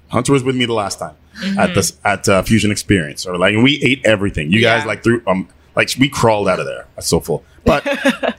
Hunter 0.09 0.33
was 0.33 0.43
with 0.43 0.57
me 0.57 0.65
the 0.65 0.73
last 0.73 0.99
time 0.99 1.15
at 1.59 1.75
this 1.75 1.99
at 2.05 2.29
uh, 2.29 2.43
Fusion 2.43 2.71
Experience, 2.71 3.27
or 3.27 3.37
like 3.37 3.55
and 3.55 3.63
we 3.63 3.83
ate 3.83 4.05
everything. 4.05 4.53
You 4.53 4.61
guys 4.61 4.87
like 4.87 5.03
threw 5.03 5.23
um 5.27 5.49
like 5.75 5.91
we 5.99 6.09
crawled 6.09 6.49
out 6.49 6.61
of 6.61 6.67
there. 6.67 6.87
That's 6.97 7.09
so 7.09 7.21
full. 7.21 7.45
But 7.65 7.87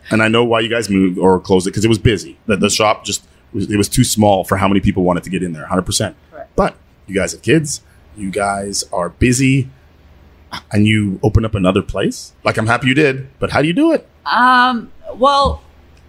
and 0.11 0.21
I 0.21 0.27
know 0.27 0.43
why 0.43 0.59
you 0.59 0.69
guys 0.69 0.89
moved 0.89 1.17
or 1.17 1.39
closed 1.39 1.67
it 1.67 1.71
because 1.71 1.85
it 1.85 1.89
was 1.89 1.99
busy. 1.99 2.37
The, 2.45 2.57
the 2.57 2.69
shop 2.69 3.05
just 3.05 3.25
it 3.53 3.77
was 3.77 3.89
too 3.89 4.03
small 4.03 4.43
for 4.43 4.57
how 4.57 4.67
many 4.67 4.79
people 4.79 5.03
wanted 5.03 5.23
to 5.23 5.29
get 5.29 5.43
in 5.43 5.53
there. 5.53 5.65
Hundred 5.65 5.85
percent. 5.85 6.15
But 6.55 6.75
you 7.07 7.15
guys 7.15 7.31
have 7.31 7.41
kids. 7.41 7.81
You 8.15 8.29
guys 8.29 8.83
are 8.93 9.09
busy 9.09 9.69
and 10.71 10.85
you 10.85 11.19
open 11.23 11.45
up 11.45 11.55
another 11.55 11.81
place? 11.81 12.33
Like 12.43 12.57
I'm 12.57 12.67
happy 12.67 12.87
you 12.87 12.93
did, 12.93 13.27
but 13.39 13.51
how 13.51 13.61
do 13.61 13.67
you 13.67 13.73
do 13.73 13.91
it? 13.91 14.07
Um, 14.25 14.91
well, 15.15 15.63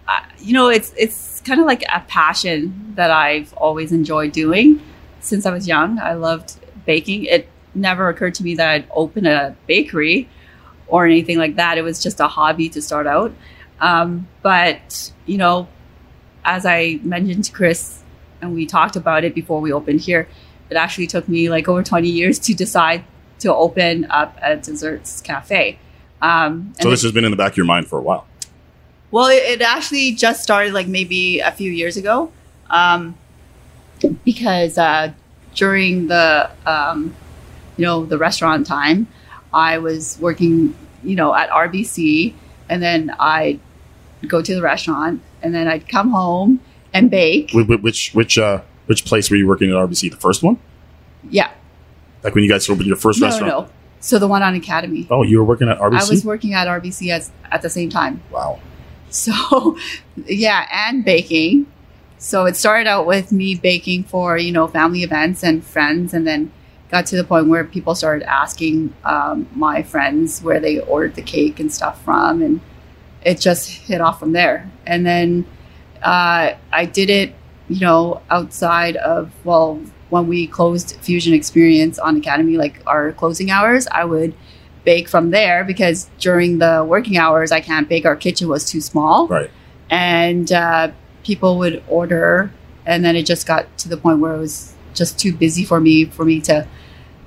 uh, 0.07 0.19
you 0.39 0.53
know, 0.53 0.69
it's 0.69 0.93
it's 0.97 1.41
kind 1.41 1.59
of 1.59 1.65
like 1.65 1.83
a 1.93 2.01
passion 2.01 2.93
that 2.95 3.11
I've 3.11 3.53
always 3.53 3.91
enjoyed 3.91 4.31
doing 4.31 4.81
since 5.19 5.45
I 5.45 5.51
was 5.51 5.67
young. 5.67 5.99
I 5.99 6.13
loved 6.13 6.57
baking. 6.85 7.25
It 7.25 7.49
never 7.73 8.09
occurred 8.09 8.35
to 8.35 8.43
me 8.43 8.55
that 8.55 8.69
I'd 8.69 8.87
open 8.91 9.25
a 9.25 9.55
bakery 9.67 10.29
or 10.87 11.05
anything 11.05 11.37
like 11.37 11.55
that. 11.55 11.77
It 11.77 11.83
was 11.83 12.01
just 12.01 12.19
a 12.19 12.27
hobby 12.27 12.69
to 12.69 12.81
start 12.81 13.07
out. 13.07 13.33
Um, 13.79 14.27
but 14.41 15.11
you 15.25 15.37
know, 15.37 15.67
as 16.43 16.65
I 16.65 16.99
mentioned 17.03 17.45
to 17.45 17.51
Chris, 17.51 18.01
and 18.41 18.53
we 18.53 18.65
talked 18.65 18.95
about 18.95 19.23
it 19.23 19.33
before 19.33 19.59
we 19.59 19.73
opened 19.73 20.01
here, 20.01 20.27
it 20.69 20.75
actually 20.75 21.07
took 21.07 21.27
me 21.27 21.49
like 21.49 21.67
over 21.67 21.83
20 21.83 22.07
years 22.07 22.39
to 22.39 22.53
decide 22.53 23.03
to 23.39 23.53
open 23.53 24.05
up 24.09 24.37
a 24.41 24.55
desserts 24.55 25.21
cafe. 25.21 25.79
Um, 26.21 26.73
So 26.81 26.89
this 26.89 27.03
has 27.03 27.11
been 27.11 27.25
in 27.25 27.31
the 27.31 27.37
back 27.37 27.53
of 27.53 27.57
your 27.57 27.65
mind 27.65 27.87
for 27.87 27.99
a 27.99 28.01
while. 28.01 28.25
well, 29.11 29.27
it, 29.27 29.43
it 29.43 29.61
actually 29.61 30.13
just 30.13 30.41
started 30.43 30.73
like 30.73 30.87
maybe 30.87 31.39
a 31.39 31.51
few 31.51 31.71
years 31.71 31.97
ago, 31.97 32.31
um, 32.69 33.17
because 34.23 34.77
uh, 34.77 35.11
during 35.55 36.07
the 36.07 36.49
um, 36.65 37.15
you 37.77 37.85
know 37.85 38.05
the 38.05 38.17
restaurant 38.17 38.67
time, 38.67 39.07
I 39.53 39.77
was 39.79 40.17
working 40.19 40.75
you 41.03 41.15
know 41.15 41.33
at 41.33 41.49
RBC, 41.49 42.33
and 42.69 42.81
then 42.83 43.13
I'd 43.19 43.59
go 44.27 44.41
to 44.41 44.53
the 44.55 44.61
restaurant, 44.61 45.21
and 45.41 45.53
then 45.55 45.67
I'd 45.67 45.87
come 45.89 46.11
home 46.11 46.59
and 46.93 47.09
bake. 47.09 47.51
Wh- 47.51 47.65
wh- 47.65 47.83
Which 47.83 48.11
which 48.13 48.37
uh 48.37 48.61
which 48.87 49.05
place 49.05 49.29
were 49.29 49.37
you 49.37 49.47
working 49.47 49.69
at 49.71 49.75
RBC? 49.75 50.11
The 50.11 50.17
first 50.17 50.43
one, 50.43 50.57
Yeah, 51.29 51.49
like 52.23 52.35
when 52.35 52.43
you 52.43 52.49
guys 52.49 52.69
opened 52.69 52.87
your 52.87 52.97
first 52.97 53.19
no, 53.19 53.27
restaurant. 53.27 53.51
no. 53.67 53.69
So 54.01 54.19
the 54.19 54.27
one 54.27 54.43
on 54.43 54.53
Academy. 54.53 55.07
Oh, 55.09 55.23
you 55.23 55.39
were 55.39 55.43
working 55.43 55.67
at 55.67 55.79
RBC. 55.79 56.01
I 56.01 56.09
was 56.09 56.23
working 56.23 56.53
at 56.53 56.67
RBC 56.67 57.09
as, 57.09 57.31
at 57.51 57.63
the 57.63 57.69
same 57.71 57.89
time. 57.89 58.21
wow. 58.29 58.59
So, 59.09 59.77
yeah, 60.27 60.67
and 60.71 61.03
baking. 61.03 61.65
So 62.17 62.45
it 62.45 62.55
started 62.55 62.87
out 62.87 63.05
with 63.05 63.31
me 63.31 63.55
baking 63.55 64.05
for 64.05 64.37
you 64.37 64.51
know 64.51 64.67
family 64.67 65.03
events 65.03 65.43
and 65.43 65.63
friends, 65.63 66.13
and 66.13 66.25
then 66.25 66.51
got 66.89 67.05
to 67.07 67.15
the 67.15 67.23
point 67.23 67.47
where 67.47 67.63
people 67.63 67.95
started 67.95 68.23
asking 68.29 68.93
um, 69.03 69.47
my 69.55 69.81
friends 69.83 70.41
where 70.41 70.59
they 70.59 70.79
ordered 70.79 71.15
the 71.15 71.21
cake 71.21 71.59
and 71.59 71.71
stuff 71.71 72.03
from, 72.03 72.41
and 72.41 72.61
it 73.23 73.39
just 73.39 73.69
hit 73.69 74.01
off 74.01 74.19
from 74.19 74.31
there. 74.33 74.69
And 74.85 75.05
then 75.05 75.45
uh, 76.03 76.53
I 76.71 76.85
did 76.85 77.09
it, 77.09 77.33
you 77.67 77.79
know, 77.81 78.21
outside 78.29 78.95
of 78.97 79.31
well, 79.43 79.81
when 80.09 80.27
we 80.27 80.47
closed 80.47 80.95
Fusion 81.01 81.33
Experience 81.33 81.97
on 81.99 82.17
Academy, 82.17 82.57
like 82.57 82.81
our 82.87 83.11
closing 83.11 83.49
hours, 83.51 83.87
I 83.91 84.05
would 84.05 84.33
bake 84.83 85.09
from 85.09 85.31
there 85.31 85.63
because 85.63 86.07
during 86.19 86.59
the 86.59 86.85
working 86.87 87.17
hours 87.17 87.51
I 87.51 87.59
can't 87.59 87.89
bake. 87.89 88.05
Our 88.05 88.15
kitchen 88.15 88.47
was 88.47 88.63
too 88.69 88.79
small, 88.81 89.27
Right. 89.27 89.49
and 89.89 90.51
uh, 90.51 90.91
people 91.25 91.57
would 91.57 91.83
order, 91.89 92.51
and 92.85 93.03
then 93.03 93.15
it 93.17 93.25
just 93.25 93.45
got 93.47 93.65
to 93.79 93.89
the 93.89 93.97
point 93.97 94.19
where 94.19 94.33
it 94.35 94.39
was 94.39 94.73
just 94.93 95.19
too 95.19 95.33
busy 95.33 95.65
for 95.65 95.81
me 95.81 96.05
for 96.05 96.23
me 96.23 96.39
to 96.39 96.65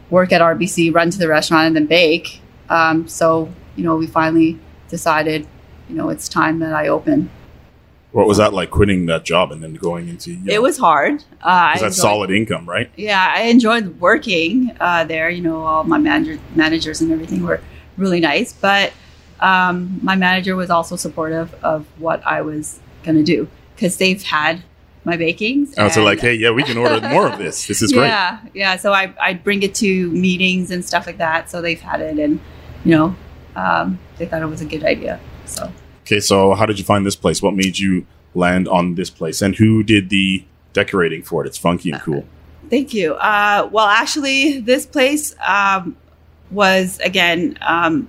work 0.09 0.33
at 0.33 0.41
RBC, 0.41 0.95
run 0.95 1.11
to 1.11 1.19
the 1.19 1.29
restaurant, 1.29 1.67
and 1.67 1.77
then 1.77 1.85
bake. 1.87 2.41
Um, 2.71 3.07
so 3.09 3.51
you 3.77 3.85
know, 3.85 3.97
we 3.97 4.07
finally 4.07 4.59
decided, 4.89 5.47
you 5.89 5.97
know, 5.97 6.09
it's 6.09 6.29
time 6.29 6.61
that 6.61 6.73
I 6.73 6.89
open. 6.89 7.31
What 8.13 8.27
was 8.27 8.39
that 8.39 8.55
like 8.55 8.71
quitting 8.71 9.05
that 9.07 9.25
job 9.25 9.53
and 9.53 9.63
then 9.63 9.75
going 9.75 10.09
into? 10.09 10.31
You 10.33 10.39
know, 10.39 10.53
It 10.55 10.63
was 10.63 10.79
hard. 10.79 11.23
Uh, 11.43 11.47
I 11.47 11.73
'cause 11.75 11.83
that's 11.83 11.97
enjoyed- 11.99 12.11
solid 12.11 12.31
income, 12.31 12.67
right? 12.67 12.91
Yeah, 12.97 13.33
I 13.37 13.43
enjoyed 13.43 14.01
working 14.01 14.73
uh, 14.81 15.05
there. 15.05 15.29
You 15.29 15.43
know, 15.43 15.63
all 15.63 15.85
my 15.85 15.99
manager, 15.99 16.41
managers 16.57 17.01
and 17.03 17.13
everything 17.13 17.43
were 17.45 17.61
really 17.99 18.19
nice. 18.21 18.53
But 18.55 18.93
um, 19.41 20.01
my 20.03 20.17
manager 20.17 20.57
was 20.57 20.71
also 20.71 20.97
supportive 20.97 21.55
of 21.63 21.85
what 21.99 22.27
I 22.27 22.41
was 22.41 22.81
going 23.05 23.17
to 23.19 23.23
do 23.23 23.47
because 23.79 23.97
they've 23.97 24.23
had 24.23 24.63
my 25.05 25.17
bakings. 25.17 25.73
And 25.75 25.93
so 25.93 26.03
like, 26.03 26.19
hey, 26.19 26.35
yeah, 26.35 26.51
we 26.51 26.65
can 26.65 26.77
order 26.77 27.01
more 27.09 27.29
of 27.29 27.39
this. 27.39 27.67
This 27.69 27.81
is 27.81 27.93
great. 27.93 28.09
yeah, 28.09 28.41
yeah. 28.53 28.77
So 28.77 28.93
I 28.93 29.15
I'd 29.21 29.45
bring 29.45 29.63
it 29.63 29.75
to 29.77 30.11
meetings 30.11 30.71
and 30.73 30.85
stuff 30.85 31.07
like 31.07 31.19
that. 31.19 31.49
So 31.49 31.63
they've 31.63 31.81
had 31.81 32.01
it, 32.01 32.19
and 32.19 32.41
you 32.85 32.97
know, 32.97 33.17
um, 33.55 33.99
they 34.17 34.27
thought 34.27 34.43
it 34.43 34.47
was 34.47 34.61
a 34.61 34.67
good 34.67 34.85
idea. 34.85 35.21
So 35.47 35.73
Okay, 36.03 36.21
so 36.21 36.55
how 36.55 36.67
did 36.67 36.79
you 36.79 36.85
find 36.85 37.07
this 37.07 37.17
place? 37.17 37.43
What 37.43 37.55
made 37.55 37.79
you 37.79 38.07
land 38.35 38.67
on 38.67 38.95
this 38.97 39.11
place? 39.11 39.43
And 39.43 39.55
who 39.55 39.83
did 39.83 40.09
the 40.09 40.43
decorating 40.73 41.23
for 41.23 41.45
it? 41.45 41.47
It's 41.47 41.59
funky 41.59 41.91
and 41.93 42.01
cool. 42.01 42.25
Thank 42.71 42.93
you. 42.93 43.15
Uh, 43.15 43.69
well, 43.71 43.87
actually, 43.87 44.61
this 44.61 44.85
place 44.87 45.35
um, 45.47 45.97
was 46.51 46.99
again 47.01 47.59
um, 47.61 48.09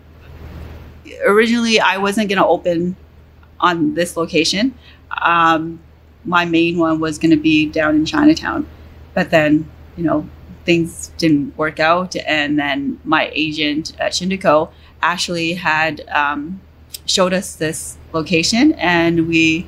originally 1.25 1.79
I 1.79 1.97
wasn't 1.97 2.29
going 2.29 2.37
to 2.39 2.47
open 2.47 2.95
on 3.59 3.93
this 3.93 4.15
location. 4.15 4.73
Um, 5.21 5.79
my 6.25 6.45
main 6.45 6.77
one 6.77 6.99
was 6.99 7.17
going 7.17 7.31
to 7.31 7.37
be 7.37 7.67
down 7.67 7.95
in 7.95 8.05
Chinatown, 8.05 8.67
but 9.13 9.29
then 9.29 9.69
you 9.95 10.03
know 10.03 10.27
things 10.65 11.11
didn't 11.17 11.57
work 11.57 11.79
out, 11.79 12.15
and 12.15 12.59
then 12.59 12.99
my 13.03 13.29
agent 13.33 13.93
at 13.99 14.11
Shindico 14.11 14.71
actually 15.01 15.53
had 15.53 16.01
um, 16.09 16.61
showed 17.05 17.33
us 17.33 17.55
this 17.55 17.97
location, 18.13 18.73
and 18.73 19.27
we 19.27 19.67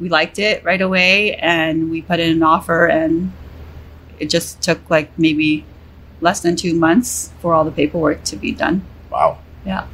we 0.00 0.08
liked 0.08 0.38
it 0.38 0.64
right 0.64 0.80
away, 0.80 1.34
and 1.36 1.90
we 1.90 2.02
put 2.02 2.20
in 2.20 2.32
an 2.32 2.42
offer, 2.42 2.86
and 2.86 3.32
it 4.18 4.30
just 4.30 4.62
took 4.62 4.88
like 4.90 5.16
maybe 5.18 5.64
less 6.20 6.40
than 6.40 6.56
two 6.56 6.74
months 6.74 7.32
for 7.40 7.54
all 7.54 7.64
the 7.64 7.70
paperwork 7.70 8.22
to 8.24 8.36
be 8.36 8.52
done. 8.52 8.84
Wow. 9.10 9.38
Yeah. 9.64 9.86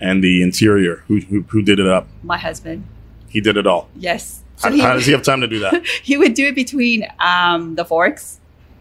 And 0.00 0.22
the 0.22 0.42
interior, 0.42 1.02
who, 1.08 1.20
who, 1.20 1.42
who 1.42 1.62
did 1.62 1.78
it 1.78 1.86
up? 1.86 2.06
My 2.22 2.38
husband, 2.38 2.86
He 3.28 3.40
did 3.40 3.56
it 3.56 3.66
all. 3.66 3.88
yes. 3.96 4.42
How, 4.62 4.70
how 4.78 4.94
does 4.94 5.04
he 5.04 5.12
have 5.16 5.22
time 5.22 5.42
to 5.42 5.46
do 5.46 5.58
that? 5.60 5.84
he 6.02 6.16
would 6.16 6.32
do 6.32 6.46
it 6.46 6.54
between 6.54 7.06
um, 7.20 7.74
the 7.74 7.84
forks 7.84 8.40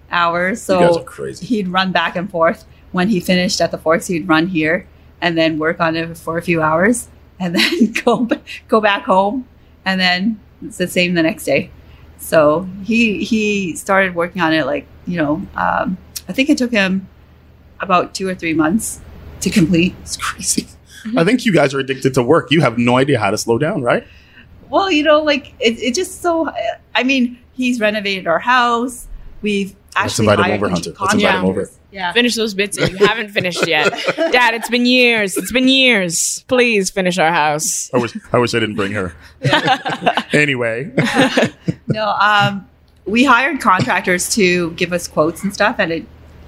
hours. 0.10 0.68
you 0.70 0.76
guys 0.76 0.90
are 0.92 0.94
So 0.94 1.04
crazy. 1.04 1.46
he'd 1.46 1.68
run 1.68 1.92
back 1.92 2.16
and 2.16 2.30
forth. 2.30 2.64
When 2.94 3.10
he 3.10 3.20
finished 3.20 3.60
at 3.60 3.72
the 3.72 3.78
forks, 3.78 4.08
he'd 4.08 4.26
run 4.28 4.48
here 4.48 4.88
and 5.22 5.38
then 5.38 5.58
work 5.60 5.82
on 5.82 5.96
it 5.98 6.18
for 6.18 6.38
a 6.38 6.42
few 6.42 6.62
hours, 6.62 7.10
and 7.40 7.54
then 7.60 7.92
go 8.06 8.26
go 8.70 8.80
back 8.80 9.04
home, 9.04 9.46
and 9.84 10.00
then 10.00 10.40
it's 10.62 10.78
the 10.78 10.88
same 10.88 11.14
the 11.16 11.24
next 11.24 11.44
day. 11.44 11.72
So 12.20 12.70
he 12.86 13.24
he 13.26 13.76
started 13.76 14.16
working 14.16 14.42
on 14.42 14.54
it 14.54 14.66
like 14.66 14.86
you 15.06 15.18
know 15.18 15.42
um, 15.56 15.98
I 16.30 16.34
think 16.34 16.50
it 16.50 16.58
took 16.58 16.72
him 16.72 17.10
about 17.82 18.14
two 18.16 18.30
or 18.30 18.36
three 18.36 18.54
months 18.54 19.02
to 19.42 19.50
complete. 19.50 19.94
It's 20.04 20.16
crazy. 20.16 20.68
I 21.18 21.26
think 21.26 21.46
you 21.46 21.52
guys 21.54 21.74
are 21.74 21.80
addicted 21.80 22.14
to 22.14 22.24
work. 22.24 22.50
You 22.50 22.62
have 22.62 22.78
no 22.78 22.96
idea 22.96 23.20
how 23.20 23.30
to 23.32 23.38
slow 23.38 23.58
down, 23.58 23.82
right? 23.84 24.08
Well, 24.76 24.92
you 24.92 25.04
know, 25.04 25.22
like 25.22 25.54
it's 25.62 25.82
it 25.82 25.96
just 25.96 26.22
so. 26.22 26.52
I 26.94 27.04
mean, 27.04 27.40
he's 27.54 27.80
renovated 27.80 28.28
our 28.28 28.40
house. 28.40 29.08
We've 29.42 29.74
actually 29.96 30.28
Let's 30.28 30.40
actually 30.40 30.44
invite 30.44 30.46
him 30.50 30.56
over, 30.58 30.70
Hunter. 30.70 30.94
Let's 31.00 31.14
invite 31.14 31.36
him 31.36 31.46
over. 31.46 31.70
Yeah. 31.94 32.12
Finish 32.12 32.36
those 32.36 32.54
bits 32.54 32.78
that 32.78 32.92
you 32.92 32.98
haven't 33.08 33.30
finished 33.30 33.66
yet. 33.68 33.94
Dad, 34.18 34.54
it's 34.54 34.70
been 34.70 34.86
years. 34.86 35.38
It's 35.38 35.54
been 35.54 35.70
years. 35.70 36.44
Please 36.50 36.90
finish 36.90 37.18
our 37.18 37.32
house. 37.32 37.90
I 37.94 38.00
wish 38.00 38.18
I 38.34 38.38
wish 38.38 38.54
I 38.54 38.60
didn't 38.60 38.76
bring 38.76 38.92
her. 38.92 39.16
anyway, 40.34 40.92
no, 41.88 42.10
um, 42.10 42.68
we 43.06 43.24
hired 43.24 43.62
contractors 43.62 44.30
to 44.36 44.72
give 44.72 44.92
us 44.92 45.08
quotes 45.08 45.42
and 45.42 45.54
stuff, 45.54 45.78
and 45.80 45.94
it, 45.94 46.06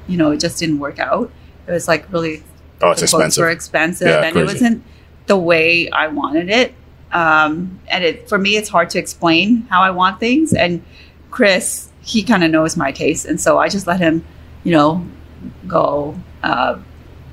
you 0.08 0.18
know, 0.18 0.32
it 0.32 0.42
just 0.42 0.60
didn't 0.60 0.80
work 0.80 1.00
out. 1.00 1.32
It 1.66 1.72
was 1.72 1.88
like 1.88 2.12
really 2.12 2.44
oh, 2.82 2.92
it's 2.92 3.00
the 3.00 3.08
quotes 3.08 3.38
were 3.38 3.50
expensive. 3.50 4.08
expensive, 4.08 4.08
Yeah, 4.10 4.24
and 4.24 4.34
crazy. 4.34 4.40
it 4.40 4.54
wasn't 4.54 4.84
the 5.28 5.38
way 5.38 5.90
I 5.92 6.08
wanted 6.08 6.50
it. 6.50 6.74
Um, 7.12 7.80
and 7.88 8.04
it 8.04 8.30
for 8.30 8.38
me, 8.38 8.58
it's 8.58 8.70
hard 8.70 8.90
to 8.92 9.00
explain 9.00 9.62
how 9.70 9.82
I 9.82 9.92
want 9.92 10.20
things. 10.20 10.54
And 10.54 10.84
Chris, 11.32 11.90
he 12.02 12.24
kind 12.24 12.44
of 12.44 12.52
knows 12.52 12.78
my 12.78 12.92
taste, 12.92 13.26
and 13.26 13.40
so 13.40 13.58
I 13.58 13.70
just 13.70 13.88
let 13.88 14.00
him, 14.00 14.26
you 14.64 14.72
know, 14.72 15.06
go 15.68 16.20
uh, 16.44 16.80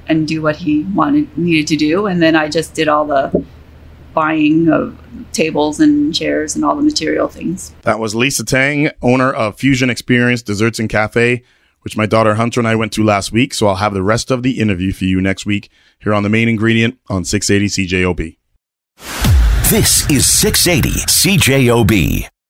and 0.07 0.29
do 0.29 0.43
what 0.43 0.57
he 0.57 0.83
wanted 0.83 1.37
needed 1.37 1.67
to 1.69 1.77
do, 1.77 2.07
and 2.07 2.23
then 2.23 2.37
I 2.37 2.49
just 2.49 2.75
did 2.75 2.89
all 2.89 3.07
the 3.07 3.45
buying 4.15 4.69
of 4.69 4.97
tables 5.33 5.81
and 5.81 6.15
chairs 6.15 6.55
and 6.55 6.65
all 6.65 6.77
the 6.77 6.83
material 6.83 7.29
things. 7.29 7.75
That 7.83 7.99
was 7.99 8.15
Lisa 8.15 8.45
Tang, 8.45 8.91
owner 9.03 9.33
of 9.33 9.59
Fusion 9.59 9.91
Experience 9.91 10.41
Desserts 10.41 10.79
and 10.79 10.89
Cafe, 10.89 11.43
which 11.83 11.97
my 11.97 12.07
daughter 12.07 12.37
Hunter 12.37 12.61
and 12.61 12.69
I 12.69 12.77
went 12.77 12.93
to 12.93 13.05
last 13.05 13.33
week. 13.33 13.53
So 13.53 13.67
I'll 13.67 13.77
have 13.77 13.93
the 13.93 14.03
rest 14.03 14.31
of 14.31 14.43
the 14.43 14.61
interview 14.61 14.93
for 14.93 15.05
you 15.05 15.21
next 15.21 15.45
week 15.45 15.69
here 15.99 16.15
on 16.15 16.23
the 16.23 16.29
main 16.29 16.49
ingredient 16.49 16.99
on 17.09 17.25
680 17.25 17.89
CJOB. 17.89 19.34
This 19.71 20.05
is 20.11 20.27
680 20.27 20.91
CJOB. 21.07 22.34